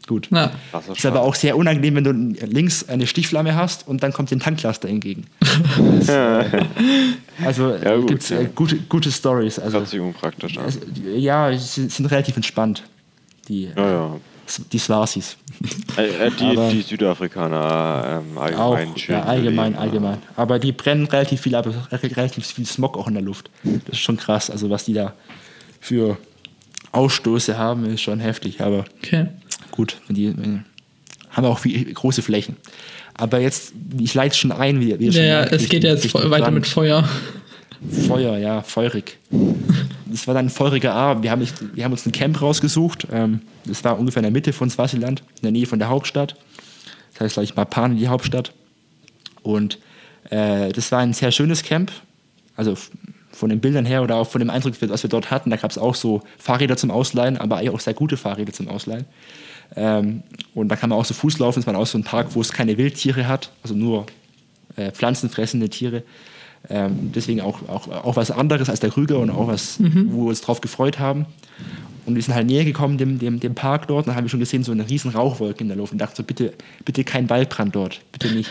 Gut. 0.07 0.29
Ja. 0.31 0.53
Krasser 0.71 0.93
Ist 0.93 1.05
aber 1.05 1.21
auch 1.21 1.35
sehr 1.35 1.57
unangenehm, 1.57 1.95
wenn 1.95 2.03
du 2.03 2.45
links 2.45 2.87
eine 2.87 3.05
Stichflamme 3.05 3.55
hast 3.55 3.87
und 3.87 4.01
dann 4.01 4.13
kommt 4.13 4.31
dir 4.31 4.37
ein 4.37 4.39
Tanklaster 4.39 4.87
entgegen. 4.87 5.25
Das, 5.77 6.09
äh, 6.09 6.65
also 7.43 7.75
Ja, 7.83 7.95
gut, 7.97 8.07
gibt 8.07 8.23
es 8.23 8.29
ja. 8.29 8.39
äh, 8.41 8.49
gute, 8.53 8.77
gute 8.77 9.11
Stories. 9.11 9.59
Also, 9.59 9.79
an. 9.79 9.85
also, 10.63 10.79
ja, 11.03 11.55
sie 11.57 11.89
sind 11.89 12.05
relativ 12.05 12.35
entspannt, 12.35 12.83
die, 13.47 13.71
Ja, 13.75 13.91
ja. 13.91 14.15
Die 14.71 14.79
Swasis. 14.79 15.38
Äh, 15.97 16.27
äh, 16.27 16.31
die, 16.39 16.45
Aber- 16.45 16.69
die 16.69 16.81
Südafrikaner 16.81 18.21
ähm, 18.31 18.38
Auch, 18.38 18.75
allgemein 18.75 18.97
schön 18.97 19.15
ja, 19.15 19.23
allgemein, 19.23 19.71
leben, 19.73 19.81
allgemein. 19.81 20.17
Aber 20.36 20.60
die 20.60 20.71
brennen 20.71 21.05
relativ 21.07 21.41
viel 21.41 21.55
ab, 21.55 21.65
es 21.67 21.75
ist 21.75 22.17
relativ 22.17 22.45
viel 22.45 22.65
Smog 22.65 22.97
auch 22.97 23.07
in 23.07 23.13
der 23.15 23.23
Luft. 23.23 23.49
Das 23.63 23.93
ist 23.93 23.99
schon 23.99 24.17
krass, 24.17 24.49
also 24.49 24.69
was 24.69 24.86
die 24.86 24.93
da 24.93 25.13
für 25.79 26.17
Ausstoße 26.91 27.57
haben, 27.57 27.86
ist 27.86 28.01
schon 28.01 28.19
heftig, 28.19 28.62
aber 28.62 28.86
Okay. 29.03 29.27
gut, 29.71 29.97
wenn 30.07 30.15
die 30.15 30.38
wenn, 30.38 30.65
haben 31.31 31.45
auch 31.45 31.60
viel, 31.60 31.93
große 31.93 32.21
Flächen. 32.21 32.55
Aber 33.13 33.39
jetzt, 33.39 33.73
ich 33.99 34.13
leite 34.13 34.38
schon 34.38 34.51
ein, 34.51 34.79
wie, 34.79 34.97
wie 34.99 35.10
Ja, 35.10 35.23
ja, 35.23 35.43
es 35.43 35.67
geht 35.69 35.83
ja 35.83 35.91
jetzt 35.91 36.13
weiter 36.13 36.27
Brand. 36.45 36.53
mit 36.53 36.67
Feuer. 36.67 37.07
Feuer, 38.07 38.38
ja, 38.38 38.62
feurig. 38.62 39.17
Das 40.10 40.28
war 40.28 40.34
dann 40.34 40.48
ein 40.48 40.50
feuriger 40.50 40.93
Abend. 40.93 41.24
Wir 41.24 41.32
haben, 41.32 41.48
wir 41.74 41.84
haben 41.84 41.91
uns 41.91 42.06
ein 42.06 42.12
Camp 42.12 42.41
rausgesucht. 42.41 43.08
Ähm, 43.12 43.41
das 43.65 43.84
war 43.84 43.98
ungefähr 43.98 44.22
in 44.22 44.24
der 44.24 44.32
Mitte 44.32 44.54
von 44.54 44.70
Swasiland, 44.70 45.22
in 45.38 45.43
der 45.43 45.52
Nähe 45.52 45.65
von 45.65 45.80
der 45.80 45.89
Hauptstadt. 45.89 46.36
Das 47.13 47.22
heißt, 47.22 47.34
gleich 47.36 47.56
Mapane, 47.56 47.96
die 47.96 48.08
Hauptstadt. 48.08 48.54
Und 49.41 49.80
äh, 50.30 50.72
das 50.72 50.91
war 50.91 51.00
ein 51.00 51.13
sehr 51.13 51.32
schönes 51.32 51.63
Camp. 51.63 51.91
Also 52.56 52.76
von 53.32 53.50
den 53.50 53.60
Bildern 53.60 53.86
her 53.86 54.02
oder 54.02 54.15
auch 54.15 54.28
von 54.28 54.39
dem 54.39 54.50
Eindruck, 54.50 54.74
was 54.82 55.04
wir 55.04 55.10
dort 55.10 55.30
hatten, 55.30 55.52
da 55.52 55.58
gab 55.58 55.70
es 55.70 55.78
auch 55.78 55.96
so 55.96 56.24
Fahrräder 56.39 56.76
zum 56.76 56.89
Ausleihen, 56.89 57.38
aber 57.38 57.58
eigentlich 57.58 57.70
auch 57.70 57.80
sehr 57.80 57.93
gute 57.93 58.17
Fahrräder 58.17 58.52
zum 58.52 58.67
Ausleihen. 58.67 59.06
Ähm, 59.76 60.24
und 60.56 60.70
da 60.70 60.76
kann 60.76 60.89
man 60.89 60.98
auch 60.98 61.06
so 61.06 61.13
Fuß 61.13 61.39
laufen. 61.39 61.60
Es 61.60 61.67
war 61.67 61.78
auch 61.78 61.86
so 61.86 61.98
ein 61.98 62.04
Park, 62.04 62.30
wo 62.32 62.41
es 62.41 62.52
keine 62.52 62.78
Wildtiere 62.78 63.28
hat, 63.28 63.52
also 63.62 63.76
nur 63.76 64.08
äh, 64.76 64.91
pflanzenfressende 64.91 65.70
Tiere. 65.70 66.04
Ähm, 66.69 67.12
deswegen 67.13 67.41
auch, 67.41 67.67
auch, 67.69 67.88
auch 67.88 68.15
was 68.15 68.32
anderes 68.32 68.69
als 68.69 68.80
der 68.80 68.89
Krüger 68.89 69.19
und 69.19 69.30
auch 69.30 69.47
was, 69.47 69.80
wo 69.80 70.23
wir 70.23 70.30
uns 70.30 70.41
drauf 70.41 70.62
gefreut 70.62 70.99
haben. 70.99 71.25
Und 72.06 72.15
wir 72.15 72.21
sind 72.21 72.36
halt 72.36 72.47
näher 72.47 72.63
gekommen 72.63 72.97
dem, 72.97 73.19
dem, 73.19 73.39
dem 73.39 73.53
Park 73.53 73.88
dort 73.88 74.06
und 74.06 74.08
dann 74.08 74.15
haben 74.15 74.23
wir 74.23 74.30
schon 74.30 74.39
gesehen, 74.39 74.63
so 74.63 74.71
eine 74.71 74.89
riesen 74.89 75.12
Rauchwolke 75.12 75.62
in 75.62 75.67
der 75.67 75.77
Luft 75.77 75.91
und 75.91 75.99
dachten 75.99 76.15
so, 76.15 76.23
bitte, 76.23 76.53
bitte 76.86 77.03
kein 77.03 77.30
Waldbrand 77.30 77.75
dort, 77.75 78.01
bitte 78.12 78.34
nicht. 78.34 78.49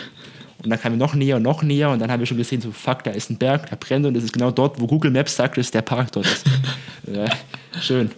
Und 0.63 0.69
dann 0.69 0.79
kamen 0.79 0.99
wir 0.99 1.05
noch 1.05 1.15
näher 1.15 1.37
und 1.37 1.43
noch 1.43 1.63
näher 1.63 1.89
und 1.89 1.99
dann 1.99 2.11
haben 2.11 2.19
wir 2.19 2.27
schon 2.27 2.37
gesehen, 2.37 2.61
so 2.61 2.71
fuck, 2.71 3.03
da 3.03 3.11
ist 3.11 3.29
ein 3.29 3.37
Berg, 3.37 3.69
der 3.69 3.75
brennt 3.75 4.05
und 4.05 4.13
das 4.13 4.23
ist 4.23 4.33
genau 4.33 4.51
dort, 4.51 4.79
wo 4.79 4.87
Google 4.87 5.11
Maps 5.11 5.35
sagt, 5.35 5.57
dass 5.57 5.71
der 5.71 5.81
Park 5.81 6.11
dort 6.11 6.25
ist. 6.25 6.45
ja, 7.11 7.25
schön. 7.79 8.11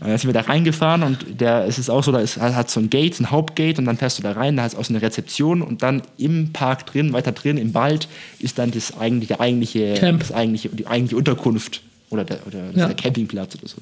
Und 0.00 0.08
dann 0.08 0.18
sind 0.18 0.28
wir 0.28 0.34
da 0.34 0.42
reingefahren 0.42 1.02
und 1.02 1.40
der, 1.40 1.64
es 1.66 1.78
ist 1.78 1.88
auch 1.88 2.02
so, 2.04 2.12
da 2.12 2.18
ist, 2.18 2.36
hat 2.38 2.68
so 2.70 2.80
ein 2.80 2.90
Gate, 2.90 3.18
ein 3.20 3.30
Hauptgate 3.30 3.78
und 3.78 3.86
dann 3.86 3.96
fährst 3.96 4.18
du 4.18 4.22
da 4.22 4.32
rein, 4.32 4.56
da 4.56 4.66
ist 4.66 4.76
auch 4.76 4.84
so 4.84 4.92
eine 4.92 5.00
Rezeption 5.02 5.62
und 5.62 5.82
dann 5.82 6.02
im 6.18 6.52
Park 6.52 6.86
drin, 6.86 7.12
weiter 7.12 7.32
drin, 7.32 7.56
im 7.56 7.72
Wald, 7.74 8.08
ist 8.38 8.58
dann 8.58 8.70
das 8.70 8.98
eigentliche, 8.98 9.40
eigentliche, 9.40 9.94
Camp. 9.94 10.20
das 10.20 10.32
eigentliche, 10.32 10.68
die 10.68 10.86
eigentliche 10.86 11.16
Unterkunft 11.16 11.80
oder 12.10 12.24
der, 12.24 12.46
oder 12.46 12.58
Ja. 12.74 12.86
der 12.86 12.96
Campingplatz 12.96 13.54
oder 13.56 13.68
so. 13.68 13.76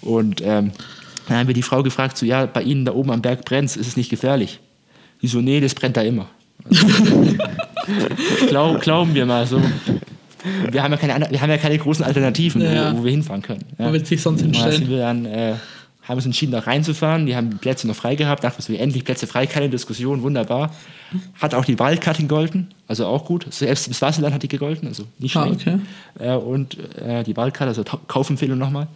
Und 0.00 0.40
ähm, 0.40 0.72
dann 1.28 1.36
haben 1.38 1.46
wir 1.48 1.54
die 1.54 1.62
Frau 1.62 1.82
gefragt, 1.82 2.16
so, 2.16 2.24
ja, 2.24 2.46
bei 2.46 2.62
Ihnen 2.62 2.84
da 2.84 2.92
oben 2.92 3.10
am 3.10 3.20
Berg 3.20 3.44
brennt 3.44 3.76
ist 3.76 3.86
es 3.86 3.96
nicht 3.96 4.08
gefährlich? 4.10 4.58
Die 5.22 5.26
so, 5.28 5.40
nee, 5.40 5.60
das 5.60 5.74
brennt 5.74 5.96
da 5.96 6.02
immer. 6.02 6.28
Glaub, 8.48 8.80
glauben 8.80 9.14
wir 9.14 9.26
mal 9.26 9.46
so. 9.46 9.60
Wir 10.70 10.82
haben 10.82 10.92
ja 10.92 10.96
keine, 10.98 11.30
wir 11.30 11.40
haben 11.40 11.50
ja 11.50 11.58
keine 11.58 11.78
großen 11.78 12.04
Alternativen, 12.04 12.62
Ja. 12.62 12.92
wo, 12.94 12.98
wo 12.98 13.04
wir 13.04 13.10
hinfahren 13.10 13.42
können. 13.42 13.64
Ja. 13.78 13.88
Wo 13.88 13.92
wird 13.92 14.06
sich 14.06 14.22
sonst 14.22 14.40
hinstellen? 14.42 14.88
wir 14.88 14.98
dann, 14.98 15.24
äh, 15.26 15.54
haben 16.02 16.16
uns 16.16 16.24
entschieden, 16.26 16.52
da 16.52 16.60
reinzufahren. 16.60 17.26
Die 17.26 17.36
haben 17.36 17.50
die 17.50 17.56
Plätze 17.56 17.86
noch 17.86 17.94
frei 17.94 18.16
gehabt. 18.16 18.42
Dachten 18.42 18.60
wir, 18.72 18.80
endlich 18.80 19.04
Plätze 19.04 19.26
frei, 19.26 19.46
keine 19.46 19.68
Diskussion, 19.68 20.22
wunderbar. 20.22 20.74
Hat 21.40 21.54
auch 21.54 21.64
die 21.64 21.78
Wildcard 21.78 22.18
gegolten, 22.18 22.68
also 22.88 23.06
auch 23.06 23.24
gut. 23.26 23.46
Selbst 23.50 23.88
das 23.88 24.00
Wasserland 24.00 24.34
hat 24.34 24.42
die 24.42 24.48
gegolten, 24.48 24.88
also 24.88 25.04
nicht 25.18 25.36
Ah, 25.36 25.46
schlecht. 25.46 25.66
okay. 25.66 25.78
Äh, 26.18 26.34
und 26.36 26.76
äh, 26.98 27.22
die 27.22 27.36
Wildcard, 27.36 27.68
also 27.68 27.84
Kaufempfehlung 28.08 28.58
nochmal. 28.58 28.86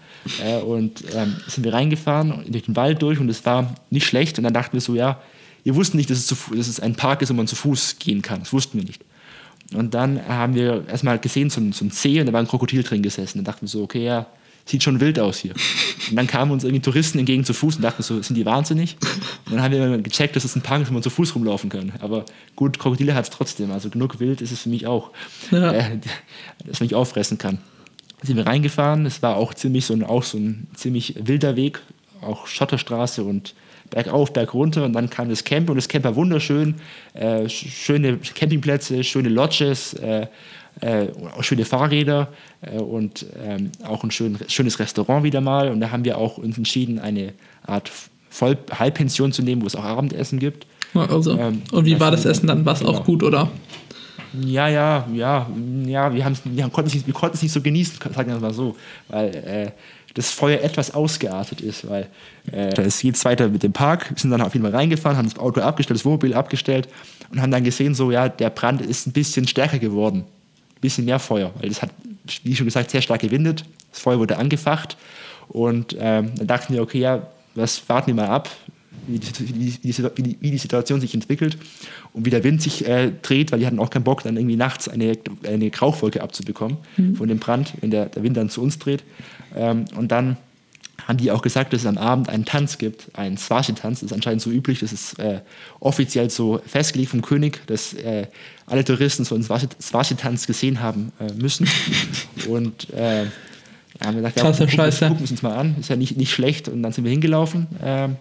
Äh, 0.44 0.60
und 0.62 1.04
ähm, 1.14 1.36
sind 1.46 1.62
wir 1.64 1.72
reingefahren 1.74 2.44
durch 2.48 2.64
den 2.64 2.74
Wald 2.76 3.02
durch 3.02 3.18
und 3.20 3.28
es 3.28 3.44
war 3.44 3.74
nicht 3.90 4.06
schlecht. 4.06 4.38
Und 4.38 4.44
dann 4.44 4.54
dachten 4.54 4.72
wir 4.72 4.80
so, 4.80 4.94
ja, 4.94 5.20
wir 5.62 5.74
wussten 5.76 5.96
nicht, 5.98 6.10
dass 6.10 6.18
es, 6.18 6.26
zu, 6.26 6.36
dass 6.56 6.68
es 6.68 6.80
ein 6.80 6.94
Park 6.94 7.22
ist, 7.22 7.30
wo 7.30 7.34
man 7.34 7.46
zu 7.46 7.54
Fuß 7.56 7.98
gehen 7.98 8.22
kann. 8.22 8.40
Das 8.40 8.52
wussten 8.52 8.78
wir 8.78 8.84
nicht. 8.84 9.02
Und 9.72 9.94
dann 9.94 10.26
haben 10.28 10.54
wir 10.54 10.84
erstmal 10.88 11.18
gesehen, 11.18 11.50
so 11.50 11.60
ein, 11.60 11.72
so 11.72 11.84
ein 11.84 11.90
See 11.90 12.20
und 12.20 12.26
da 12.26 12.32
war 12.32 12.40
ein 12.40 12.46
Krokodil 12.48 12.82
drin 12.82 13.02
gesessen. 13.02 13.38
Dann 13.38 13.44
dachten 13.44 13.62
wir 13.62 13.68
so, 13.68 13.82
okay, 13.82 14.04
ja, 14.04 14.26
sieht 14.66 14.82
schon 14.82 15.00
wild 15.00 15.18
aus 15.18 15.38
hier. 15.38 15.52
Und 16.10 16.16
dann 16.16 16.26
kamen 16.26 16.50
uns 16.52 16.64
irgendwie 16.64 16.82
Touristen 16.82 17.18
entgegen 17.18 17.44
zu 17.44 17.52
Fuß 17.54 17.76
und 17.76 17.82
dachten 17.82 18.02
so, 18.02 18.20
sind 18.22 18.36
die 18.36 18.46
wahnsinnig? 18.46 18.96
Und 19.46 19.52
dann 19.52 19.62
haben 19.62 19.72
wir 19.72 19.98
gecheckt, 19.98 20.36
dass 20.36 20.44
es 20.44 20.54
ein 20.56 20.62
Park 20.62 20.82
ist, 20.82 20.88
wo 20.88 20.94
man 20.94 21.02
zu 21.02 21.10
Fuß 21.10 21.34
rumlaufen 21.34 21.70
kann. 21.70 21.92
Aber 22.00 22.24
gut, 22.56 22.78
Krokodile 22.78 23.14
hat 23.14 23.24
es 23.24 23.30
trotzdem. 23.30 23.70
Also 23.72 23.90
genug 23.90 24.20
wild 24.20 24.40
ist 24.40 24.52
es 24.52 24.60
für 24.62 24.68
mich 24.68 24.86
auch, 24.86 25.10
Ja. 25.50 25.72
äh, 25.72 25.98
dass 26.66 26.80
man 26.80 26.86
mich 26.86 26.94
auffressen 26.94 27.38
kann. 27.38 27.58
Dann 28.20 28.26
sind 28.26 28.36
wir 28.36 28.46
reingefahren. 28.46 29.06
Es 29.06 29.22
war 29.22 29.36
auch 29.36 29.54
ziemlich 29.54 29.86
so 29.86 29.94
ein, 29.94 30.02
auch 30.04 30.22
so 30.22 30.38
ein 30.38 30.66
ziemlich 30.74 31.14
wilder 31.26 31.56
Weg, 31.56 31.80
auch 32.20 32.46
Schotterstraße 32.46 33.22
und 33.24 33.54
bergauf, 33.94 34.32
berg 34.32 34.52
runter. 34.54 34.84
Und 34.84 34.92
dann 34.92 35.08
kam 35.08 35.28
das 35.28 35.44
Camp 35.44 35.70
und 35.70 35.76
das 35.76 35.88
Camp 35.88 36.04
war 36.04 36.16
wunderschön. 36.16 36.74
Äh, 37.14 37.44
sch- 37.44 37.68
schöne 37.70 38.18
Campingplätze, 38.34 39.02
schöne 39.04 39.28
Lodges, 39.28 39.94
äh, 39.94 40.26
äh, 40.80 41.06
schöne 41.40 41.64
Fahrräder 41.64 42.28
äh, 42.60 42.78
und 42.78 43.24
ähm, 43.46 43.70
auch 43.84 44.02
ein 44.04 44.10
schön, 44.10 44.36
schönes 44.48 44.78
Restaurant 44.80 45.22
wieder 45.24 45.40
mal. 45.40 45.70
Und 45.70 45.80
da 45.80 45.90
haben 45.92 46.04
wir 46.04 46.18
auch 46.18 46.38
uns 46.38 46.58
entschieden, 46.58 46.98
eine 46.98 47.32
Art 47.66 47.90
Voll 48.30 48.58
Halbpension 48.76 49.30
zu 49.30 49.42
nehmen, 49.42 49.62
wo 49.62 49.66
es 49.68 49.76
auch 49.76 49.84
Abendessen 49.84 50.40
gibt. 50.40 50.66
Also. 50.92 51.38
Ähm, 51.38 51.62
Und 51.70 51.84
wie 51.86 51.98
war 52.00 52.10
das- 52.10 52.24
Essen 52.24 52.48
dann? 52.48 52.64
War 52.66 52.72
es 52.74 52.80
genau. 52.80 52.92
auch 52.92 53.04
gut, 53.04 53.22
oder? 53.22 53.48
Ja, 54.44 54.66
ja, 54.66 55.06
ja, 55.14 55.46
ja, 55.86 56.12
wir, 56.12 56.24
wir 56.44 56.68
konnten 56.70 56.88
es 56.88 56.94
nicht, 56.94 57.06
wir 57.06 57.14
konnten 57.14 57.36
es 57.36 57.42
nicht 57.44 57.52
so 57.52 57.60
genießen, 57.60 57.96
sagen 58.12 58.28
wir 58.30 58.34
es 58.34 58.42
mal 58.42 58.52
so, 58.52 58.74
weil 59.06 59.28
äh, 59.28 59.70
das 60.14 60.30
Feuer 60.30 60.60
etwas 60.60 60.94
ausgeartet 60.94 61.60
ist, 61.60 61.88
weil 61.88 62.08
äh, 62.52 62.80
es 62.80 63.00
geht 63.00 63.22
weiter 63.24 63.48
mit 63.48 63.62
dem 63.62 63.72
Park, 63.72 64.10
wir 64.10 64.18
sind 64.18 64.30
dann 64.30 64.40
auf 64.40 64.54
jeden 64.54 64.64
Fall 64.64 64.74
reingefahren, 64.74 65.18
haben 65.18 65.28
das 65.28 65.38
Auto 65.38 65.60
abgestellt, 65.60 65.98
das 65.98 66.04
Wohnmobil 66.04 66.34
abgestellt 66.34 66.88
und 67.30 67.42
haben 67.42 67.50
dann 67.50 67.64
gesehen, 67.64 67.94
so, 67.94 68.10
ja, 68.10 68.28
der 68.28 68.50
Brand 68.50 68.80
ist 68.80 69.06
ein 69.06 69.12
bisschen 69.12 69.46
stärker 69.48 69.78
geworden, 69.78 70.20
ein 70.76 70.80
bisschen 70.80 71.04
mehr 71.04 71.18
Feuer, 71.18 71.52
weil 71.60 71.68
das 71.68 71.82
hat, 71.82 71.90
wie 72.44 72.54
schon 72.54 72.66
gesagt, 72.66 72.90
sehr 72.90 73.02
stark 73.02 73.20
gewindet, 73.20 73.64
das 73.90 74.00
Feuer 74.00 74.18
wurde 74.18 74.38
angefacht 74.38 74.96
und 75.48 75.96
ähm, 75.98 76.32
dann 76.36 76.46
dachten 76.46 76.72
wir, 76.74 76.82
okay, 76.82 77.00
ja, 77.00 77.26
was 77.56 77.88
warten 77.88 78.08
wir 78.08 78.14
mal 78.14 78.28
ab, 78.28 78.48
wie 79.06 79.18
die, 79.18 79.48
wie, 79.48 79.52
die, 79.52 79.82
wie, 79.82 80.22
die, 80.22 80.36
wie 80.40 80.50
die 80.50 80.58
Situation 80.58 81.00
sich 81.00 81.14
entwickelt 81.14 81.58
und 82.12 82.24
wie 82.24 82.30
der 82.30 82.44
Wind 82.44 82.62
sich 82.62 82.86
äh, 82.86 83.12
dreht, 83.22 83.52
weil 83.52 83.58
die 83.58 83.66
hatten 83.66 83.78
auch 83.78 83.90
keinen 83.90 84.04
Bock, 84.04 84.22
dann 84.22 84.36
irgendwie 84.36 84.56
nachts 84.56 84.88
eine, 84.88 85.18
eine 85.46 85.70
Rauchwolke 85.74 86.22
abzubekommen 86.22 86.78
von 87.16 87.28
dem 87.28 87.38
Brand, 87.38 87.74
wenn 87.80 87.90
der, 87.90 88.06
der 88.06 88.22
Wind 88.22 88.36
dann 88.36 88.48
zu 88.48 88.62
uns 88.62 88.78
dreht. 88.78 89.04
Ähm, 89.54 89.84
und 89.96 90.08
dann 90.12 90.36
haben 91.06 91.18
die 91.18 91.30
auch 91.30 91.42
gesagt, 91.42 91.72
dass 91.72 91.82
es 91.82 91.86
am 91.86 91.98
Abend 91.98 92.28
einen 92.30 92.44
Tanz 92.46 92.78
gibt, 92.78 93.10
einen 93.18 93.36
Swashi-Tanz. 93.36 94.00
Das 94.00 94.10
ist 94.10 94.12
anscheinend 94.14 94.40
so 94.40 94.50
üblich, 94.50 94.80
das 94.80 94.92
ist 94.92 95.18
äh, 95.18 95.40
offiziell 95.80 96.30
so 96.30 96.62
festgelegt 96.66 97.10
vom 97.10 97.20
König, 97.20 97.66
dass 97.66 97.92
äh, 97.94 98.26
alle 98.66 98.84
Touristen 98.84 99.24
so 99.24 99.34
einen 99.34 99.44
Swashi- 99.44 99.68
Swashi-Tanz 99.80 100.46
gesehen 100.46 100.80
haben 100.80 101.12
äh, 101.20 101.32
müssen. 101.34 101.68
Und 102.48 102.90
äh, 102.94 103.26
haben 104.02 104.14
wir 104.16 104.22
gesagt, 104.22 104.36
Krasse 104.36 104.64
gucken, 104.64 104.78
wir- 104.78 104.84
Scheiße. 104.84 105.08
gucken 105.08 105.24
wir 105.26 105.30
uns 105.30 105.42
mal 105.42 105.54
an, 105.54 105.76
ist 105.78 105.90
ja 105.90 105.96
nicht, 105.96 106.16
nicht 106.16 106.32
schlecht. 106.32 106.68
Und 106.68 106.82
dann 106.82 106.92
sind 106.92 107.04
wir 107.04 107.10
hingelaufen 107.10 107.66
ähm, 107.82 108.16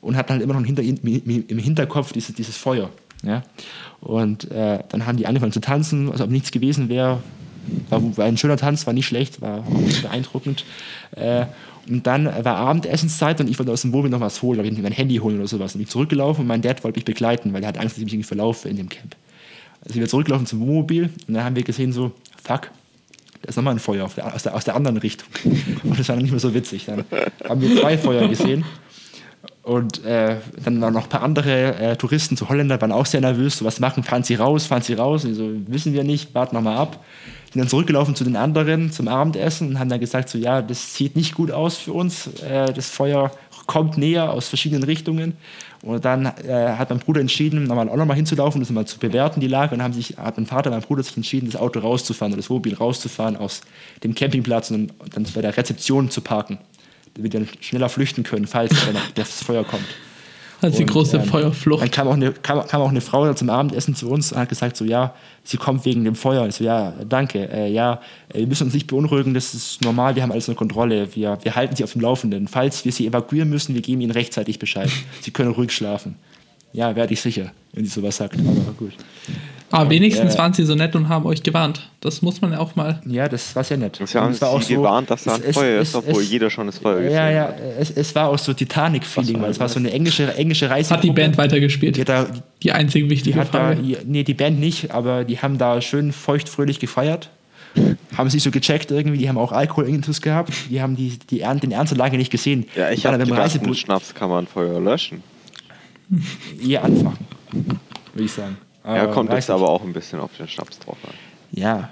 und 0.00 0.16
hatten 0.16 0.30
halt 0.32 0.42
immer 0.42 0.54
noch 0.54 0.60
im, 0.60 0.66
Hinter, 0.66 0.82
im 0.82 1.58
Hinterkopf 1.58 2.12
dieses, 2.12 2.34
dieses 2.34 2.56
Feuer. 2.56 2.90
Ja? 3.24 3.42
Und 4.00 4.50
äh, 4.50 4.78
dann 4.90 5.06
haben 5.06 5.16
die 5.16 5.26
angefangen 5.26 5.52
zu 5.52 5.60
tanzen, 5.60 6.10
als 6.12 6.20
ob 6.20 6.30
nichts 6.30 6.50
gewesen 6.52 6.88
wäre. 6.88 7.20
War, 7.88 8.16
war 8.16 8.24
ein 8.24 8.36
schöner 8.36 8.56
Tanz, 8.56 8.86
war 8.86 8.92
nicht 8.92 9.06
schlecht, 9.06 9.40
war 9.40 9.64
beeindruckend. 10.02 10.64
Äh, 11.16 11.46
und 11.88 12.06
dann 12.06 12.26
war 12.26 12.56
Abendessenszeit 12.56 13.40
und 13.40 13.50
ich 13.50 13.58
wollte 13.58 13.72
aus 13.72 13.82
dem 13.82 13.92
Wohnmobil 13.92 14.10
noch 14.10 14.20
was 14.20 14.40
holen, 14.42 14.64
ich 14.64 14.82
mein 14.82 14.92
Handy 14.92 15.16
holen 15.16 15.38
oder 15.38 15.48
sowas. 15.48 15.74
Und 15.74 15.80
bin 15.80 15.88
zurückgelaufen 15.88 16.42
und 16.42 16.46
mein 16.46 16.62
Dad 16.62 16.84
wollte 16.84 16.98
mich 16.98 17.04
begleiten, 17.04 17.52
weil 17.52 17.62
er 17.62 17.68
hat 17.68 17.78
Angst, 17.78 17.96
dass 17.96 17.98
ich 17.98 18.04
mich 18.04 18.14
irgendwie 18.14 18.28
verlaufe 18.28 18.68
in 18.68 18.76
dem 18.76 18.88
Camp. 18.88 19.16
Also 19.80 19.94
sind 19.94 20.00
wir 20.00 20.08
zurückgelaufen 20.08 20.46
zum 20.46 20.60
Wohnmobil 20.60 21.10
und 21.26 21.34
dann 21.34 21.44
haben 21.44 21.56
wir 21.56 21.64
gesehen, 21.64 21.92
so, 21.92 22.12
fuck, 22.42 22.70
da 23.42 23.48
ist 23.48 23.56
nochmal 23.56 23.74
ein 23.74 23.80
Feuer 23.80 24.08
der, 24.16 24.32
aus, 24.32 24.44
der, 24.44 24.54
aus 24.54 24.64
der 24.64 24.76
anderen 24.76 24.98
Richtung. 24.98 25.28
Und 25.82 25.98
das 25.98 26.08
war 26.08 26.14
dann 26.14 26.22
nicht 26.22 26.30
mehr 26.30 26.38
so 26.38 26.54
witzig. 26.54 26.84
Dann 26.86 27.04
haben 27.48 27.60
wir 27.60 27.76
zwei 27.76 27.98
Feuer 27.98 28.28
gesehen. 28.28 28.64
Und 29.64 30.04
äh, 30.04 30.36
dann 30.64 30.80
waren 30.80 30.94
noch 30.94 31.04
ein 31.04 31.08
paar 31.08 31.22
andere 31.22 31.74
äh, 31.76 31.96
Touristen, 31.96 32.36
so 32.36 32.48
Holländer, 32.48 32.80
waren 32.80 32.92
auch 32.92 33.06
sehr 33.06 33.20
nervös. 33.20 33.58
So, 33.58 33.64
was 33.64 33.80
machen? 33.80 34.04
Fahren 34.04 34.22
sie 34.22 34.36
raus? 34.36 34.66
Fahren 34.66 34.82
sie 34.82 34.94
raus? 34.94 35.24
Und 35.24 35.34
so, 35.34 35.50
wissen 35.66 35.92
wir 35.92 36.04
nicht, 36.04 36.34
warten 36.34 36.54
noch 36.54 36.62
mal 36.62 36.76
ab. 36.76 37.04
Sind 37.52 37.60
dann 37.60 37.68
zurückgelaufen 37.68 38.14
zu 38.14 38.24
den 38.24 38.36
anderen 38.36 38.92
zum 38.92 39.08
Abendessen 39.08 39.68
und 39.68 39.78
haben 39.78 39.90
dann 39.90 40.00
gesagt, 40.00 40.30
so, 40.30 40.38
ja, 40.38 40.62
das 40.62 40.94
sieht 40.94 41.16
nicht 41.16 41.34
gut 41.34 41.50
aus 41.50 41.76
für 41.76 41.92
uns. 41.92 42.28
Äh, 42.42 42.72
das 42.72 42.88
Feuer 42.88 43.30
kommt 43.66 43.98
näher 43.98 44.32
aus 44.32 44.48
verschiedenen 44.48 44.82
Richtungen. 44.84 45.34
Und 45.82 46.04
dann 46.04 46.26
äh, 46.26 46.74
hat 46.78 46.90
mein 46.90 47.00
Bruder 47.00 47.20
entschieden, 47.20 47.64
nochmal 47.64 47.88
auch 47.88 47.96
nochmal 47.96 48.16
hinzulaufen, 48.16 48.60
das 48.60 48.70
mal 48.70 48.86
zu 48.86 48.98
bewerten, 48.98 49.40
die 49.40 49.48
Lage. 49.48 49.74
Und 49.74 49.82
haben 49.82 49.92
sich, 49.92 50.16
hat 50.16 50.36
mein 50.36 50.46
Vater 50.46 50.70
und 50.70 50.76
mein 50.76 50.82
Bruder 50.82 51.02
sich 51.02 51.16
entschieden, 51.16 51.50
das 51.50 51.60
Auto 51.60 51.80
rauszufahren 51.80 52.32
oder 52.32 52.40
das 52.40 52.48
Wohnmobil 52.48 52.74
rauszufahren 52.74 53.36
aus 53.36 53.60
dem 54.02 54.14
Campingplatz 54.14 54.70
und 54.70 54.92
dann 55.12 55.26
bei 55.34 55.42
der 55.42 55.56
Rezeption 55.56 56.08
zu 56.08 56.20
parken, 56.20 56.58
damit 57.14 57.32
wir 57.32 57.40
dann 57.40 57.48
schneller 57.60 57.88
flüchten 57.88 58.22
können, 58.22 58.46
falls 58.46 58.72
das 59.14 59.42
Feuer 59.42 59.64
kommt. 59.64 59.84
Als 60.62 60.76
die 60.76 60.86
große 60.86 61.16
ähm, 61.16 61.24
Feuerflucht. 61.24 61.82
Dann 61.82 61.90
kam 61.90 62.08
auch, 62.08 62.14
eine, 62.14 62.32
kam, 62.32 62.66
kam 62.66 62.80
auch 62.80 62.88
eine 62.88 63.00
Frau 63.00 63.32
zum 63.34 63.50
Abendessen 63.50 63.96
zu 63.96 64.08
uns 64.08 64.32
und 64.32 64.38
hat 64.38 64.48
gesagt, 64.48 64.76
so 64.76 64.84
ja, 64.84 65.12
sie 65.42 65.56
kommt 65.56 65.84
wegen 65.84 66.04
dem 66.04 66.14
Feuer. 66.14 66.46
Ich 66.46 66.54
so, 66.54 66.64
ja, 66.64 66.94
danke. 67.08 67.48
Äh, 67.50 67.72
ja, 67.72 68.00
äh, 68.32 68.38
wir 68.38 68.46
müssen 68.46 68.64
uns 68.64 68.74
nicht 68.74 68.86
beunruhigen, 68.86 69.34
das 69.34 69.54
ist 69.54 69.82
normal, 69.82 70.14
wir 70.14 70.22
haben 70.22 70.30
alles 70.30 70.48
unter 70.48 70.58
Kontrolle. 70.58 71.14
Wir, 71.14 71.36
wir 71.42 71.56
halten 71.56 71.74
sie 71.74 71.82
auf 71.82 71.92
dem 71.92 72.00
Laufenden. 72.00 72.46
Falls 72.46 72.84
wir 72.84 72.92
sie 72.92 73.06
evakuieren 73.06 73.50
müssen, 73.50 73.74
wir 73.74 73.82
geben 73.82 74.00
ihnen 74.00 74.12
rechtzeitig 74.12 74.58
Bescheid. 74.58 74.88
Sie 75.20 75.32
können 75.32 75.50
ruhig 75.50 75.72
schlafen. 75.72 76.14
Ja, 76.72 76.94
werde 76.96 77.12
ich 77.12 77.20
sicher, 77.20 77.52
wenn 77.72 77.84
sie 77.84 77.90
sowas 77.90 78.16
sagt. 78.16 78.38
Aber 78.38 78.72
gut. 78.78 78.92
Aber 79.72 79.90
wenigstens 79.90 80.34
äh, 80.34 80.38
waren 80.38 80.52
sie 80.52 80.64
so 80.64 80.74
nett 80.74 80.94
und 80.94 81.08
haben 81.08 81.26
euch 81.26 81.42
gewarnt. 81.42 81.88
Das 82.00 82.22
muss 82.22 82.40
man 82.40 82.52
ja 82.52 82.58
auch 82.58 82.76
mal. 82.76 83.00
Ja, 83.06 83.28
das 83.28 83.56
war 83.56 83.64
sehr 83.64 83.76
nett. 83.78 84.00
Sie 84.04 84.18
haben 84.18 84.26
Und 84.28 84.32
es 84.32 84.40
war 84.40 84.50
auch 84.50 84.62
sie 84.62 84.74
gewarnt, 84.74 85.10
dass 85.10 85.24
da 85.24 85.34
ein 85.34 85.42
es- 85.44 85.54
Feuer 85.56 85.80
es- 85.80 85.88
ist, 85.88 85.94
obwohl 85.94 86.22
es- 86.22 86.30
jeder 86.30 86.50
schon 86.50 86.66
das 86.66 86.78
Feuer 86.78 86.96
gesehen 87.00 87.12
Ja, 87.14 87.30
ja, 87.30 87.42
hat. 87.48 87.56
es, 87.78 87.90
es 87.90 88.14
war 88.14 88.28
auch 88.28 88.38
so 88.38 88.52
Titanic-Feeling, 88.52 89.40
weil 89.40 89.50
es 89.50 89.58
war 89.58 89.68
so 89.68 89.78
eine 89.78 89.90
englische, 89.90 90.34
englische 90.34 90.68
Reise. 90.70 90.90
Hat 90.94 91.02
die 91.02 91.10
Band 91.10 91.38
weitergespielt? 91.38 91.96
Die, 91.96 92.02
hat 92.02 92.08
da, 92.08 92.26
Die 92.62 92.72
einzige 92.72 93.06
die 93.06 93.10
wichtige 93.10 93.38
hat 93.40 93.48
da, 93.54 93.68
Frage. 93.68 93.82
die- 93.82 93.96
nee, 94.04 94.22
die 94.24 94.34
Band 94.34 94.60
nicht, 94.60 94.90
aber 94.92 95.24
die 95.24 95.38
haben 95.38 95.58
da 95.58 95.80
schön 95.80 96.12
feuchtfröhlich 96.12 96.78
gefeiert. 96.78 97.30
Haben 98.18 98.28
sich 98.28 98.42
so 98.42 98.50
gecheckt 98.50 98.90
irgendwie, 98.90 99.16
die 99.16 99.26
haben 99.30 99.38
auch 99.38 99.50
Alkoholintus 99.50 100.20
gehabt. 100.20 100.52
Die 100.68 100.82
haben 100.82 100.94
die, 100.94 101.18
die 101.30 101.40
Ernst, 101.40 101.62
den 101.62 101.72
Ernst 101.72 101.92
der 101.92 101.96
Lage 101.98 102.18
nicht 102.18 102.30
gesehen. 102.30 102.66
Ja, 102.76 102.90
ich 102.90 103.00
Die 103.00 103.06
habe 103.06 103.16
dann 103.16 103.26
mit 103.26 103.34
dem 103.38 103.42
gedacht, 103.42 103.66
mit 103.66 103.78
Schnaps 103.78 104.12
kann 104.14 104.28
man 104.28 104.46
Feuer 104.46 104.78
löschen. 104.78 105.22
eher 106.62 106.84
anfangen, 106.84 107.16
würde 108.12 108.24
ich 108.24 108.32
sagen. 108.32 108.58
Ja, 108.84 109.06
kommt 109.06 109.32
jetzt 109.32 109.50
aber 109.50 109.68
auch 109.68 109.82
ein 109.82 109.92
bisschen 109.92 110.20
auf 110.20 110.36
den 110.36 110.48
Schnaps 110.48 110.78
drauf 110.78 110.98
an. 111.04 111.14
Ja. 111.52 111.90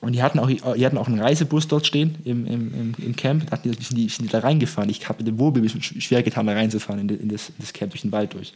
Und 0.00 0.12
die 0.12 0.22
hatten 0.22 0.38
auch, 0.38 0.48
die 0.48 0.86
hatten 0.86 0.96
auch 0.96 1.08
einen 1.08 1.20
Reisebus 1.20 1.68
dort 1.68 1.86
stehen 1.86 2.16
im, 2.24 2.46
im, 2.46 2.94
im, 2.96 3.16
Camp. 3.16 3.50
Da 3.50 3.58
die, 3.58 3.68
sind, 3.68 3.96
die, 3.96 4.08
sind 4.08 4.24
die 4.24 4.32
da 4.32 4.38
reingefahren. 4.38 4.88
Ich 4.88 5.06
habe 5.08 5.22
mit 5.22 5.28
dem 5.28 5.62
bisschen 5.62 5.82
schwer 5.82 6.22
getan, 6.22 6.46
da 6.46 6.54
reinzufahren 6.54 7.00
in, 7.00 7.20
in, 7.20 7.28
das, 7.28 7.50
in 7.50 7.56
das 7.58 7.72
Camp 7.72 7.92
durch 7.92 8.02
den 8.02 8.12
Wald 8.12 8.32
durch. 8.32 8.54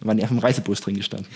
Da 0.00 0.06
waren 0.06 0.16
die 0.16 0.22
auf 0.22 0.28
dem 0.28 0.38
Reisebus 0.38 0.80
drin 0.80 0.94
gestanden. 0.94 1.26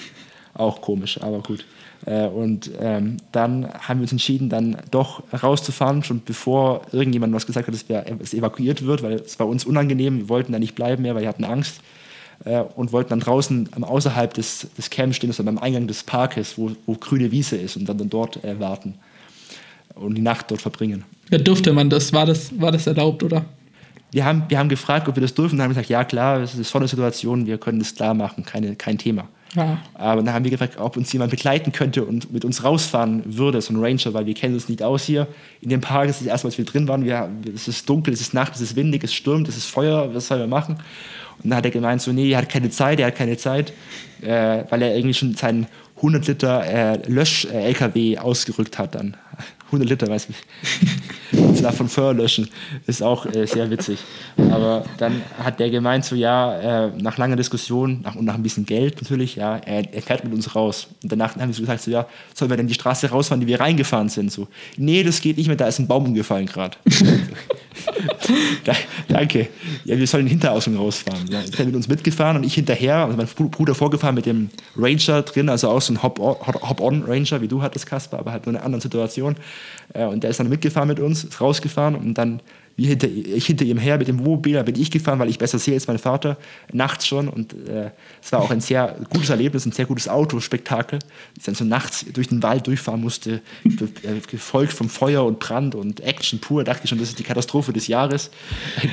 Auch 0.54 0.80
komisch, 0.80 1.20
aber 1.20 1.40
gut. 1.40 1.64
Äh, 2.06 2.26
und 2.26 2.70
ähm, 2.80 3.16
dann 3.32 3.68
haben 3.72 3.98
wir 3.98 4.02
uns 4.02 4.12
entschieden, 4.12 4.48
dann 4.48 4.76
doch 4.90 5.22
rauszufahren, 5.42 6.04
schon 6.04 6.22
bevor 6.24 6.82
irgendjemand 6.92 7.34
was 7.34 7.46
gesagt 7.46 7.66
hat, 7.66 7.74
dass 7.74 7.88
wir 7.88 8.04
es 8.20 8.34
evakuiert 8.34 8.84
wird, 8.84 9.02
weil 9.02 9.14
es 9.14 9.38
war 9.38 9.48
uns 9.48 9.64
unangenehm. 9.64 10.18
Wir 10.18 10.28
wollten 10.28 10.52
da 10.52 10.58
nicht 10.58 10.74
bleiben 10.74 11.02
mehr, 11.02 11.14
weil 11.14 11.22
wir 11.22 11.28
hatten 11.28 11.44
Angst 11.44 11.80
äh, 12.44 12.60
und 12.60 12.92
wollten 12.92 13.10
dann 13.10 13.20
draußen 13.20 13.68
am 13.72 13.84
außerhalb 13.84 14.32
des, 14.34 14.68
des 14.76 14.90
Camps 14.90 15.16
stehen, 15.16 15.30
also 15.30 15.42
beim 15.44 15.58
Eingang 15.58 15.86
des 15.86 16.02
Parkes, 16.02 16.56
wo, 16.56 16.72
wo 16.86 16.94
grüne 16.94 17.30
Wiese 17.30 17.56
ist 17.56 17.76
und 17.76 17.88
dann, 17.88 17.98
dann 17.98 18.10
dort 18.10 18.42
äh, 18.44 18.58
warten 18.58 18.94
und 19.94 20.14
die 20.14 20.22
Nacht 20.22 20.50
dort 20.50 20.62
verbringen. 20.62 21.04
Ja, 21.30 21.38
durfte 21.38 21.72
man 21.72 21.90
das? 21.90 22.12
War 22.12 22.26
das, 22.26 22.58
war 22.58 22.72
das 22.72 22.86
erlaubt, 22.86 23.22
oder? 23.22 23.44
Wir 24.10 24.24
haben, 24.24 24.44
wir 24.48 24.58
haben 24.58 24.70
gefragt, 24.70 25.06
ob 25.08 25.16
wir 25.16 25.20
das 25.20 25.34
dürfen, 25.34 25.52
und 25.52 25.58
dann 25.58 25.64
haben 25.64 25.70
wir 25.70 25.82
gesagt, 25.82 25.90
ja 25.90 26.04
klar, 26.04 26.40
das 26.40 26.54
ist 26.54 26.70
so 26.70 26.78
eine 26.78 26.88
Situation, 26.88 27.46
wir 27.46 27.58
können 27.58 27.78
das 27.78 27.94
klar 27.94 28.14
machen, 28.14 28.44
keine, 28.44 28.74
kein 28.74 28.96
Thema. 28.96 29.28
Ja. 29.54 29.78
Aber 29.94 30.22
dann 30.22 30.34
haben 30.34 30.44
wir 30.44 30.50
gefragt, 30.50 30.76
ob 30.78 30.96
uns 30.96 31.12
jemand 31.12 31.30
begleiten 31.30 31.72
könnte 31.72 32.04
und 32.04 32.32
mit 32.32 32.44
uns 32.44 32.64
rausfahren 32.64 33.22
würde, 33.26 33.60
so 33.60 33.72
ein 33.72 33.82
Ranger, 33.82 34.12
weil 34.14 34.26
wir 34.26 34.34
kennen 34.34 34.54
uns 34.54 34.68
nicht 34.68 34.82
aus 34.82 35.04
hier. 35.04 35.26
In 35.60 35.70
dem 35.70 35.80
Park 35.80 36.08
ist 36.08 36.20
das 36.20 36.26
erste 36.26 36.46
Mal, 36.46 36.50
als 36.50 36.58
wir 36.58 36.64
drin 36.64 36.86
waren, 36.88 37.04
wir, 37.04 37.30
es 37.54 37.68
ist 37.68 37.88
dunkel, 37.88 38.12
es 38.12 38.20
ist 38.20 38.34
Nacht, 38.34 38.54
es 38.54 38.60
ist 38.60 38.76
windig, 38.76 39.04
es 39.04 39.14
stürmt, 39.14 39.48
es 39.48 39.56
ist 39.56 39.66
Feuer, 39.66 40.14
was 40.14 40.26
sollen 40.26 40.40
wir 40.40 40.46
machen? 40.46 40.76
Und 41.42 41.50
dann 41.50 41.58
hat 41.58 41.64
er 41.64 41.70
gemeint, 41.70 42.02
so, 42.02 42.12
nee, 42.12 42.30
er 42.30 42.38
hat 42.38 42.48
keine 42.48 42.70
Zeit, 42.70 43.00
er 43.00 43.08
hat 43.08 43.16
keine 43.16 43.36
Zeit, 43.36 43.72
äh, 44.22 44.64
weil 44.68 44.82
er 44.82 44.94
irgendwie 44.94 45.14
schon 45.14 45.34
seinen 45.34 45.66
100 45.96 46.26
Liter 46.26 46.64
äh, 46.64 46.96
Lösch-LKW 47.08 48.18
ausgerückt 48.18 48.78
hat 48.78 48.94
dann. 48.94 49.16
100 49.68 49.88
Liter, 49.88 50.08
weiß 50.08 50.28
ich. 50.30 50.36
Das 51.32 51.62
war 51.62 51.72
von 51.72 51.88
Feuer 51.88 52.14
löschen. 52.14 52.48
Ist 52.86 53.02
auch 53.02 53.26
äh, 53.26 53.46
sehr 53.46 53.70
witzig. 53.70 53.98
Aber 54.50 54.84
dann 54.96 55.20
hat 55.42 55.60
der 55.60 55.68
gemeint, 55.70 56.04
so 56.06 56.16
ja, 56.16 56.86
äh, 56.86 56.90
nach 57.00 57.18
langer 57.18 57.36
Diskussion 57.36 58.00
nach, 58.02 58.14
und 58.14 58.24
nach 58.24 58.34
ein 58.34 58.42
bisschen 58.42 58.64
Geld 58.64 59.00
natürlich, 59.02 59.36
ja, 59.36 59.56
er, 59.58 59.92
er 59.92 60.00
fährt 60.02 60.24
mit 60.24 60.32
uns 60.32 60.54
raus. 60.54 60.88
Und 61.02 61.12
danach 61.12 61.36
haben 61.36 61.48
wir 61.48 61.54
so 61.54 61.60
gesagt, 61.60 61.82
so 61.82 61.90
ja, 61.90 62.06
sollen 62.34 62.50
wir 62.50 62.56
denn 62.56 62.66
die 62.66 62.74
Straße 62.74 63.10
rausfahren, 63.10 63.40
die 63.42 63.46
wir 63.46 63.60
reingefahren 63.60 64.08
sind? 64.08 64.32
So, 64.32 64.48
nee, 64.78 65.02
das 65.02 65.20
geht 65.20 65.36
nicht 65.36 65.48
mehr, 65.48 65.56
da 65.56 65.66
ist 65.66 65.78
ein 65.78 65.86
Baum 65.86 66.06
umgefallen 66.06 66.46
gerade. 66.46 66.76
da, 68.64 68.72
danke. 69.08 69.48
Ja, 69.84 69.98
wir 69.98 70.06
sollen 70.06 70.24
den 70.24 70.30
Hinterausgang 70.30 70.76
rausfahren. 70.76 71.26
Ja, 71.30 71.40
ist 71.40 71.58
er 71.58 71.66
mit 71.66 71.74
uns 71.74 71.88
mitgefahren 71.88 72.36
und 72.38 72.44
ich 72.44 72.54
hinterher, 72.54 73.04
also 73.04 73.16
mein 73.16 73.26
Br- 73.26 73.48
Bruder 73.50 73.74
vorgefahren 73.74 74.14
mit 74.14 74.26
dem 74.26 74.48
Ranger 74.76 75.22
drin, 75.22 75.48
also 75.48 75.68
auch 75.68 75.80
so 75.82 75.92
ein 75.92 76.02
Hop-on-Ranger, 76.02 77.40
wie 77.42 77.48
du 77.48 77.62
hattest, 77.62 77.86
Kasper, 77.86 78.18
aber 78.18 78.32
halt 78.32 78.46
nur 78.46 78.52
in 78.52 78.56
einer 78.56 78.64
anderen 78.64 78.80
Situation. 78.80 79.36
Äh, 79.94 80.04
Und 80.04 80.22
der 80.22 80.30
ist 80.30 80.40
dann 80.40 80.48
mitgefahren 80.48 80.88
mit 80.88 81.00
uns, 81.00 81.24
ist 81.24 81.40
rausgefahren 81.40 81.94
und 81.94 82.14
dann 82.14 82.40
wir 82.78 82.86
hinter, 82.86 83.08
ich 83.08 83.44
hinter 83.44 83.64
ihm 83.64 83.76
her 83.76 83.98
mit 83.98 84.06
dem 84.06 84.20
Wohnmobil, 84.20 84.54
da 84.54 84.62
bin 84.62 84.80
ich 84.80 84.92
gefahren, 84.92 85.18
weil 85.18 85.28
ich 85.28 85.38
besser 85.38 85.58
sehe 85.58 85.74
als 85.74 85.88
mein 85.88 85.98
Vater, 85.98 86.36
nachts 86.72 87.08
schon. 87.08 87.28
Und 87.28 87.52
äh, 87.68 87.90
es 88.22 88.30
war 88.30 88.40
auch 88.40 88.52
ein 88.52 88.60
sehr 88.60 88.94
gutes 89.10 89.30
Erlebnis, 89.30 89.66
ein 89.66 89.72
sehr 89.72 89.84
gutes 89.84 90.08
Autospektakel. 90.08 91.00
Ich 91.36 91.42
dann 91.42 91.56
so 91.56 91.64
nachts 91.64 92.06
durch 92.12 92.28
den 92.28 92.40
Wald 92.44 92.68
durchfahren 92.68 93.00
musste, 93.00 93.40
äh, 93.64 94.20
gefolgt 94.30 94.72
vom 94.72 94.88
Feuer 94.88 95.24
und 95.24 95.40
Brand 95.40 95.74
und 95.74 96.00
Action 96.02 96.38
pur. 96.38 96.62
Dachte 96.62 96.82
ich 96.84 96.90
schon, 96.90 97.00
das 97.00 97.08
ist 97.08 97.18
die 97.18 97.24
Katastrophe 97.24 97.72
des 97.72 97.88
Jahres. 97.88 98.30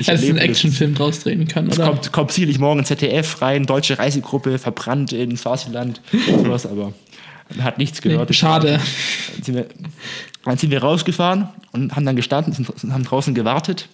Ich 0.00 0.08
Hättest 0.08 0.24
du 0.24 0.30
einen. 0.30 0.38
Actionfilm 0.38 0.96
draus 0.96 1.20
drehen 1.20 1.46
können, 1.46 1.68
oder? 1.70 1.86
kommt, 1.86 2.10
kommt 2.10 2.32
sicherlich 2.32 2.58
morgen 2.58 2.84
ZDF 2.84 3.40
rein, 3.40 3.66
deutsche 3.66 4.00
Reisegruppe, 4.00 4.58
verbrannt 4.58 5.12
in 5.12 5.36
Swasiland, 5.36 6.00
sowas, 6.42 6.66
aber 6.66 6.92
hat 7.60 7.78
nichts 7.78 8.00
gehört. 8.02 8.28
Nee, 8.28 8.34
schade. 8.34 8.80
Dann 9.34 9.42
sind, 9.42 9.54
wir, 9.54 9.66
dann 10.44 10.58
sind 10.58 10.70
wir 10.70 10.82
rausgefahren 10.82 11.48
und 11.72 11.94
haben 11.94 12.04
dann 12.04 12.16
gestanden, 12.16 12.52
sind, 12.52 12.68
haben 12.92 13.04
draußen 13.04 13.34
gewartet. 13.34 13.88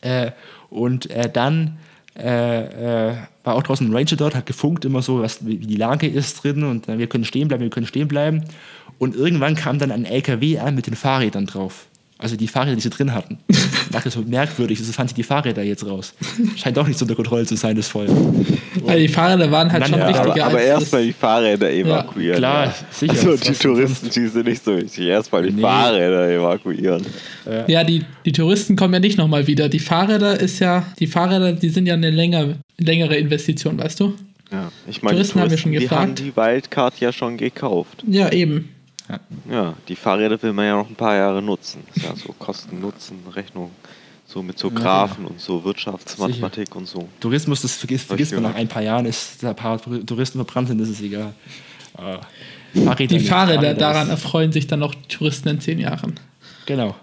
Äh, 0.00 0.32
und 0.70 1.10
äh, 1.10 1.30
dann 1.30 1.78
äh, 2.16 3.10
äh, 3.10 3.16
war 3.44 3.54
auch 3.54 3.62
draußen 3.62 3.88
ein 3.88 3.94
Ranger 3.94 4.16
dort, 4.16 4.34
hat 4.34 4.46
gefunkt 4.46 4.84
immer 4.84 5.02
so, 5.02 5.22
was, 5.22 5.46
wie 5.46 5.56
die 5.56 5.76
Lage 5.76 6.06
ist 6.06 6.42
drin 6.42 6.64
und 6.64 6.88
äh, 6.88 6.98
wir 6.98 7.06
können 7.06 7.24
stehen 7.24 7.48
bleiben, 7.48 7.62
wir 7.62 7.70
können 7.70 7.86
stehen 7.86 8.08
bleiben. 8.08 8.44
Und 8.98 9.14
irgendwann 9.14 9.54
kam 9.54 9.78
dann 9.78 9.92
ein 9.92 10.04
LKW 10.04 10.58
an 10.58 10.74
mit 10.74 10.86
den 10.86 10.96
Fahrrädern 10.96 11.46
drauf. 11.46 11.86
Also 12.20 12.34
die 12.36 12.48
Fahrräder, 12.48 12.74
die 12.76 12.82
sie 12.82 12.90
drin 12.90 13.14
hatten. 13.14 13.38
Ich 13.88 13.92
dachte 13.94 14.10
so 14.10 14.20
merkwürdig, 14.20 14.78
wieso 14.78 14.92
fahren 14.92 15.08
sie 15.08 15.14
die 15.14 15.22
Fahrräder 15.22 15.62
jetzt 15.62 15.86
raus? 15.86 16.12
Scheint 16.56 16.76
doch 16.76 16.86
nicht 16.86 16.98
so 16.98 17.06
unter 17.06 17.14
Kontrolle 17.14 17.46
zu 17.46 17.56
sein, 17.56 17.74
das 17.74 17.88
Feuer. 17.88 18.10
Also 18.86 18.98
die 18.98 19.08
Fahrräder 19.08 19.50
waren 19.50 19.72
halt 19.72 19.82
Dann- 19.84 19.88
schon 19.88 19.98
Ja, 20.00 20.08
Aber, 20.08 20.24
wichtiger 20.26 20.44
aber 20.44 20.56
als 20.58 20.66
erstmal 20.66 21.04
die 21.06 21.12
Fahrräder 21.14 21.72
evakuieren. 21.72 22.36
klar, 22.36 22.66
ja. 22.66 22.74
sicher. 22.90 23.12
Also 23.14 23.36
die 23.38 23.52
Touristen, 23.54 24.10
die 24.10 24.26
sind 24.26 24.46
nicht 24.46 24.62
so 24.62 24.76
wichtig. 24.76 24.98
Erstmal 25.06 25.44
die 25.44 25.52
Nee. 25.52 25.62
Fahrräder 25.62 26.28
evakuieren. 26.30 27.06
Ja, 27.66 27.82
die, 27.82 28.04
die 28.26 28.32
Touristen 28.32 28.76
kommen 28.76 28.92
ja 28.92 29.00
nicht 29.00 29.16
nochmal 29.16 29.46
wieder. 29.46 29.70
Die 29.70 29.78
Fahrräder 29.78 30.38
ist 30.38 30.58
ja, 30.58 30.84
die 30.98 31.06
Fahrräder, 31.06 31.54
die 31.54 31.70
sind 31.70 31.86
ja 31.86 31.94
eine 31.94 32.10
länger, 32.10 32.56
längere 32.76 33.16
Investition, 33.16 33.78
weißt 33.78 34.00
du? 34.00 34.12
Ja, 34.52 34.70
ich 34.86 35.00
meine, 35.02 35.16
die 35.16 35.22
Touristen 35.22 35.40
haben 35.40 35.50
wir 35.50 35.56
schon 35.56 35.72
die 35.72 35.78
haben 35.88 36.14
gefragt. 36.14 36.18
die 36.18 36.36
Wildcard 36.36 37.00
ja 37.00 37.10
schon 37.10 37.38
gekauft. 37.38 38.04
Ja, 38.06 38.30
eben. 38.32 38.68
Ja, 39.50 39.74
die 39.88 39.96
Fahrräder 39.96 40.40
will 40.42 40.52
man 40.52 40.66
ja 40.66 40.76
noch 40.76 40.88
ein 40.88 40.94
paar 40.94 41.14
Jahre 41.14 41.40
nutzen. 41.40 41.82
Ist 41.94 42.04
ja 42.04 42.14
so 42.14 42.32
Kosten-Nutzen-Rechnung, 42.32 43.70
so 44.26 44.42
mit 44.42 44.58
so 44.58 44.70
Graphen 44.70 45.24
und 45.24 45.40
so 45.40 45.64
Wirtschaftsmathematik 45.64 46.74
und 46.76 46.86
so. 46.86 47.08
Tourismus, 47.18 47.62
das 47.62 47.74
vergisst, 47.74 48.06
vergisst 48.06 48.32
man 48.34 48.42
nach 48.42 48.54
ein 48.54 48.68
paar 48.68 48.82
Jahren, 48.82 49.06
ist 49.06 49.42
da 49.42 49.50
ein 49.50 49.56
paar 49.56 49.80
Touristen 49.80 50.38
verbrannt 50.38 50.68
sind, 50.68 50.78
das 50.78 50.90
ist 50.90 51.00
egal. 51.00 51.32
Ah, 51.96 52.20
Fahrräder 52.74 53.18
Die 53.18 53.20
Fahrräder, 53.20 53.74
daran 53.74 54.10
erfreuen 54.10 54.52
sich 54.52 54.66
dann 54.66 54.82
auch 54.82 54.94
die 54.94 55.08
Touristen 55.08 55.48
in 55.48 55.60
zehn 55.60 55.78
Jahren. 55.78 56.20
Genau. 56.66 56.94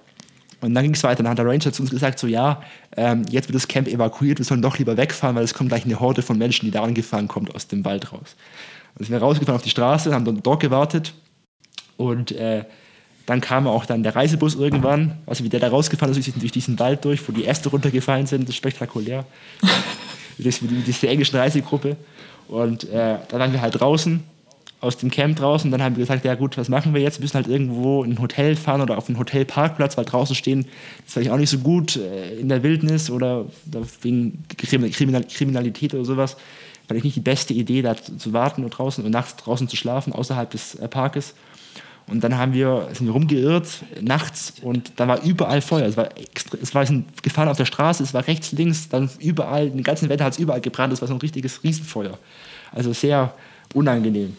Und 0.62 0.74
dann 0.74 0.84
ging 0.84 0.94
es 0.94 1.04
weiter. 1.04 1.22
Dann 1.24 1.32
hat 1.32 1.38
der 1.38 1.46
Ranger 1.46 1.74
zu 1.74 1.82
uns 1.82 1.92
gesagt: 1.92 2.18
So, 2.18 2.28
ja, 2.28 2.62
ähm, 2.96 3.26
jetzt 3.30 3.48
wird 3.48 3.56
das 3.56 3.68
Camp 3.68 3.88
evakuiert, 3.88 4.38
wir 4.38 4.46
sollen 4.46 4.62
doch 4.62 4.78
lieber 4.78 4.96
wegfahren, 4.96 5.36
weil 5.36 5.44
es 5.44 5.54
kommt 5.54 5.70
gleich 5.70 5.86
eine 5.86 6.00
Horde 6.00 6.22
von 6.22 6.38
Menschen, 6.38 6.66
die 6.66 6.72
da 6.72 6.84
angefahren 6.84 7.28
kommt 7.28 7.54
aus 7.54 7.68
dem 7.68 7.84
Wald 7.84 8.14
raus. 8.14 8.36
Also 8.94 9.06
sind 9.06 9.12
wir 9.12 9.20
rausgefahren 9.20 9.58
auf 9.58 9.64
die 9.64 9.70
Straße, 9.70 10.14
haben 10.14 10.24
dann 10.24 10.42
dort 10.42 10.62
gewartet 10.62 11.14
und 11.98 12.32
äh, 12.32 12.64
dann 13.26 13.42
kam 13.42 13.68
auch 13.68 13.86
dann 13.86 14.04
der 14.04 14.16
Reisebus 14.16 14.56
irgendwann, 14.56 15.18
also 15.26 15.44
wie 15.44 15.50
der 15.50 15.60
da 15.60 15.70
rausgefahren 15.70 16.12
ist 16.12 16.18
durch 16.18 16.26
diesen, 16.26 16.40
durch 16.40 16.52
diesen 16.52 16.80
Wald 16.80 17.04
durch, 17.06 17.28
wo 17.28 17.32
die 17.32 17.46
Äste 17.46 17.70
runtergefallen 17.70 18.28
sind, 18.28 18.44
das 18.44 18.50
ist 18.50 18.58
spektakulär. 18.58 19.26
das 20.38 20.46
ist 20.46 20.62
diese 20.62 21.08
englische 21.08 21.38
Reisegruppe. 21.38 21.96
Und 22.48 22.84
äh, 22.84 23.18
dann 23.30 23.40
waren 23.40 23.52
wir 23.52 23.62
halt 23.62 23.80
draußen, 23.80 24.24
aus 24.86 24.98
dem 24.98 25.10
Camp 25.10 25.38
draußen. 25.38 25.70
Dann 25.72 25.82
haben 25.82 25.96
wir 25.96 26.04
gesagt, 26.04 26.26
ja 26.26 26.36
gut, 26.36 26.58
was 26.58 26.70
machen 26.70 26.94
wir 26.94 27.02
jetzt? 27.02 27.20
Wir 27.20 27.24
müssen 27.24 27.36
halt 27.36 27.48
irgendwo 27.48 28.04
in 28.04 28.12
ein 28.12 28.22
Hotel 28.22 28.56
fahren 28.56 28.82
oder 28.82 28.98
auf 28.98 29.10
einen 29.10 29.18
Hotelparkplatz, 29.18 29.98
weil 29.98 30.06
draußen 30.06 30.36
stehen 30.36 30.62
ist 31.06 31.14
vielleicht 31.14 31.32
auch 31.32 31.38
nicht 31.38 31.50
so 31.50 31.60
gut 31.60 31.96
äh, 31.98 32.36
in 32.36 32.50
der 32.50 32.64
Wildnis 32.64 33.10
oder 33.10 33.46
wegen 34.02 34.44
Kriminal 34.48 35.24
Kriminalität 35.24 35.94
oder 35.94 36.06
sowas. 36.06 36.38
Vielleicht 36.88 37.06
nicht 37.06 37.16
die 37.16 37.22
beste 37.22 37.54
Idee, 37.54 37.82
da 37.82 37.96
zu, 37.96 38.18
zu 38.18 38.32
warten 38.32 38.64
und 38.64 38.70
draußen 38.70 39.04
und 39.04 39.12
nachts 39.12 39.36
draußen 39.38 39.68
zu 39.68 39.76
schlafen, 39.76 40.14
außerhalb 40.14 40.52
des 40.52 40.76
äh, 40.76 40.88
Parkes. 40.88 41.34
Und 42.08 42.24
dann 42.24 42.38
haben 42.38 42.54
wir, 42.54 42.90
sind 42.94 43.08
wir 43.08 43.14
rumgeirrt 43.14 43.84
nachts 44.00 44.54
und 44.62 44.92
da 44.98 45.08
war 45.08 45.24
überall 45.24 45.62
Feuer. 45.62 45.88
Es 45.88 45.98
war, 45.98 46.16
extra, 46.18 46.58
es 46.62 46.76
war 46.76 46.86
gefahren 47.24 47.48
auf 47.48 47.58
der 47.58 47.66
Straße, 47.66 48.04
es 48.04 48.14
war 48.14 48.28
rechts, 48.28 48.52
links, 48.52 48.90
dann 48.90 49.10
überall, 49.20 49.72
den 49.72 49.82
ganzen 49.82 50.10
Wetter 50.10 50.26
hat 50.26 50.34
es 50.34 50.40
überall 50.40 50.62
gebrannt. 50.62 50.94
Es 50.94 51.02
war 51.02 51.08
so 51.08 51.16
ein 51.16 51.20
richtiges 51.20 51.64
Riesenfeuer. 51.64 52.20
Also 52.72 52.94
sehr 52.94 53.34
unangenehm. 53.74 54.38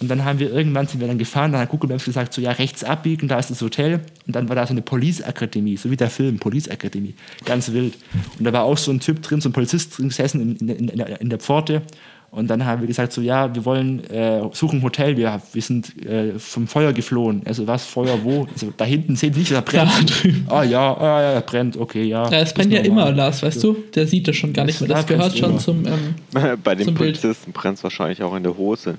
Und 0.00 0.08
dann 0.08 0.24
haben 0.24 0.38
wir 0.38 0.52
irgendwann 0.52 0.86
sind 0.86 1.00
wir 1.00 1.08
dann 1.08 1.18
gefahren, 1.18 1.50
dann 1.50 1.62
hat 1.62 1.70
Google 1.70 1.90
Maps 1.90 2.04
gesagt, 2.04 2.32
so 2.32 2.40
ja, 2.40 2.52
rechts 2.52 2.84
abbiegen, 2.84 3.26
da 3.26 3.38
ist 3.38 3.50
das 3.50 3.60
Hotel. 3.62 4.00
Und 4.26 4.36
dann 4.36 4.48
war 4.48 4.54
da 4.54 4.64
so 4.66 4.72
eine 4.72 4.82
Police 4.82 5.22
Akademie, 5.22 5.76
so 5.76 5.90
wie 5.90 5.96
der 5.96 6.10
Film, 6.10 6.38
Police 6.38 6.68
Akademie, 6.68 7.14
ganz 7.44 7.72
wild. 7.72 7.98
Und 8.38 8.44
da 8.44 8.52
war 8.52 8.62
auch 8.62 8.78
so 8.78 8.92
ein 8.92 9.00
Typ 9.00 9.22
drin, 9.22 9.40
so 9.40 9.48
ein 9.48 9.52
Polizist 9.52 9.98
drin 9.98 10.08
gesessen 10.08 10.56
in, 10.60 10.68
in, 10.68 10.88
in, 10.88 11.00
in 11.00 11.30
der 11.30 11.38
Pforte. 11.40 11.82
Und 12.30 12.48
dann 12.48 12.64
haben 12.66 12.82
wir 12.82 12.86
gesagt, 12.86 13.12
so 13.12 13.22
ja, 13.22 13.52
wir 13.54 13.64
wollen 13.64 14.04
äh, 14.10 14.42
suchen 14.52 14.80
ein 14.80 14.82
Hotel, 14.82 15.16
wir, 15.16 15.40
wir 15.52 15.62
sind 15.62 15.96
äh, 16.04 16.38
vom 16.38 16.66
Feuer 16.68 16.92
geflohen. 16.92 17.40
Also 17.46 17.66
was, 17.66 17.86
Feuer 17.86 18.18
wo? 18.22 18.46
Also 18.52 18.70
da 18.76 18.84
hinten 18.84 19.16
sehen 19.16 19.32
Sie 19.32 19.40
nicht, 19.40 19.50
da 19.52 19.62
brennt. 19.62 20.12
Ah 20.46 20.62
ja, 20.62 20.94
ah, 20.94 21.32
ja, 21.34 21.40
brennt, 21.40 21.78
okay, 21.78 22.04
ja. 22.04 22.30
Ja, 22.30 22.40
es 22.40 22.52
brennt 22.52 22.72
ja 22.72 22.80
immer, 22.80 23.10
Lars, 23.12 23.42
weißt 23.42 23.62
du? 23.64 23.76
Der 23.94 24.06
sieht 24.06 24.28
das 24.28 24.36
schon 24.36 24.52
gar 24.52 24.66
nicht 24.66 24.78
mehr. 24.80 24.90
Das 24.90 25.06
gehört 25.06 25.36
schon 25.38 25.50
immer. 25.52 25.58
zum. 25.58 25.86
Ähm, 25.86 26.14
Bei 26.62 26.74
den. 26.74 26.94
Polizisten 26.94 27.52
brennt 27.52 27.78
es 27.78 27.82
wahrscheinlich 27.84 28.22
auch 28.22 28.36
in 28.36 28.42
der 28.42 28.56
Hose. 28.56 28.96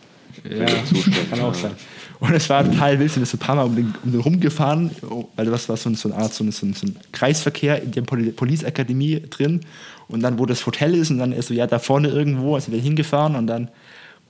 Ja, 0.50 0.66
kann 1.30 1.42
auch 1.42 1.54
sein. 1.54 1.72
Und 2.20 2.34
es 2.34 2.50
war 2.50 2.64
total 2.66 3.00
wild, 3.00 3.12
sind 3.12 3.22
wir 3.22 3.26
so 3.28 3.38
ein 3.38 3.40
paar 3.40 3.56
Mal 3.56 3.64
um 3.64 3.76
den, 3.76 3.94
um 4.04 4.12
den 4.12 4.20
rumgefahren, 4.22 4.92
weil 5.36 5.46
das 5.46 5.70
war 5.70 5.78
so, 5.78 5.90
ein- 5.90 5.96
so 5.96 6.10
eine 6.12 6.22
Art, 6.22 6.34
so, 6.34 6.44
ein- 6.44 6.52
so, 6.52 6.66
ein- 6.66 6.96
Kreisverkehr 7.12 7.82
in 7.82 7.92
der 7.92 8.02
Poli 8.02 8.32
Police 8.32 8.64
Akademie 8.66 9.22
drin. 9.30 9.62
Und 10.10 10.22
dann, 10.22 10.40
wo 10.40 10.46
das 10.46 10.66
Hotel 10.66 10.96
ist, 10.96 11.12
und 11.12 11.20
dann 11.20 11.32
ist 11.32 11.48
so, 11.48 11.54
ja, 11.54 11.68
da 11.68 11.80
vorne 11.80 12.10
irgendwo, 12.10 12.60
sind 12.60 12.74
wir 12.74 12.82
hingefahren 12.82 13.36
und 13.36 13.48
dann, 13.48 13.70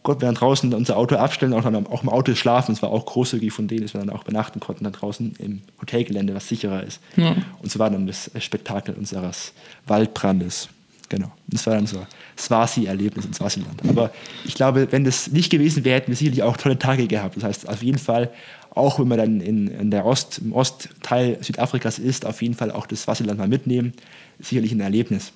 Gott, 0.04 0.22
wir 0.22 0.28
dann 0.28 0.36
draußen 0.36 0.74
unser 0.74 0.98
Auto 0.98 1.16
abstellen, 1.16 1.54
auch, 1.54 1.64
dann 1.64 1.88
auch 1.88 2.04
im 2.04 2.10
Auto 2.10 2.34
schlafen. 2.36 2.72
Es 2.72 2.82
war 2.82 2.90
auch 2.90 3.06
großzügig 3.06 3.52
von 3.52 3.68
denen, 3.68 3.82
dass 3.84 3.94
wir 3.94 4.00
dann 4.00 4.10
auch 4.10 4.24
übernachten 4.24 4.60
konnten, 4.60 4.84
dann 4.84 4.94
draußen 4.94 5.36
im 5.40 5.62
Hotelgelände, 5.82 6.36
was 6.36 6.48
sicherer 6.48 6.84
ist. 6.84 7.02
Ja. 7.18 7.36
Und 7.62 7.72
so 7.72 7.80
war 7.80 7.90
dann 7.90 8.08
das 8.08 8.32
Spektakel 8.40 8.96
unseres 8.96 9.54
Waldbrandes. 9.88 10.70
Genau. 11.10 11.32
Das 11.48 11.66
war 11.66 11.76
dann 11.76 11.88
so 11.88 12.06
Swasi-Erlebnis 12.38 13.26
in 13.26 13.34
Swasiland. 13.34 13.82
Aber 13.90 14.12
ich 14.46 14.54
glaube, 14.54 14.88
wenn 14.92 15.04
das 15.04 15.32
nicht 15.32 15.50
gewesen 15.50 15.84
wäre, 15.84 15.98
hätten 15.98 16.10
wir 16.10 16.16
sicherlich 16.16 16.44
auch 16.44 16.56
tolle 16.56 16.78
Tage 16.78 17.08
gehabt. 17.08 17.36
Das 17.36 17.44
heißt, 17.44 17.68
auf 17.68 17.82
jeden 17.82 17.98
Fall, 17.98 18.30
auch 18.70 19.00
wenn 19.00 19.08
man 19.08 19.18
dann 19.18 19.42
in, 19.42 19.68
in 19.68 19.92
der 19.92 20.06
Ost, 20.06 20.40
im 20.40 20.54
Ostteil 20.54 21.38
Südafrikas 21.42 21.98
ist, 22.00 22.26
auf 22.26 22.42
jeden 22.42 22.54
Fall 22.54 22.72
auch 22.72 22.86
das 22.86 23.02
Swasiland 23.02 23.40
mal 23.40 23.48
mitnehmen. 23.48 23.94
Sicherlich 24.40 24.72
ein 24.72 24.80
Erlebnis, 24.80 25.34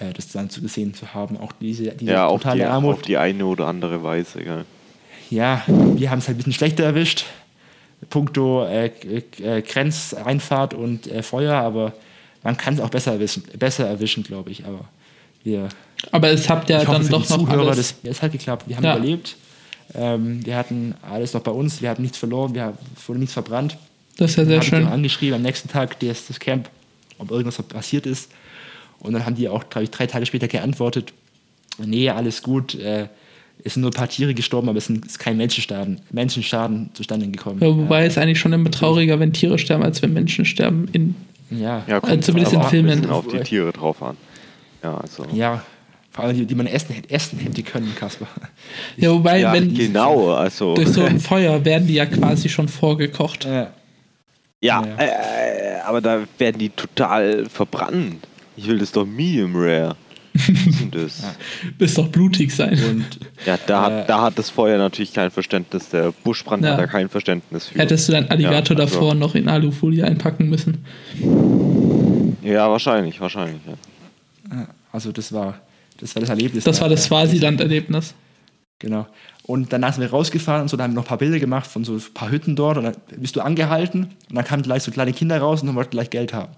äh, 0.00 0.12
das 0.14 0.28
dann 0.32 0.50
zu 0.50 0.60
gesehen 0.62 0.94
zu 0.94 1.14
haben. 1.14 1.38
Auch 1.38 1.52
diese, 1.60 1.84
diese 1.92 2.12
Ja, 2.12 2.26
auf 2.26 2.42
totale 2.42 2.60
die, 2.60 2.64
Armut. 2.66 2.94
auf 2.94 3.02
die 3.02 3.16
eine 3.16 3.44
oder 3.46 3.66
andere 3.66 4.02
Weise. 4.02 4.40
Gell. 4.42 4.64
Ja, 5.30 5.62
wir 5.66 6.10
haben 6.10 6.18
es 6.18 6.28
halt 6.28 6.36
ein 6.36 6.38
bisschen 6.38 6.52
schlechter 6.52 6.84
erwischt. 6.84 7.24
Puncto 8.10 8.64
äh, 8.66 8.90
äh, 9.42 9.62
Grenzeinfahrt 9.62 10.74
und 10.74 11.06
äh, 11.06 11.22
Feuer, 11.22 11.54
aber 11.54 11.94
man 12.42 12.56
kann 12.56 12.74
es 12.74 12.80
auch 12.80 12.90
besser 12.90 13.12
erwischen, 13.12 13.42
besser 13.58 13.86
erwischen, 13.86 14.22
glaube 14.22 14.50
ich. 14.50 14.64
Aber 14.66 14.84
wir 15.42 15.68
aber 16.12 16.28
es 16.30 16.48
habt 16.48 16.68
ja 16.68 16.84
dann 16.84 17.08
doch 17.08 17.28
noch 17.28 17.38
Zuhörer, 17.38 17.70
alles. 17.72 17.94
das, 18.02 18.10
es 18.10 18.22
hat 18.22 18.32
geklappt. 18.32 18.68
Wir 18.68 18.76
haben 18.76 18.84
Ja. 18.84 18.96
überlebt. 18.96 19.36
Ähm, 19.94 20.44
wir 20.44 20.56
hatten 20.56 20.94
alles 21.08 21.32
noch 21.32 21.40
bei 21.42 21.50
uns. 21.50 21.80
Wir 21.80 21.88
haben 21.90 22.02
nichts 22.02 22.18
verloren. 22.18 22.54
Wir 22.54 22.64
haben, 22.64 22.78
es 22.96 23.08
wurde 23.08 23.18
nichts 23.20 23.32
verbrannt. 23.32 23.78
Das 24.18 24.32
ist 24.32 24.36
ja 24.36 24.44
sehr 24.44 24.62
schön. 24.62 24.86
auch 24.86 24.90
angeschrieben 24.92 25.34
am 25.36 25.42
nächsten 25.42 25.68
Tag 25.68 25.98
das, 26.00 26.26
das 26.26 26.38
Camp, 26.38 26.68
ob 27.18 27.30
irgendwas 27.30 27.56
passiert 27.62 28.06
ist. 28.06 28.30
Und 29.00 29.12
dann 29.12 29.24
haben 29.26 29.34
die 29.36 29.48
auch, 29.48 29.68
glaube 29.68 29.84
ich, 29.84 29.90
drei 29.90 30.06
Tage 30.06 30.26
später 30.26 30.48
geantwortet: 30.48 31.12
Nee, 31.84 32.10
alles 32.10 32.42
gut. 32.42 32.74
Äh, 32.74 33.08
es 33.64 33.74
sind 33.74 33.80
nur 33.82 33.90
ein 33.90 33.94
paar 33.94 34.08
Tiere 34.08 34.34
gestorben, 34.34 34.68
aber 34.68 34.78
es 34.78 34.88
ist 34.90 35.18
kein 35.18 35.36
Menschenschaden, 35.38 36.00
Menschenschaden 36.10 36.90
zustande 36.92 37.26
gekommen. 37.26 37.58
Ja, 37.60 37.68
wobei 37.68 38.04
es 38.04 38.18
eigentlich 38.18 38.38
schon 38.38 38.52
immer 38.52 38.70
trauriger, 38.70 39.18
wenn 39.18 39.32
Tiere 39.32 39.58
sterben, 39.58 39.82
als 39.82 40.02
wenn 40.02 40.12
Menschen 40.12 40.44
sterben. 40.44 40.88
In, 40.92 41.14
ja, 41.50 41.82
Ja, 41.86 41.98
Äh, 42.06 42.20
zumindest 42.20 42.54
aber 42.54 42.64
in 42.64 42.70
Filmen. 42.70 43.10
Auf 43.10 43.26
die 43.28 43.40
Tiere 43.40 43.72
drauf 43.72 44.02
an. 44.02 44.16
Ja, 44.82 44.98
also. 44.98 45.26
ja, 45.32 45.62
vor 46.10 46.24
allem 46.26 46.36
die, 46.36 46.44
die 46.44 46.54
man 46.54 46.66
essen, 46.66 46.94
hätte- 46.94 47.10
essen 47.10 47.38
hätte 47.38 47.62
können, 47.62 47.92
Kasper. 47.98 48.26
ja, 48.98 49.10
wobei, 49.10 49.40
Ja, 49.40 49.52
wenn 49.54 49.72
genau, 49.74 50.32
also. 50.32 50.74
durch 50.74 50.88
so 50.88 51.02
ein 51.02 51.18
Feuer 51.18 51.64
werden 51.64 51.86
die 51.88 51.94
ja 51.94 52.04
quasi 52.06 52.48
schon 52.50 52.68
vorgekocht. 52.68 53.46
Ja. 53.46 53.72
Ja, 54.60 54.84
Ja. 54.84 54.96
äh, 54.98 55.80
aber 55.86 56.00
da 56.02 56.20
werden 56.38 56.58
die 56.58 56.68
total 56.70 57.46
verbrannt. 57.46 58.26
Ich 58.56 58.66
will 58.66 58.78
das 58.78 58.92
doch 58.92 59.04
medium 59.06 59.52
rare. 59.54 59.96
Was 60.34 60.48
ist 60.50 60.80
denn 60.80 60.90
das? 60.90 61.22
Bist 61.78 61.96
doch 61.96 62.08
blutig 62.08 62.54
sein. 62.54 62.78
Und 62.90 63.06
Ja, 63.46 63.58
da, 63.66 63.88
Äh, 63.88 64.00
hat, 64.00 64.08
da 64.10 64.20
hat 64.22 64.38
das 64.38 64.50
Feuer 64.50 64.76
natürlich 64.76 65.12
kein 65.14 65.30
Verständnis. 65.30 65.88
Der 65.88 66.12
Buschbrand 66.24 66.62
Ja. 66.64 66.72
hat 66.72 66.78
da 66.78 66.86
kein 66.86 67.08
Verständnis 67.08 67.68
für. 67.68 67.78
Hättest 67.78 68.08
du 68.08 68.12
deinen 68.12 68.28
Alligator 68.30 68.76
Ja, 68.76 68.82
also- 68.84 68.94
davor 68.98 69.14
noch 69.14 69.34
in 69.34 69.48
Alufolie 69.48 70.04
einpacken 70.04 70.48
müssen. 70.50 70.84
Ja, 72.42 72.70
wahrscheinlich, 72.70 73.20
wahrscheinlich. 73.20 73.60
Ja. 74.50 74.66
also 74.92 75.10
das 75.12 75.32
war 75.32 75.60
das 75.98 76.14
war 76.14 76.20
das 76.20 76.28
Erlebnis. 76.30 76.64
Das 76.64 76.80
war 76.82 76.88
das 76.90 77.00
Ja. 77.04 77.06
Swasiland-Erlebnis. 77.08 78.14
Genau. 78.78 79.06
Und 79.44 79.72
danach 79.72 79.94
sind 79.94 80.02
wir 80.02 80.10
rausgefahren 80.10 80.62
und 80.62 80.68
so, 80.68 80.76
dann 80.76 80.84
haben 80.84 80.90
wir 80.92 80.96
noch 80.96 81.04
ein 81.04 81.08
paar 81.08 81.16
Bilder 81.18 81.38
gemacht 81.38 81.66
von 81.66 81.84
so 81.84 81.94
ein 81.94 82.02
paar 82.12 82.30
Hütten 82.30 82.54
dort 82.56 82.76
und 82.76 82.84
dann 82.84 82.96
bist 83.16 83.34
du 83.36 83.40
angehalten 83.40 84.08
und 84.28 84.36
dann 84.36 84.44
kamen 84.44 84.62
gleich 84.62 84.82
so 84.82 84.90
kleine 84.90 85.14
Kinder 85.14 85.38
raus 85.38 85.62
und 85.62 85.68
dann 85.68 85.76
wollten 85.76 85.92
gleich 85.92 86.10
Geld 86.10 86.34
haben. 86.34 86.52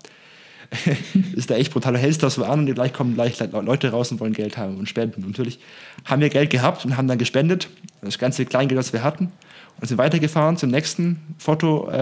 Das 0.71 0.87
ist 1.35 1.51
da 1.51 1.57
echt 1.57 1.73
brutal. 1.73 1.95
Du 1.95 1.99
hältst 1.99 2.23
das 2.23 2.35
so 2.35 2.45
an 2.45 2.61
und 2.61 2.75
gleich 2.75 2.93
kommen 2.93 3.15
gleich 3.15 3.39
Leute 3.53 3.91
raus 3.91 4.13
und 4.13 4.21
wollen 4.21 4.35
Geld 4.35 4.57
haben 4.57 4.77
und 4.79 4.89
spenden. 4.89 5.23
Und 5.23 5.31
natürlich 5.31 5.59
haben 6.05 6.21
wir 6.21 6.29
Geld 6.29 6.51
gehabt 6.51 6.85
und 6.85 6.97
haben 6.97 7.09
dann 7.09 7.19
gespendet, 7.19 7.69
das 8.03 8.19
ganze 8.19 8.45
Kleingeld, 8.45 8.79
was 8.79 8.93
wir 8.93 9.03
hatten, 9.03 9.33
und 9.81 9.89
sind 9.89 9.99
weitergefahren 9.99 10.57
zum 10.57 10.71
nächsten 10.71 11.21
Fotospot 11.39 11.93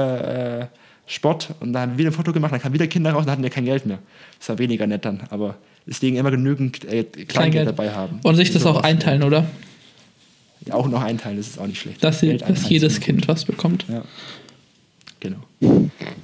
äh, 1.51 1.55
und 1.61 1.73
dann 1.73 1.83
haben 1.83 1.93
wir 1.93 1.99
wieder 1.99 2.11
ein 2.11 2.15
Foto 2.15 2.33
gemacht, 2.33 2.53
dann 2.53 2.61
kamen 2.61 2.75
wieder 2.75 2.87
Kinder 2.87 3.13
raus 3.13 3.21
und 3.21 3.27
dann 3.27 3.33
hatten 3.33 3.43
wir 3.43 3.51
kein 3.51 3.67
Geld 3.67 3.87
mehr. 3.87 3.99
Das 4.39 4.49
war 4.49 4.59
weniger 4.59 4.87
nett 4.87 5.05
dann, 5.05 5.21
aber 5.31 5.57
deswegen 5.87 6.17
immer 6.17 6.31
genügend 6.31 6.85
äh, 6.85 7.05
Kleingeld, 7.05 7.29
Kleingeld. 7.29 7.69
dabei 7.69 7.93
haben. 7.93 8.21
Und 8.25 8.35
sich 8.37 8.53
das 8.53 8.67
auch 8.67 8.83
einteilen, 8.83 9.23
oder? 9.23 9.47
Ja, 10.67 10.75
auch 10.75 10.89
noch 10.89 11.03
einteilen, 11.03 11.37
das 11.37 11.47
ist 11.47 11.61
auch 11.61 11.67
nicht 11.67 11.81
schlecht. 11.81 12.03
Dass, 12.03 12.21
sie, 12.21 12.39
dass 12.39 12.69
jedes 12.69 12.99
Kind 12.99 13.29
was 13.29 13.45
bekommt. 13.45 13.85
Ja. 13.89 14.03
Genau. 15.21 15.39
Das 15.61 15.71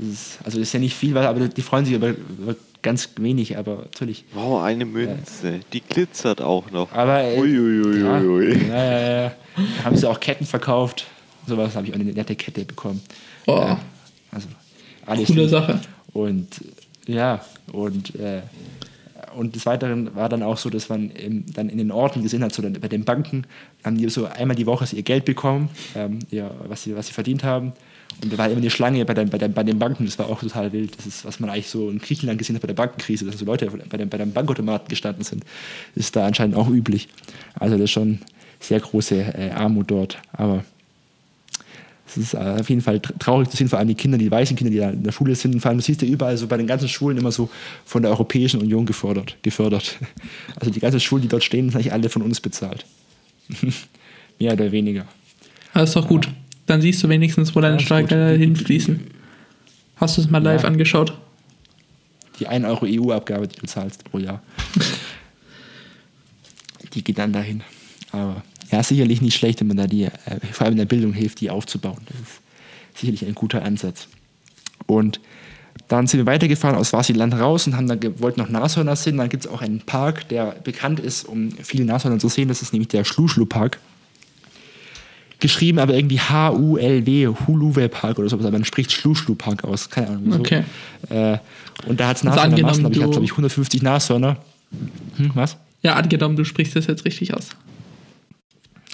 ist, 0.00 0.38
also 0.44 0.58
das 0.58 0.68
ist 0.68 0.72
ja 0.72 0.80
nicht 0.80 0.94
viel, 0.94 1.16
aber 1.16 1.48
die 1.48 1.62
freuen 1.62 1.84
sich 1.84 1.94
über, 1.94 2.08
über 2.10 2.54
ganz 2.82 3.08
wenig, 3.16 3.56
aber 3.56 3.76
natürlich. 3.76 4.24
Wow, 4.34 4.62
eine 4.62 4.84
Münze. 4.84 5.60
Die 5.72 5.80
glitzert 5.80 6.42
auch 6.42 6.70
noch. 6.70 6.92
Aber 6.92 7.22
äh, 7.22 7.38
Uiuiuiui. 7.38 8.68
ja, 8.68 8.84
ja, 8.84 9.00
ja, 9.00 9.22
ja. 9.22 9.32
Da 9.78 9.84
haben 9.84 9.96
sie 9.96 10.08
auch 10.08 10.20
Ketten 10.20 10.46
verkauft. 10.46 11.06
Sowas 11.46 11.74
habe 11.74 11.86
ich 11.86 11.92
auch 11.92 11.98
eine 11.98 12.12
nette 12.12 12.36
Kette 12.36 12.64
bekommen. 12.64 13.00
Oh, 13.46 13.56
Ja, 13.56 13.80
also 14.30 14.48
alles 15.06 15.26
coole. 15.28 15.48
Sache. 15.48 15.80
Und 16.12 16.48
ja, 17.06 17.44
und, 17.72 18.14
äh, 18.16 18.42
und 19.36 19.54
des 19.56 19.66
Weiteren 19.66 20.14
war 20.14 20.28
dann 20.28 20.42
auch 20.42 20.56
so, 20.58 20.70
dass 20.70 20.88
man 20.88 21.10
im, 21.10 21.44
dann 21.52 21.68
in 21.68 21.78
den 21.78 21.90
Orten 21.90 22.22
gesehen 22.22 22.44
hat, 22.44 22.52
so 22.54 22.62
dann 22.62 22.74
bei 22.74 22.88
den 22.88 23.04
Banken 23.04 23.44
haben 23.84 23.96
die 23.96 24.08
so 24.08 24.26
einmal 24.26 24.56
die 24.56 24.66
Woche 24.66 24.84
ihr 24.94 25.02
Geld 25.02 25.24
bekommen, 25.24 25.70
ähm, 25.96 26.20
ihr, 26.30 26.50
was, 26.68 26.82
sie, 26.82 26.94
was 26.94 27.06
sie 27.08 27.12
verdient 27.12 27.42
haben. 27.42 27.72
Und 28.22 28.32
da 28.32 28.38
war 28.38 28.48
immer 28.48 28.58
eine 28.58 28.70
Schlange 28.70 29.04
bei 29.04 29.14
den, 29.14 29.28
bei, 29.30 29.38
den, 29.38 29.52
bei 29.52 29.62
den 29.62 29.78
Banken, 29.78 30.04
das 30.04 30.18
war 30.18 30.28
auch 30.28 30.40
total 30.40 30.72
wild. 30.72 30.96
Das 30.96 31.06
ist, 31.06 31.24
was 31.24 31.40
man 31.40 31.50
eigentlich 31.50 31.68
so 31.68 31.90
in 31.90 31.98
Griechenland 31.98 32.38
gesehen 32.38 32.54
hat 32.56 32.62
bei 32.62 32.68
der 32.68 32.74
Bankenkrise, 32.74 33.24
dass 33.24 33.38
so 33.38 33.44
Leute 33.44 33.66
bei 33.88 33.96
den, 33.96 34.08
bei 34.08 34.18
den 34.18 34.32
Bankautomaten 34.32 34.88
gestanden 34.88 35.24
sind, 35.24 35.44
ist 35.94 36.14
da 36.14 36.26
anscheinend 36.26 36.56
auch 36.56 36.68
üblich. 36.68 37.08
Also 37.54 37.76
das 37.76 37.84
ist 37.84 37.90
schon 37.92 38.18
sehr 38.60 38.80
große 38.80 39.16
äh, 39.16 39.50
Armut 39.50 39.90
dort. 39.90 40.18
Aber 40.32 40.64
es 42.06 42.16
ist 42.16 42.34
äh, 42.34 42.36
auf 42.60 42.68
jeden 42.68 42.82
Fall 42.82 42.96
tr- 42.96 43.18
traurig 43.18 43.48
zu 43.48 43.56
sehen, 43.56 43.68
vor 43.68 43.78
allem 43.78 43.88
die 43.88 43.94
Kinder, 43.94 44.18
die 44.18 44.30
weißen 44.30 44.54
Kinder, 44.56 44.70
die 44.70 44.78
da 44.78 44.90
in 44.90 45.02
der 45.02 45.12
Schule 45.12 45.34
sind. 45.34 45.58
Vor 45.60 45.70
allem, 45.70 45.78
du 45.78 45.84
siehst 45.84 46.02
ja 46.02 46.08
überall 46.08 46.36
so 46.36 46.46
bei 46.46 46.56
den 46.58 46.66
ganzen 46.66 46.88
Schulen 46.88 47.16
immer 47.16 47.32
so 47.32 47.48
von 47.84 48.02
der 48.02 48.10
Europäischen 48.10 48.60
Union 48.60 48.86
gefördert. 48.86 49.36
gefördert. 49.42 49.98
Also 50.60 50.70
die 50.70 50.80
ganzen 50.80 51.00
Schulen, 51.00 51.22
die 51.22 51.28
dort 51.28 51.42
stehen, 51.42 51.70
sind 51.70 51.76
eigentlich 51.76 51.92
alle 51.92 52.08
von 52.08 52.22
uns 52.22 52.40
bezahlt. 52.40 52.84
Mehr 54.38 54.52
oder 54.52 54.70
weniger. 54.70 55.06
Das 55.74 55.90
ist 55.90 55.96
doch 55.96 56.06
gut. 56.06 56.28
Dann 56.66 56.80
siehst 56.80 57.02
du 57.02 57.08
wenigstens, 57.08 57.54
wo 57.54 57.60
deine 57.60 57.76
Ja, 57.76 57.80
Steuergelder 57.82 58.36
hinfließen. 58.36 59.00
Hast 59.96 60.16
du 60.16 60.22
es 60.22 60.30
mal 60.30 60.42
live 60.42 60.62
Ja. 60.62 60.68
angeschaut? 60.68 61.16
Die 62.40 62.46
1 62.46 62.64
Euro 62.64 62.86
EU-Abgabe, 62.88 63.46
die 63.48 63.58
du 63.58 63.66
zahlst 63.66 64.04
pro 64.04 64.18
Jahr. 64.18 64.42
Die 66.94 67.02
geht 67.02 67.18
dann 67.18 67.32
dahin. 67.32 67.62
Aber 68.10 68.42
ja, 68.70 68.82
sicherlich 68.82 69.22
nicht 69.22 69.34
schlecht, 69.36 69.60
wenn 69.60 69.68
man 69.68 69.76
da 69.78 69.86
die, 69.86 70.04
äh, 70.04 70.10
vor 70.52 70.64
allem 70.66 70.72
in 70.72 70.78
der 70.78 70.84
Bildung 70.86 71.12
hilft, 71.12 71.40
die 71.40 71.50
aufzubauen. 71.50 72.00
Das 72.06 72.16
ist 72.20 73.00
sicherlich 73.00 73.24
ein 73.24 73.34
guter 73.34 73.62
Ansatz. 73.62 74.08
Und 74.86 75.20
dann 75.88 76.06
sind 76.06 76.18
wir 76.20 76.26
weitergefahren 76.26 76.76
aus 76.76 76.88
Swasiland 76.90 77.34
raus 77.34 77.66
und 77.66 77.76
haben 77.76 77.86
dann 77.86 78.00
wollten 78.20 78.40
noch 78.40 78.48
Nashörner 78.50 78.96
sehen. 78.96 79.16
Dann 79.16 79.28
gibt 79.28 79.44
es 79.46 79.50
auch 79.50 79.62
einen 79.62 79.80
Park, 79.80 80.28
der 80.28 80.56
bekannt 80.64 81.00
ist, 81.00 81.24
um 81.24 81.50
viele 81.62 81.84
Nashörner 81.84 82.18
zu 82.18 82.28
sehen. 82.28 82.48
Das 82.48 82.60
ist 82.62 82.72
nämlich 82.72 82.88
der 82.88 83.04
Schluschlu-Park. 83.04 83.78
Geschrieben 85.42 85.80
aber 85.80 85.94
irgendwie 85.94 86.20
H-U-L-W, 86.20 87.26
Huluwe 87.48 87.88
Park 87.88 88.20
oder 88.20 88.28
sowas, 88.28 88.46
aber 88.46 88.52
man 88.52 88.64
spricht 88.64 88.92
Schluschlu-Park 88.92 89.64
aus. 89.64 89.90
Keine 89.90 90.06
Ahnung. 90.06 90.22
wieso. 90.26 90.38
Okay. 90.38 90.62
Äh, 91.10 91.38
und 91.88 91.98
da 91.98 92.06
hat 92.08 92.18
es 92.18 92.22
Nashörnermassen, 92.22 92.86
aber 92.86 92.94
ich 92.94 93.00
du- 93.00 93.10
glaube 93.10 93.24
ich, 93.24 93.32
150 93.32 93.82
Nashörner. 93.82 94.36
Hm, 95.16 95.32
was? 95.34 95.56
Ja, 95.82 95.94
angenommen, 95.94 96.36
du 96.36 96.44
sprichst 96.44 96.76
das 96.76 96.86
jetzt 96.86 97.04
richtig 97.04 97.34
aus. 97.34 97.48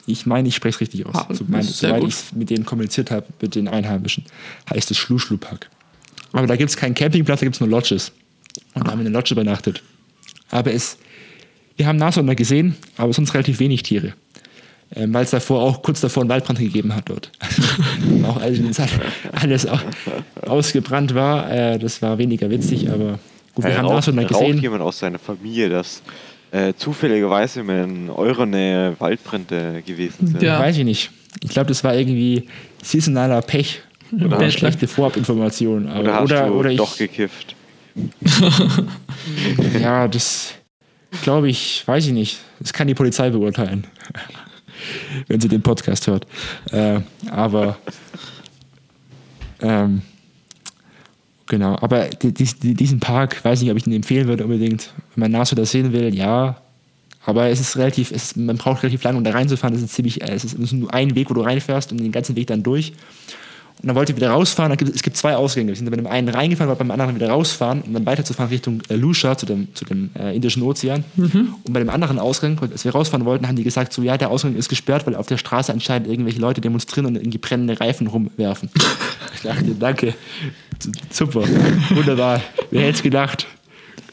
Ich 0.07 0.24
meine, 0.24 0.49
ich 0.49 0.55
spreche 0.57 0.76
es 0.76 0.80
richtig 0.80 1.05
aus. 1.05 1.14
Ah, 1.14 1.26
so 1.34 1.44
mein, 1.49 1.62
soweit 1.64 2.03
ich 2.03 2.14
mit 2.34 2.49
denen 2.49 2.64
kommuniziert 2.64 3.11
habe, 3.11 3.26
mit 3.42 3.55
den 3.55 3.68
Einheimischen, 3.68 4.24
heißt 4.70 4.90
es 4.90 4.96
Schluschlupak. 4.96 5.68
Aber 6.32 6.46
da 6.46 6.57
gibt 6.57 6.70
es 6.70 6.78
keinen 6.78 6.94
Campingplatz, 6.94 7.40
da 7.40 7.44
gibt 7.46 7.57
es 7.57 7.61
nur 7.61 7.68
Lodges. 7.68 8.12
Und 8.72 8.86
da 8.86 8.92
haben 8.92 9.01
wir 9.01 9.07
in 9.07 9.12
der 9.12 9.20
Lodge 9.20 9.34
übernachtet. 9.34 9.82
Aber 10.51 10.72
es, 10.72 10.96
wir 11.76 11.86
haben 11.86 11.99
Nashörner 11.99 12.34
gesehen, 12.34 12.74
aber 12.96 13.12
sonst 13.12 13.34
relativ 13.34 13.61
wenig 13.61 13.82
Tiere. 13.82 14.14
Ähm, 14.95 15.12
Weil 15.12 15.24
es 15.24 15.30
davor 15.30 15.61
auch 15.62 15.82
kurz 15.82 16.01
davor 16.01 16.22
einen 16.22 16.30
Waldbrand 16.30 16.59
gegeben 16.59 16.95
hat 16.95 17.11
dort. 17.11 17.30
auch 18.26 18.39
als 18.41 18.59
das 18.76 18.89
alles 19.32 19.66
au- 19.66 19.78
ausgebrannt 20.47 21.14
war. 21.14 21.51
Äh, 21.51 21.78
das 21.78 22.01
war 22.01 22.16
weniger 22.18 22.49
witzig, 22.49 22.89
aber 22.91 23.18
gut, 23.55 23.64
wir 23.66 23.72
Äh, 23.72 23.76
haben 23.76 23.84
raucht, 23.86 23.95
Nashörner 23.97 24.22
raucht 24.22 24.41
gesehen. 24.41 24.59
jemand 24.62 24.82
aus 24.82 24.99
seiner 24.99 25.18
Familie, 25.18 25.68
dass 25.68 26.03
äh, 26.53 26.72
zufälligerweise 26.74 27.61
in 27.61 28.09
eurer 28.09 28.47
Nähe 28.47 28.97
Waldbrände 28.99 29.82
gewesen 29.84 30.26
sind? 30.28 30.43
Ja. 30.43 30.59
Weiß 30.59 30.78
ich 30.78 30.84
nicht. 30.84 31.11
Ich 31.45 31.51
glaube, 31.51 31.68
das 31.68 31.84
war 31.84 31.95
irgendwie 31.95 32.49
saisonaler 32.82 33.43
Pech. 33.43 33.82
Oder 34.11 34.39
Bad 34.39 34.51
schlechte 34.55 34.89
Vorabinformationen. 34.89 35.86
Aber- 35.91 36.01
Oder 36.01 36.14
hast 36.14 36.22
oder, 36.22 36.47
du 36.47 36.53
oder 36.55 36.70
ich, 36.70 36.78
doch 36.78 36.97
gekifft? 36.97 37.55
Ja, 39.82 40.09
das 40.09 40.55
glaube 41.22 41.49
ich, 41.51 41.82
weiß 41.86 42.07
ich 42.07 42.12
nicht. 42.12 42.39
Das 42.61 42.72
kann 42.72 42.86
die 42.89 42.95
Polizei 42.95 43.30
beurteilen, 43.30 43.86
wenn 45.26 45.41
sie 45.41 45.49
den 45.49 45.62
Podcast 45.62 46.07
hört. 46.07 46.26
Äh, 46.70 47.01
aber 47.31 47.79
ähm, 49.61 50.03
genau, 51.47 51.76
aber 51.81 52.09
die, 52.09 52.33
die, 52.33 52.74
diesen 52.74 53.01
Park, 53.01 53.45
weiß 53.45 53.61
nicht, 53.61 53.70
ob 53.70 53.76
ich 53.76 53.87
ihn 53.87 53.93
empfehlen 53.93 54.29
würde 54.29 54.45
unbedingt. 54.45 54.93
Wenn 55.14 55.22
man 55.22 55.33
Nashörner 55.33 55.66
sehen 55.66 55.93
will, 55.93 56.14
ja. 56.14 56.61
Aber 57.24 57.49
es 57.49 57.61
ist 57.61 57.76
relativ, 57.76 58.11
es 58.11 58.37
man 58.37 58.57
braucht 58.57 58.83
relativ 58.83 59.03
lange, 59.03 59.18
um 59.18 59.24
da 59.24 59.33
reinzufahren. 59.33 59.76
Es 59.76 59.83
ist 59.83 59.95
ziemlich, 59.95 60.22
äh, 60.22 60.33
es 60.33 60.45
ist 60.45 60.72
nur 60.72 60.93
ein 60.95 61.14
Weg, 61.14 61.29
wo 61.31 61.35
du 61.35 61.43
reinfährst 61.43 61.93
und 61.93 61.99
den 61.99 62.12
ganzen 62.12 62.37
Weg 62.37 62.47
dann 62.47 62.62
durch. 62.62 62.93
Und 63.81 63.87
dann 63.87 63.95
wollte 63.95 64.12
ich 64.12 64.16
wieder 64.16 64.31
rausfahren. 64.31 64.76
Gibt, 64.76 64.95
es 64.95 65.03
gibt 65.03 65.16
zwei 65.16 65.37
Ausgänge. 65.37 65.68
Wir 65.68 65.76
sind 65.76 65.89
bei 65.89 65.97
dem 65.97 66.07
einen 66.09 66.29
reingefahren, 66.29 66.68
wollten 66.68 66.81
beim 66.81 66.91
anderen 66.91 67.14
wieder 67.14 67.31
rausfahren, 67.31 67.83
um 67.83 67.93
dann 67.93 68.05
weiterzufahren 68.07 68.51
Richtung 68.51 68.83
äh, 68.89 68.97
Lucia, 68.97 69.39
zu 69.39 69.47
dem, 69.47 69.68
zu 69.74 69.85
dem 69.85 70.11
äh, 70.18 70.35
Indischen 70.35 70.62
Ozean. 70.62 71.05
Und 71.16 71.72
bei 71.72 71.79
dem 71.79 71.89
anderen 71.89 72.18
Ausgang, 72.18 72.59
als 72.61 72.85
wir 72.85 72.91
rausfahren 72.91 73.24
wollten, 73.24 73.47
haben 73.47 73.55
die 73.55 73.62
gesagt, 73.62 73.93
so 73.93 74.03
ja, 74.03 74.18
der 74.18 74.31
Ausgang 74.31 74.57
ist 74.57 74.68
gesperrt, 74.68 75.07
weil 75.07 75.14
auf 75.14 75.26
der 75.26 75.39
Straße 75.39 75.72
anscheinend 75.72 76.09
irgendwelche 76.09 76.41
Leute 76.41 76.61
demonstrieren 76.61 77.07
und 77.07 77.16
irgendwie 77.16 77.39
brennende 77.39 77.79
Reifen 77.79 78.09
rumwerfen. 78.09 78.68
ich 79.35 79.43
dachte, 79.43 79.74
danke. 79.79 80.14
Super. 81.11 81.45
Wunderbar. 81.91 82.41
Wer 82.70 82.83
hätte 82.83 82.97
es 82.97 83.03
gedacht? 83.03 83.47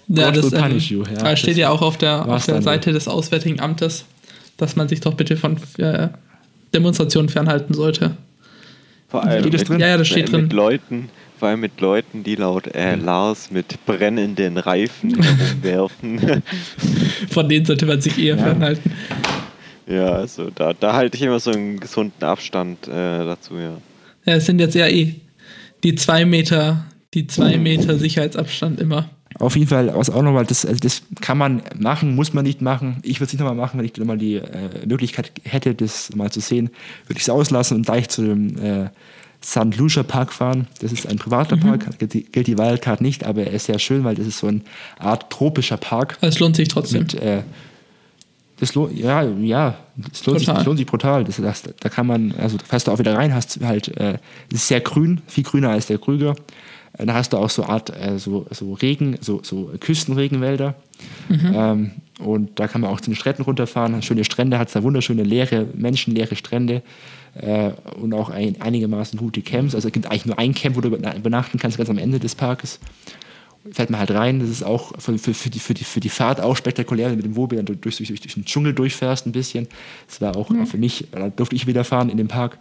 Ja, 0.07 0.28
God 0.28 0.38
das 0.38 0.51
will 0.51 0.59
punish 0.59 0.91
ähm, 0.91 0.97
you. 0.97 1.03
Ja, 1.05 1.24
da 1.24 1.36
steht 1.36 1.57
ja 1.57 1.70
auch 1.70 1.82
auf 1.82 1.97
der, 1.97 2.28
auf 2.28 2.45
der. 2.45 2.61
Seite 2.61 2.93
des 2.93 3.07
Auswärtigen 3.07 3.59
Amtes, 3.59 4.05
dass 4.57 4.76
man 4.76 4.88
sich 4.88 4.99
doch 4.99 5.16
bitte 5.16 5.38
von 5.38 5.57
äh, 5.78 6.09
Demonstrationen 6.74 7.30
fernhalten 7.30 7.74
sollte. 7.74 8.16
Vor 9.16 9.24
allem 9.24 9.41
Steht 9.43 9.53
das 9.53 9.61
mit, 9.61 9.70
drin? 9.70 9.80
Ja, 9.80 9.88
ja, 9.88 9.97
das 9.97 10.07
steht 10.07 10.32
mit 10.32 10.41
drin. 10.41 10.49
Leuten, 10.49 11.09
vor 11.39 11.47
allem 11.47 11.61
mit 11.61 11.80
Leuten, 11.80 12.24
die 12.24 12.36
laut 12.36 12.68
äh, 12.76 12.95
Lars 12.95 13.49
mit 13.49 13.86
brennenden 13.86 14.57
Reifen 14.57 15.22
herumwerfen. 15.63 16.43
Von 17.30 17.47
denen 17.47 17.66
sollte 17.66 17.86
man 17.86 18.01
sich 18.01 18.20
eher 18.20 18.38
fernhalten. 18.38 18.91
ja, 19.88 20.07
also 20.07 20.49
da, 20.53 20.74
da 20.74 20.93
halte 20.93 21.16
ich 21.16 21.24
immer 21.24 21.39
so 21.39 21.51
einen 21.51 21.80
gesunden 21.80 22.24
Abstand 22.24 22.89
äh, 22.89 22.91
dazu, 22.91 23.55
ja. 23.55 23.78
Ja, 24.26 24.34
es 24.34 24.45
sind 24.47 24.59
jetzt 24.59 24.76
ja 24.76 24.88
eh 24.88 25.16
die 25.86 25.95
zwei 25.95 26.26
Meter, 26.26 26.86
die 27.13 27.28
zwei 27.28 27.57
Meter 27.57 27.97
Sicherheitsabstand 27.97 28.82
immer. 28.82 29.09
Auf 29.39 29.55
jeden 29.55 29.67
Fall, 29.67 29.93
was 29.93 30.09
auch 30.09 30.21
nochmal, 30.21 30.45
das, 30.45 30.65
also 30.65 30.79
das 30.79 31.01
kann 31.19 31.38
man 31.38 31.61
machen, 31.77 32.15
muss 32.15 32.33
man 32.33 32.45
nicht 32.45 32.61
machen. 32.61 32.97
Ich 33.03 33.17
würde 33.17 33.25
es 33.25 33.33
nicht 33.33 33.41
nochmal 33.41 33.55
machen, 33.55 33.77
wenn 33.77 33.86
ich 33.86 33.95
nochmal 33.97 34.17
die 34.17 34.36
äh, 34.36 34.86
Möglichkeit 34.88 35.31
hätte, 35.43 35.75
das 35.75 36.15
mal 36.15 36.31
zu 36.31 36.39
sehen, 36.39 36.69
würde 37.07 37.17
ich 37.17 37.23
es 37.23 37.29
auslassen 37.29 37.77
und 37.77 37.86
gleich 37.86 38.07
zu 38.07 38.23
dem 38.23 38.57
äh, 38.57 38.89
St. 39.43 39.75
Lucia 39.77 40.03
Park 40.03 40.31
fahren. 40.31 40.67
Das 40.79 40.91
ist 40.91 41.07
ein 41.07 41.17
privater 41.17 41.57
Park, 41.57 41.99
gilt 41.99 42.13
die, 42.13 42.23
gilt 42.23 42.47
die 42.47 42.57
Wildcard 42.57 43.01
nicht, 43.01 43.25
aber 43.25 43.43
er 43.43 43.51
ist 43.51 43.65
sehr 43.65 43.77
schön, 43.79 44.03
weil 44.03 44.15
das 44.15 44.25
ist 44.25 44.39
so 44.39 44.47
eine 44.47 44.61
Art 44.97 45.29
tropischer 45.29 45.77
Park. 45.77 46.17
Es 46.21 46.39
lohnt 46.39 46.55
sich 46.55 46.69
trotzdem. 46.69 47.01
Mit, 47.01 47.15
äh, 47.15 47.43
das 48.57 48.73
lohnt, 48.73 48.97
ja, 48.97 49.23
ja, 49.23 49.77
das 49.97 50.25
lohnt, 50.25 50.39
sich, 50.39 50.47
das 50.47 50.65
lohnt 50.65 50.77
sich 50.77 50.88
brutal. 50.88 51.25
Das, 51.25 51.36
das, 51.38 51.63
da 51.79 51.89
kann 51.89 52.07
man, 52.07 52.33
also 52.38 52.57
fährst 52.57 52.88
du 52.88 52.91
auch 52.91 52.99
wieder 52.99 53.15
rein, 53.15 53.33
hast 53.33 53.59
halt, 53.61 53.89
äh, 53.97 54.17
es 54.49 54.61
ist 54.61 54.67
sehr 54.69 54.81
grün, 54.81 55.21
viel 55.27 55.43
grüner 55.43 55.71
als 55.71 55.88
der 55.88 55.97
Krüger. 55.97 56.36
Da 56.97 57.13
hast 57.13 57.33
du 57.33 57.37
auch 57.37 57.49
so 57.49 57.65
Art, 57.65 57.89
äh, 57.89 58.17
so, 58.17 58.45
so 58.51 58.73
Regen, 58.73 59.17
so, 59.19 59.41
so 59.43 59.71
Küstenregenwälder. 59.79 60.75
Ähm, 61.29 61.91
und 62.19 62.57
da 62.59 62.67
kann 62.67 62.81
man 62.81 62.89
auch 62.89 63.01
zu 63.01 63.09
den 63.09 63.15
Stränden 63.15 63.43
runterfahren. 63.43 64.01
Schöne 64.01 64.23
Strände, 64.23 64.57
hat 64.57 64.73
da 64.73 64.83
wunderschöne 64.83 65.23
leere, 65.23 65.67
menschenleere 65.73 66.35
Strände 66.35 66.81
äh, 67.35 67.71
und 67.99 68.13
auch 68.13 68.29
ein, 68.29 68.61
einigermaßen 68.61 69.19
gute 69.19 69.41
Camps. 69.41 69.75
Also 69.75 69.89
es 69.89 69.93
gibt 69.93 70.05
eigentlich 70.05 70.25
nur 70.25 70.39
ein 70.39 70.53
Camp, 70.53 70.77
wo 70.77 70.81
du 70.81 70.89
überna- 70.89 71.17
übernachten 71.17 71.59
kannst, 71.59 71.77
ganz 71.77 71.89
am 71.89 71.97
Ende 71.97 72.19
des 72.19 72.35
Parkes 72.35 72.79
fährt 73.72 73.89
man 73.89 73.99
halt 73.99 74.11
rein. 74.11 74.39
Das 74.39 74.49
ist 74.49 74.63
auch 74.63 74.93
für, 74.99 75.18
für, 75.18 75.34
für, 75.34 75.49
die, 75.49 75.59
für, 75.59 75.74
die, 75.74 75.84
für 75.84 75.99
die 75.99 76.09
Fahrt 76.09 76.39
auch 76.39 76.55
spektakulär, 76.55 77.07
wenn 77.07 77.13
du 77.13 77.18
mit 77.18 77.26
dem 77.26 77.36
Wohnmobil 77.36 77.57
dann 77.57 77.66
durch, 77.66 77.97
durch, 77.97 78.07
durch, 78.07 78.34
den 78.34 78.45
Dschungel 78.45 78.74
durchfährst 78.74 79.26
ein 79.26 79.32
bisschen. 79.32 79.68
Das 80.07 80.22
war 80.22 80.36
auch 80.36 80.49
für 80.66 80.78
mich, 80.78 81.07
da 81.11 81.30
durfte 81.30 81.55
ich 81.55 81.68
wieder 81.68 81.84
fahren 81.84 82.09
in 82.09 82.18
dem 82.18 82.28
Park. 82.28 82.57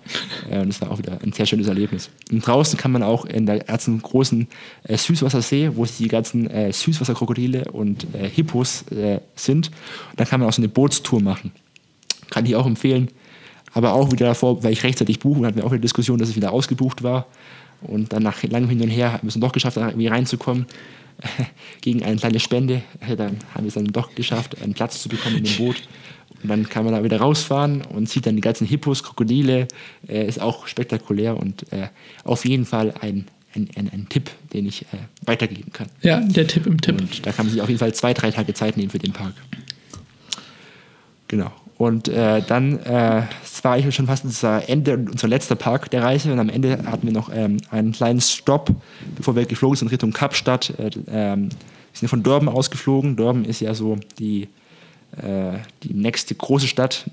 Äh, 0.51 0.61
und 0.61 0.69
das 0.69 0.81
war 0.81 0.91
auch 0.91 0.99
wieder 0.99 1.19
ein 1.23 1.33
sehr 1.33 1.47
schönes 1.47 1.69
Erlebnis. 1.69 2.11
Und 2.31 2.47
draußen 2.47 2.79
kann 2.79 2.93
man 2.93 3.03
auch 3.03 3.25
in 3.25 3.47
der 3.47 3.61
ganzen 3.61 4.01
großen 4.01 4.49
äh, 4.85 4.97
Süßwassersee, 4.97 5.73
wo 5.75 5.85
die 5.85 6.09
ganzen 6.09 6.49
äh, 6.49 6.73
Süßwasserkrokodile 6.73 7.71
und 7.73 8.07
äh, 8.15 8.29
Hippos 8.29 8.83
äh, 8.91 9.21
sind. 9.35 9.69
Und 10.11 10.21
da 10.21 10.25
kann 10.25 10.41
man 10.41 10.49
auch 10.49 10.53
so 10.53 10.63
eine 10.63 10.69
Bootstour 10.69 11.21
machen. 11.21 11.53
Kann 12.31 12.47
ich 12.47 12.57
auch 12.57 12.67
empfehlen. 12.67 13.09
Aber 13.73 13.93
auch 13.93 14.13
wieder 14.13 14.27
davor, 14.27 14.63
weil 14.63 14.73
ich 14.73 14.85
rechtzeitig 14.85 15.19
buchen, 15.19 15.45
hatten 15.45 15.57
wir 15.57 15.67
auch 15.67 15.73
eine 15.73 15.81
Diskussion, 15.81 16.19
dass 16.19 16.29
es 16.29 16.37
wieder 16.37 16.53
ausgebucht 16.53 17.03
war. 17.03 17.27
Und 17.85 18.13
dann 18.13 18.23
nach 18.23 18.43
langem 18.43 18.69
Hin 18.69 18.81
und 18.83 18.89
Her 18.89 19.13
haben 19.13 19.23
wir 19.23 19.29
es 19.29 19.35
dann 19.35 19.41
doch 19.41 19.53
geschafft, 19.53 19.77
irgendwie 19.77 20.07
reinzukommen. 20.09 20.67
Gegen 21.81 22.03
eine 22.03 22.17
kleine 22.17 22.41
Spende. 22.41 22.83
Äh, 23.01 23.17
Dann 23.17 23.39
haben 23.55 23.65
wir 23.65 23.69
es 23.69 23.75
dann 23.75 23.87
doch 23.87 24.15
geschafft, 24.15 24.61
einen 24.61 24.75
Platz 24.75 25.01
zu 25.03 25.09
bekommen 25.09 25.37
in 25.37 25.45
dem 25.45 25.57
Boot. 25.57 25.77
Und 26.43 26.51
dann 26.51 26.69
kann 26.69 26.85
man 26.85 26.93
da 26.93 27.03
wieder 27.03 27.19
rausfahren 27.21 27.83
und 27.83 28.09
sieht 28.09 28.27
dann 28.27 28.37
die 28.37 28.43
ganzen 28.43 28.67
Hippos, 28.67 29.03
Krokodile. 29.03 29.69
Äh, 30.09 30.27
ist 30.27 30.41
auch 30.41 30.67
spektakulär 30.67 31.37
und 31.37 31.73
äh, 31.73 31.89
auf 32.25 32.45
jeden 32.45 32.67
Fall 32.67 32.93
ein, 33.01 33.27
ein, 33.55 33.69
ein, 33.77 33.89
ein 33.93 34.07
Tipp, 34.09 34.31
den 34.53 34.67
ich 34.67 34.83
äh, 34.83 34.87
weitergeben 35.25 35.73
kann. 35.73 35.89
Ja, 36.03 36.21
der 36.21 36.47
Tipp 36.47 36.67
im 36.67 36.81
Tipp. 36.81 37.01
Und 37.01 37.25
da 37.25 37.33
kann 37.33 37.47
man 37.47 37.53
sich 37.53 37.63
auf 37.63 37.69
jeden 37.69 37.79
Fall 37.79 37.95
zwei, 37.95 38.13
drei 38.13 38.31
Tage 38.31 38.53
Zeit 38.53 38.77
nehmen 38.77 38.91
für 38.91 38.99
den 38.99 39.13
Park. 39.13 39.35
Genau. 41.29 41.53
Und 41.77 42.09
äh, 42.09 42.41
dann, 42.43 42.79
äh, 42.81 43.23
war 43.65 43.73
eigentlich 43.73 43.95
schon 43.95 44.07
fast 44.07 44.25
unser 44.25 44.69
Ende, 44.69 44.97
unser 44.97 45.27
letzter 45.27 45.57
Park 45.57 45.91
der 45.91 46.03
Reise. 46.03 46.31
Und 46.33 46.39
am 46.39 46.51
Ende 46.51 46.79
hatten 46.87 47.07
wir 47.07 47.13
noch 47.13 47.31
ähm, 47.35 47.57
einen 47.71 47.93
kleinen 47.93 48.21
Stopp, 48.21 48.71
bevor 49.17 49.35
wir 49.35 49.47
geflogen 49.47 49.77
sind 49.77 49.91
Richtung 49.91 50.13
Kapstadt. 50.13 50.79
Äh, 50.79 50.91
ähm, 51.09 51.49
wir 51.49 51.99
sind 51.99 52.09
von 52.09 52.23
Durban 52.23 52.49
ausgeflogen. 52.49 53.17
Durban 53.17 53.45
ist 53.45 53.61
ja 53.61 53.75
so 53.75 53.97
die, 54.19 54.49
äh, 55.17 55.59
die 55.83 55.95
nächste 55.95 56.35
große 56.35 56.69
Stadt 56.69 57.11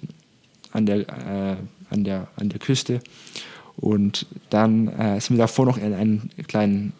an 0.73 0.85
der, 0.85 0.99
äh, 0.99 1.55
an 1.89 2.03
der, 2.03 2.27
an 2.35 2.49
der 2.49 2.59
Küste. 2.59 2.99
Und 3.77 4.27
dann 4.49 4.89
äh, 4.89 5.19
sind 5.21 5.37
wir 5.37 5.43
davor 5.43 5.65
noch 5.65 5.77
in 5.77 5.93
einen 5.93 6.29
kleinen 6.47 6.93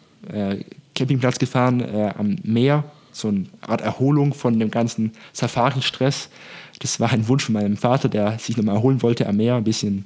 Campingplatz 0.94 1.40
gefahren 1.40 1.84
am 2.16 2.36
Meer. 2.44 2.84
So 3.10 3.26
eine 3.26 3.46
Art 3.60 3.80
Erholung 3.80 4.34
von 4.34 4.56
dem 4.56 4.70
ganzen 4.70 5.10
Safari-Stress. 5.32 6.28
Das 6.78 7.00
war 7.00 7.10
ein 7.12 7.28
Wunsch 7.28 7.44
von 7.44 7.54
meinem 7.54 7.76
Vater, 7.76 8.08
der 8.08 8.38
sich 8.38 8.56
nochmal 8.56 8.76
erholen 8.76 9.02
wollte 9.02 9.28
am 9.28 9.36
Meer, 9.36 9.56
ein 9.56 9.64
bisschen 9.64 10.04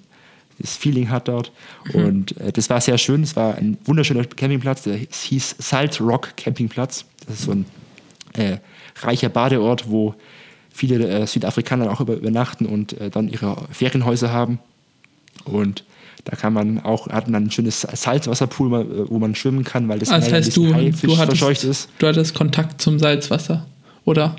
das 0.58 0.76
Feeling 0.76 1.10
hat 1.10 1.28
dort. 1.28 1.52
Und 1.92 2.36
äh, 2.38 2.52
das 2.52 2.70
war 2.70 2.80
sehr 2.80 2.98
schön. 2.98 3.22
Es 3.22 3.36
war 3.36 3.56
ein 3.56 3.76
wunderschöner 3.84 4.24
Campingplatz. 4.24 4.82
Der 4.82 4.96
hieß 4.96 5.56
Salt 5.58 6.00
Rock 6.00 6.36
Campingplatz. 6.36 7.04
Das 7.26 7.40
ist 7.40 7.44
so 7.44 7.52
ein 7.52 7.66
äh, 8.32 8.58
reicher 9.02 9.28
Badeort, 9.28 9.90
wo 9.90 10.14
viele 10.70 11.06
äh, 11.08 11.26
Südafrikaner 11.26 11.90
auch 11.90 12.00
über, 12.00 12.14
übernachten 12.14 12.66
und 12.66 12.98
äh, 13.00 13.10
dann 13.10 13.28
ihre 13.28 13.56
Ferienhäuser 13.70 14.32
haben. 14.32 14.58
Und 15.44 15.84
da 16.24 16.36
kann 16.36 16.52
man 16.52 16.80
auch, 16.80 17.08
hat 17.08 17.28
man 17.28 17.44
ein 17.44 17.50
schönes 17.50 17.80
Salzwasserpool, 17.80 18.80
äh, 18.80 19.10
wo 19.10 19.18
man 19.18 19.34
schwimmen 19.34 19.64
kann, 19.64 19.88
weil 19.88 19.98
das 19.98 20.10
ein 20.10 20.22
heißt, 20.22 20.56
du, 20.56 20.72
du, 20.72 20.92
verscheucht 20.92 21.38
hattest, 21.40 21.64
ist. 21.64 21.88
du 21.98 22.06
hattest 22.06 22.34
Kontakt 22.34 22.80
zum 22.80 22.98
Salzwasser, 22.98 23.66
oder? 24.04 24.36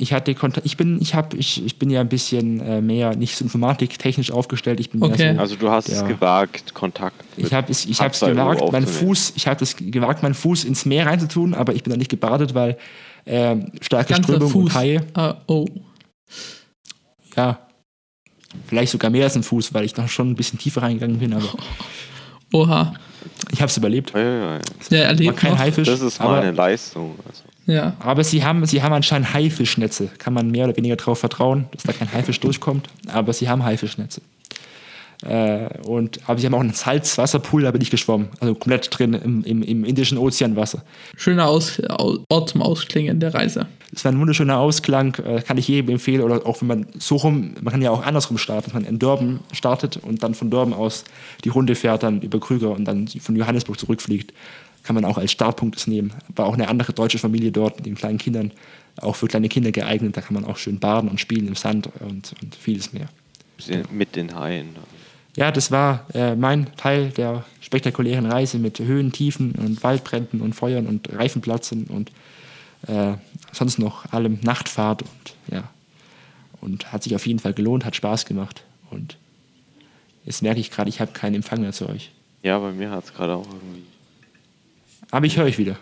Ich 0.00 0.12
hatte 0.12 0.32
Kontakt, 0.36 0.64
ich 0.64 0.76
bin, 0.76 1.00
ich 1.02 1.14
habe, 1.16 1.36
ich, 1.36 1.64
ich 1.66 1.76
bin 1.76 1.90
ja 1.90 2.00
ein 2.00 2.08
bisschen 2.08 2.60
äh, 2.60 2.80
mehr 2.80 3.16
nicht 3.16 3.36
so 3.36 3.44
informatiktechnisch 3.44 4.30
aufgestellt. 4.30 4.78
Ich 4.78 4.90
bin 4.90 5.02
Okay. 5.02 5.16
mehr 5.24 5.34
so, 5.34 5.40
Also 5.40 5.56
du 5.56 5.70
hast 5.70 5.88
es 5.88 5.96
Ja. 6.02 6.06
gewagt, 6.06 6.72
Kontakt 6.72 7.16
ich 7.36 7.52
habe 7.52 7.70
es, 7.72 7.84
ich 7.84 8.00
habe 8.00 8.12
es 8.12 8.20
gewagt, 8.20 8.70
meinen. 8.72 8.86
Fuß, 8.86 9.32
ich 9.34 9.48
habe 9.48 9.62
es 9.64 9.74
gewagt, 9.76 10.22
meinen 10.22 10.34
Fuß 10.34 10.62
ins 10.64 10.84
Meer 10.84 11.06
reinzutun, 11.06 11.52
aber 11.52 11.74
ich 11.74 11.82
bin 11.82 11.90
da 11.90 11.96
nicht 11.96 12.10
gebadet, 12.10 12.54
weil 12.54 12.78
ähm, 13.26 13.72
starke 13.80 14.14
Ganzer 14.14 14.34
Strömung 14.34 14.48
Fuß. 14.50 14.62
und 14.66 14.74
Haie. 14.74 15.04
Ah, 15.14 15.34
oh. 15.48 15.66
Ja, 17.36 17.58
vielleicht 18.68 18.92
sogar 18.92 19.10
mehr 19.10 19.24
als 19.24 19.34
ein 19.36 19.42
Fuß, 19.42 19.74
weil 19.74 19.84
ich 19.84 19.96
noch 19.96 20.08
schon 20.08 20.30
ein 20.30 20.34
bisschen 20.36 20.60
tiefer 20.60 20.82
reingegangen 20.82 21.18
bin, 21.18 21.32
aber 21.34 21.48
Oha. 22.52 22.94
ich 23.50 23.60
habe 23.60 23.68
es 23.68 23.76
überlebt. 23.76 24.12
Ja, 24.14 24.20
ja, 24.20 24.28
ja. 24.30 24.60
Ja, 24.90 24.98
War 25.00 25.06
erlebt 25.06 25.36
kein. 25.38 25.58
Haifisch, 25.58 25.88
Das 25.88 26.00
ist 26.00 26.18
mal 26.20 26.26
aber 26.28 26.40
eine 26.42 26.52
Leistung. 26.52 27.16
Also. 27.26 27.42
Ja. 27.68 27.92
Aber 28.00 28.24
sie 28.24 28.42
haben, 28.44 28.64
sie 28.66 28.82
haben 28.82 28.94
anscheinend 28.94 29.32
Haifischnetze. 29.34 30.08
Kann 30.18 30.32
man 30.32 30.50
mehr 30.50 30.64
oder 30.64 30.76
weniger 30.76 30.96
darauf 30.96 31.18
vertrauen, 31.20 31.66
dass 31.72 31.82
da 31.84 31.92
kein 31.92 32.10
Haifisch 32.12 32.40
durchkommt. 32.40 32.88
Aber 33.12 33.32
sie 33.34 33.48
haben 33.48 33.62
Haifischnetze. 33.62 34.22
Äh, 35.26 35.68
und, 35.86 36.20
aber 36.28 36.38
sie 36.38 36.46
haben 36.46 36.54
auch 36.54 36.60
einen 36.60 36.72
Salzwasserpool, 36.72 37.62
da 37.62 37.70
bin 37.72 37.82
ich 37.82 37.90
geschwommen. 37.90 38.28
Also 38.40 38.54
komplett 38.54 38.88
drin 38.96 39.14
im, 39.14 39.42
im, 39.44 39.62
im 39.62 39.84
Indischen 39.84 40.16
Ozeanwasser. 40.16 40.82
Schöner 41.16 41.46
Aus, 41.46 41.82
Au- 41.88 42.18
Ort 42.28 42.50
zum 42.50 42.62
Ausklingen 42.62 43.18
der 43.20 43.34
Reise. 43.34 43.66
Es 43.92 44.04
war 44.04 44.12
ein 44.12 44.20
wunderschöner 44.20 44.58
Ausklang, 44.58 45.14
äh, 45.16 45.42
kann 45.42 45.58
ich 45.58 45.66
jedem 45.66 45.90
empfehlen. 45.90 46.22
Oder 46.22 46.46
auch 46.46 46.60
wenn 46.60 46.68
man 46.68 46.86
so 46.98 47.16
rum, 47.16 47.50
man 47.60 47.72
kann 47.72 47.82
ja 47.82 47.90
auch 47.90 48.06
andersrum 48.06 48.38
starten, 48.38 48.66
dass 48.66 48.74
man 48.74 48.84
in 48.84 48.98
Durban 48.98 49.40
startet 49.52 49.96
und 49.96 50.22
dann 50.22 50.34
von 50.34 50.50
Durban 50.50 50.72
aus 50.72 51.04
die 51.44 51.48
Runde 51.48 51.74
fährt, 51.74 52.02
dann 52.04 52.22
über 52.22 52.38
Krüger 52.40 52.70
und 52.70 52.84
dann 52.84 53.08
von 53.08 53.34
Johannesburg 53.36 53.78
zurückfliegt. 53.78 54.32
Kann 54.82 54.94
man 54.94 55.04
auch 55.04 55.18
als 55.18 55.32
Startpunkt 55.32 55.86
nehmen. 55.86 56.12
War 56.34 56.46
auch 56.46 56.54
eine 56.54 56.68
andere 56.68 56.92
deutsche 56.92 57.18
Familie 57.18 57.52
dort 57.52 57.76
mit 57.76 57.86
den 57.86 57.94
kleinen 57.94 58.18
Kindern, 58.18 58.52
auch 59.00 59.16
für 59.16 59.26
kleine 59.26 59.48
Kinder 59.48 59.70
geeignet. 59.70 60.16
Da 60.16 60.20
kann 60.20 60.34
man 60.34 60.44
auch 60.44 60.56
schön 60.56 60.78
baden 60.78 61.10
und 61.10 61.20
spielen 61.20 61.46
im 61.46 61.54
Sand 61.54 61.88
und, 62.00 62.34
und 62.42 62.54
vieles 62.54 62.92
mehr. 62.92 63.08
Mit 63.90 64.16
den 64.16 64.34
Haien. 64.34 64.68
Ja, 65.36 65.52
das 65.52 65.70
war 65.70 66.06
äh, 66.14 66.34
mein 66.34 66.74
Teil 66.76 67.10
der 67.10 67.44
spektakulären 67.60 68.26
Reise 68.26 68.58
mit 68.58 68.78
Höhen, 68.80 69.12
Tiefen 69.12 69.52
und 69.52 69.82
Waldbränden 69.82 70.40
und 70.40 70.54
Feuern 70.54 70.86
und 70.86 71.12
Reifenplatzen 71.12 71.84
und 71.84 72.10
äh, 72.86 73.14
sonst 73.52 73.78
noch 73.78 74.12
allem 74.12 74.40
Nachtfahrt 74.42 75.02
und 75.02 75.54
ja. 75.54 75.64
Und 76.60 76.92
hat 76.92 77.04
sich 77.04 77.14
auf 77.14 77.24
jeden 77.26 77.38
Fall 77.38 77.54
gelohnt, 77.54 77.84
hat 77.84 77.94
Spaß 77.94 78.24
gemacht. 78.24 78.64
Und 78.90 79.16
jetzt 80.24 80.42
merke 80.42 80.58
ich 80.58 80.72
gerade, 80.72 80.88
ich 80.88 81.00
habe 81.00 81.12
keinen 81.12 81.36
Empfang 81.36 81.60
mehr 81.60 81.72
zu 81.72 81.88
euch. 81.88 82.10
Ja, 82.42 82.58
bei 82.58 82.72
mir 82.72 82.90
hat 82.90 83.04
es 83.04 83.14
gerade 83.14 83.34
auch 83.34 83.46
irgendwie. 83.46 83.84
Aber 85.10 85.26
ich 85.26 85.36
höre 85.36 85.44
euch 85.46 85.58
wieder. 85.58 85.76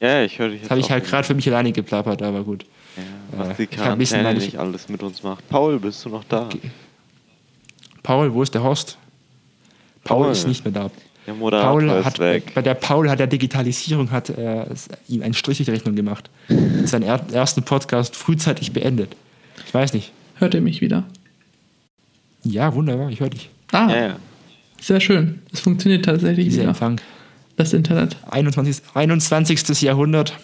Ja, 0.00 0.22
ich 0.22 0.38
höre 0.38 0.48
dich 0.48 0.62
Das 0.62 0.70
habe 0.70 0.80
ich 0.80 0.90
halt 0.90 1.04
gerade 1.04 1.24
für 1.26 1.34
mich 1.34 1.46
alleine 1.48 1.72
geplappert, 1.72 2.22
aber 2.22 2.42
gut. 2.42 2.64
Ja, 2.96 3.02
was 3.38 3.58
äh, 3.58 3.66
die 3.66 3.78
ein 3.78 3.98
bisschen, 3.98 4.20
Quarantäne 4.20 4.44
nicht 4.46 4.58
alles 4.58 4.88
mit 4.88 5.02
uns 5.02 5.22
macht. 5.22 5.46
Paul, 5.48 5.78
bist 5.78 6.04
du 6.04 6.08
noch 6.08 6.24
da? 6.24 6.48
Paul, 8.02 8.32
wo 8.32 8.42
ist 8.42 8.54
der 8.54 8.62
Horst? 8.62 8.96
Paul, 10.04 10.24
Paul. 10.24 10.32
ist 10.32 10.46
nicht 10.46 10.64
mehr 10.64 10.72
da. 10.72 10.90
Der 11.26 11.34
Moderator 11.34 11.70
Paul 11.72 11.88
ist 11.90 12.04
hat, 12.06 12.18
weg. 12.18 12.52
bei 12.54 12.62
der 12.62 12.74
Paul 12.74 13.10
hat 13.10 13.18
der 13.18 13.26
Digitalisierung 13.26 14.10
hat, 14.10 14.30
äh, 14.30 14.64
ihm 15.08 15.22
einen 15.22 15.34
Strich 15.34 15.58
durch 15.58 15.66
die 15.66 15.72
Rechnung 15.72 15.94
gemacht. 15.94 16.30
Seinen 16.84 17.02
er 17.02 17.20
ersten 17.32 17.62
Podcast 17.62 18.16
frühzeitig 18.16 18.72
beendet. 18.72 19.14
Ich 19.66 19.74
weiß 19.74 19.92
nicht. 19.92 20.12
Hört 20.36 20.54
ihr 20.54 20.62
mich 20.62 20.80
wieder? 20.80 21.04
Ja, 22.42 22.74
wunderbar, 22.74 23.10
ich 23.10 23.20
höre 23.20 23.28
dich. 23.28 23.50
Ah, 23.72 23.88
Ja, 23.90 23.96
ja. 24.08 24.16
sehr 24.80 25.00
schön. 25.00 25.42
Es 25.52 25.60
funktioniert 25.60 26.06
tatsächlich 26.06 26.46
Dieser 26.46 26.62
wieder, 26.62 26.70
Empfang. 26.70 27.00
Das 27.60 27.72
Internet. 27.72 28.16
21. 28.30 28.82
21. 28.94 29.82
Jahrhundert. 29.82 30.38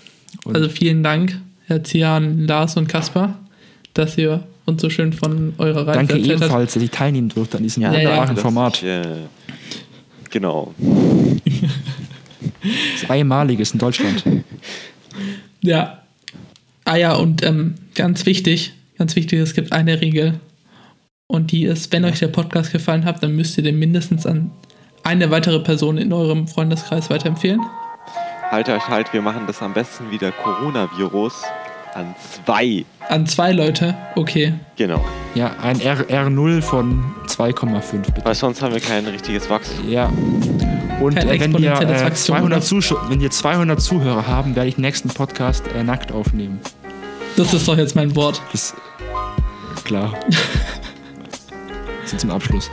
Und 0.45 0.55
Also 0.55 0.69
vielen 0.69 1.03
Dank, 1.03 1.41
Herr 1.67 1.83
Zian, 1.83 2.47
Lars 2.47 2.77
und 2.77 2.89
Kaspar, 2.89 3.39
dass 3.95 4.19
ihr 4.19 4.45
uns 4.67 4.83
so 4.83 4.91
schön 4.91 5.13
von 5.13 5.55
eurer 5.59 5.87
Reise 5.87 5.99
danke 5.99 6.15
erzählt 6.15 6.33
habt. 6.35 6.43
ebenfalls, 6.43 6.75
dass 6.75 6.83
ich 6.83 6.91
teilnehmen 6.91 7.29
durfte 7.29 7.57
an 7.57 7.63
diesem 7.63 7.83
Ja, 7.83 7.93
wunderbaren 7.93 8.35
dass 8.35 8.43
Format. 8.43 8.77
Ich, 8.83 8.85
äh, 8.85 9.03
genau. 10.31 10.75
Zweimaliges 13.07 13.73
in 13.73 13.79
Deutschland. 13.79 14.23
Ja. 15.63 16.03
Ah 16.85 16.97
ja, 16.97 17.15
und 17.15 17.45
ähm, 17.45 17.75
ganz 17.97 18.25
wichtig, 18.25 18.73
ganz 18.99 19.17
wichtig, 19.17 19.41
es 19.41 19.55
gibt 19.55 19.73
eine 19.73 20.01
Regel. 20.01 20.39
Und 21.27 21.51
die 21.51 21.65
ist, 21.65 21.93
wenn 21.93 22.05
euch 22.05 22.21
der 22.21 22.29
Podcast 22.29 22.71
gefallen 22.71 23.05
hat, 23.05 23.21
dann 23.23 23.35
müsst 23.35 23.57
ihr 23.59 23.65
den 23.65 23.77
mindestens 23.77 24.27
an 24.27 24.53
eine 25.07 25.31
weitere 25.31 25.61
Person 25.61 25.99
in 25.99 26.13
eurem 26.13 26.49
Freundeskreis 26.49 27.09
weiterempfehlen. 27.09 27.61
Halt 28.51 28.69
euch 28.69 28.89
halt, 28.89 29.13
wir 29.13 29.23
machen 29.23 29.45
das 29.47 29.63
am 29.63 29.73
besten 29.73 30.11
wie 30.11 30.19
der 30.19 30.33
Coronavirus 30.33 31.43
an 31.95 32.15
zwei. 32.45 32.85
An 33.09 33.27
zwei 33.27 33.53
Leute, 33.53 33.95
okay. 34.17 34.55
Genau. 34.77 35.05
Ja, 35.35 35.53
ein 35.63 35.81
R 35.81 36.01
R0 36.09 36.61
von 36.61 37.05
2,5 37.27 38.13
bitte. 38.13 38.25
Weil 38.25 38.35
sonst 38.35 38.61
haben 38.63 38.75
wir 38.75 38.81
kein 38.81 39.07
richtiges 39.07 39.49
Wachstum. 39.49 39.89
Ja. 39.89 40.11
Und 41.01 41.15
Kein 41.15 41.29
äh, 41.29 41.41
wenn, 41.41 41.53
wir, 41.53 41.71
exponentielles 41.71 42.03
äh, 42.03 42.05
Wachstum, 42.05 42.37
200 42.37 42.59
oder? 42.59 42.61
Zuschau 42.67 42.97
wenn 43.09 43.21
wir 43.21 43.31
200 43.31 43.81
Zuhörer 43.81 44.27
haben, 44.27 44.57
werde 44.57 44.69
ich 44.69 44.75
den 44.75 44.83
nächsten 44.83 45.09
Podcast 45.09 45.65
äh, 45.77 45.83
nackt 45.83 46.11
aufnehmen. 46.13 46.61
Das 47.37 47.55
ist 47.55 47.69
doch 47.69 47.77
jetzt 47.77 47.95
mein 47.95 48.15
Wort. 48.17 48.43
Das 48.53 48.75
klar. 49.85 50.15
so 52.05 52.17
zum 52.17 52.31
Abschluss. 52.31 52.71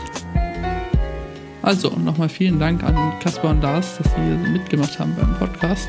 Also, 1.63 1.89
nochmal 1.91 2.27
vielen 2.27 2.59
Dank 2.59 2.83
an 2.83 3.17
Kaspar 3.21 3.51
und 3.51 3.61
Lars, 3.61 3.97
dass 3.97 4.13
sie 4.13 4.21
hier 4.21 4.51
mitgemacht 4.51 4.99
haben 4.99 5.15
beim 5.15 5.33
Podcast. 5.39 5.87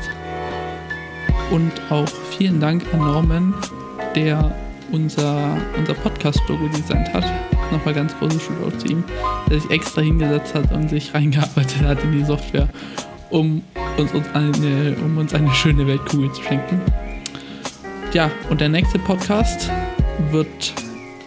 Und 1.51 1.73
auch 1.89 2.07
vielen 2.31 2.61
Dank 2.61 2.85
an 2.93 2.99
Norman, 2.99 3.53
der 4.15 4.55
unser, 4.93 5.57
unser 5.77 5.93
Podcast-Logo 5.95 6.69
designt 6.69 7.13
hat. 7.13 7.25
Nochmal 7.73 7.93
ganz 7.93 8.17
großes 8.17 8.43
Shoutout 8.43 8.77
zu 8.77 8.87
ihm, 8.87 9.03
der 9.49 9.59
sich 9.59 9.69
extra 9.69 10.01
hingesetzt 10.01 10.55
hat 10.55 10.71
und 10.71 10.89
sich 10.89 11.13
reingearbeitet 11.13 11.81
hat 11.81 12.01
in 12.05 12.13
die 12.13 12.23
Software, 12.23 12.69
um 13.29 13.61
uns, 13.97 14.13
uns, 14.13 14.27
eine, 14.33 14.95
um 15.03 15.17
uns 15.17 15.33
eine 15.33 15.53
schöne 15.53 15.85
Weltkugel 15.85 16.31
zu 16.31 16.41
schenken. 16.41 16.79
Ja, 18.13 18.31
und 18.49 18.61
der 18.61 18.69
nächste 18.69 18.97
Podcast 18.99 19.69
wird 20.31 20.73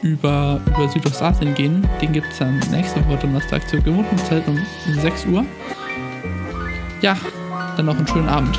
über, 0.02 0.60
über 0.66 0.88
Südostasien 0.88 1.54
gehen. 1.54 1.88
Den 2.00 2.12
gibt 2.12 2.28
es 2.30 2.38
dann 2.38 2.58
nächste 2.70 3.04
Woche 3.06 3.18
Donnerstag 3.18 3.68
zur 3.68 3.80
gewohnten 3.80 4.18
Zeit 4.18 4.46
um 4.46 4.58
6 4.86 5.26
Uhr. 5.26 5.44
Ja, 7.00 7.16
dann 7.76 7.86
noch 7.86 7.96
einen 7.96 8.06
schönen 8.06 8.28
Abend. 8.28 8.58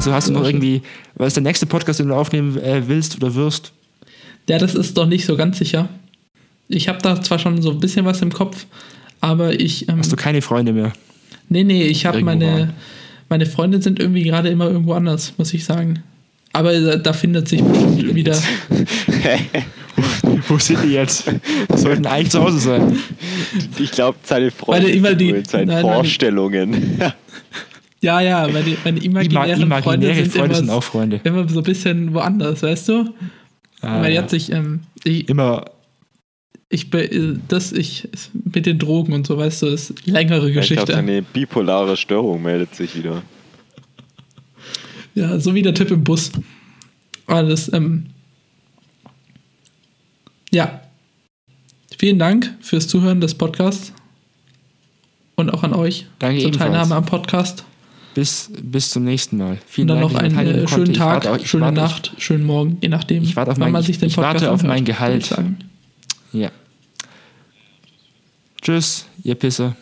Also 0.00 0.14
hast 0.14 0.28
du 0.30 0.32
noch 0.32 0.46
irgendwie, 0.46 0.80
was 1.16 1.26
ist 1.26 1.36
der 1.36 1.42
nächste 1.42 1.66
Podcast, 1.66 2.00
den 2.00 2.08
du 2.08 2.14
aufnehmen 2.14 2.56
äh, 2.56 2.88
willst 2.88 3.16
oder 3.16 3.34
wirst? 3.34 3.70
Ja, 4.48 4.56
das 4.56 4.74
ist 4.74 4.96
doch 4.96 5.04
nicht 5.04 5.26
so 5.26 5.36
ganz 5.36 5.58
sicher. 5.58 5.90
Ich 6.68 6.88
habe 6.88 7.02
da 7.02 7.20
zwar 7.20 7.38
schon 7.38 7.60
so 7.60 7.70
ein 7.70 7.80
bisschen 7.80 8.06
was 8.06 8.22
im 8.22 8.32
Kopf, 8.32 8.64
aber 9.20 9.60
ich. 9.60 9.90
Ähm, 9.90 9.98
Hast 9.98 10.10
du 10.10 10.16
keine 10.16 10.40
Freunde 10.40 10.72
mehr? 10.72 10.94
nee, 11.50 11.64
nee, 11.64 11.82
ich 11.82 12.06
habe 12.06 12.22
meine. 12.22 12.72
Meine 13.28 13.44
Freunde 13.44 13.82
sind 13.82 14.00
irgendwie 14.00 14.22
gerade 14.22 14.48
immer 14.48 14.70
irgendwo 14.70 14.94
anders, 14.94 15.34
muss 15.36 15.52
ich 15.52 15.66
sagen. 15.66 16.02
Aber 16.54 16.72
da, 16.80 16.96
da 16.96 17.12
findet 17.12 17.48
sich 17.48 17.62
bestimmt 17.62 18.14
wieder. 18.14 18.34
Wo 20.48 20.56
sind 20.56 20.82
die 20.82 20.94
jetzt? 20.94 21.30
Sollten 21.74 22.06
eigentlich 22.06 22.30
zu 22.30 22.42
Hause 22.42 22.58
sein. 22.58 22.98
Ich 23.78 23.90
glaube, 23.90 24.16
seine 24.22 24.50
Freunde 24.50 24.88
seinen 24.98 25.44
nein, 25.44 25.66
nein. 25.66 25.82
Vorstellungen. 25.82 26.98
Ja, 28.02 28.20
ja, 28.20 28.48
meine, 28.48 28.76
meine 28.84 28.98
Ima 29.00 29.20
imaginären 29.20 29.60
imaginäre 29.62 29.82
Freunde 29.82 30.14
sind, 30.14 30.32
Freunde 30.32 30.44
immer, 30.46 30.54
sind 30.54 30.70
auch 30.70 30.82
Freunde. 30.82 31.20
immer 31.24 31.48
so 31.48 31.58
ein 31.60 31.64
bisschen 31.64 32.14
woanders, 32.14 32.62
weißt 32.62 32.88
du? 32.88 33.14
Ah, 33.82 34.00
Weil 34.02 34.12
ja. 34.14 34.22
jetzt 34.22 34.30
sich, 34.30 34.50
ähm, 34.52 34.80
ich, 35.04 35.28
Immer, 35.28 35.66
ich, 36.70 36.88
be- 36.90 37.38
das, 37.48 37.72
ich, 37.72 38.08
mit 38.32 38.64
den 38.66 38.78
Drogen 38.78 39.12
und 39.12 39.26
so, 39.26 39.36
weißt 39.36 39.62
du, 39.62 39.66
ist 39.66 40.06
längere 40.06 40.46
Ich 40.48 40.52
glaube, 40.52 40.66
Geschichte. 40.68 40.92
seine 40.94 41.20
bipolare 41.22 41.96
Störung 41.96 42.42
meldet 42.42 42.74
sich 42.74 42.96
wieder. 42.96 43.22
Ja, 45.14 45.38
so 45.40 45.54
wie 45.54 45.62
der 45.62 45.74
Tipp 45.74 45.90
im 45.90 46.04
Bus. 46.04 46.30
Alles, 47.26 47.70
ähm, 47.72 48.06
ja. 50.50 50.80
Vielen 51.98 52.18
Dank 52.18 52.54
fürs 52.60 52.88
Zuhören 52.88 53.20
des 53.20 53.34
Podcasts. 53.34 53.92
Und 55.36 55.50
auch 55.52 55.62
an 55.62 55.74
euch 55.74 56.06
Danke 56.18 56.38
zur 56.40 56.48
ebenfalls. 56.48 56.70
Teilnahme 56.72 56.94
am 56.94 57.04
Podcast. 57.06 57.64
Bis, 58.20 58.50
bis 58.62 58.90
zum 58.90 59.04
nächsten 59.04 59.38
Mal. 59.38 59.52
Und 59.52 59.58
Vielen 59.66 59.88
dann 59.88 60.00
Dank, 60.00 60.12
noch 60.12 60.20
ich 60.20 60.26
einen 60.38 60.64
äh, 60.64 60.68
schönen 60.68 60.90
Ich 60.90 60.98
Tag, 60.98 61.26
auf- 61.26 61.38
ich 61.38 61.48
schöne 61.50 61.64
warte- 61.64 61.80
Nacht, 61.80 62.12
schönen 62.18 62.44
Morgen, 62.44 62.76
je 62.82 62.88
nachdem, 62.90 63.22
Ich 63.22 63.34
warte 63.34 63.52
auf 63.52 63.56
mein- 63.56 63.72
man 63.72 63.82
sich 63.82 63.98
den 63.98 64.08
ich 64.08 64.14
Podcast 64.16 64.34
warte 64.44 64.50
auf 64.52 64.60
anhört, 64.60 64.76
mein 64.76 64.84
Gehalt. 64.84 65.30
ich. 66.32 66.38
Ja. 66.40 66.50
Tschüss, 68.60 69.06
ihr 69.24 69.34
Pisser. 69.36 69.74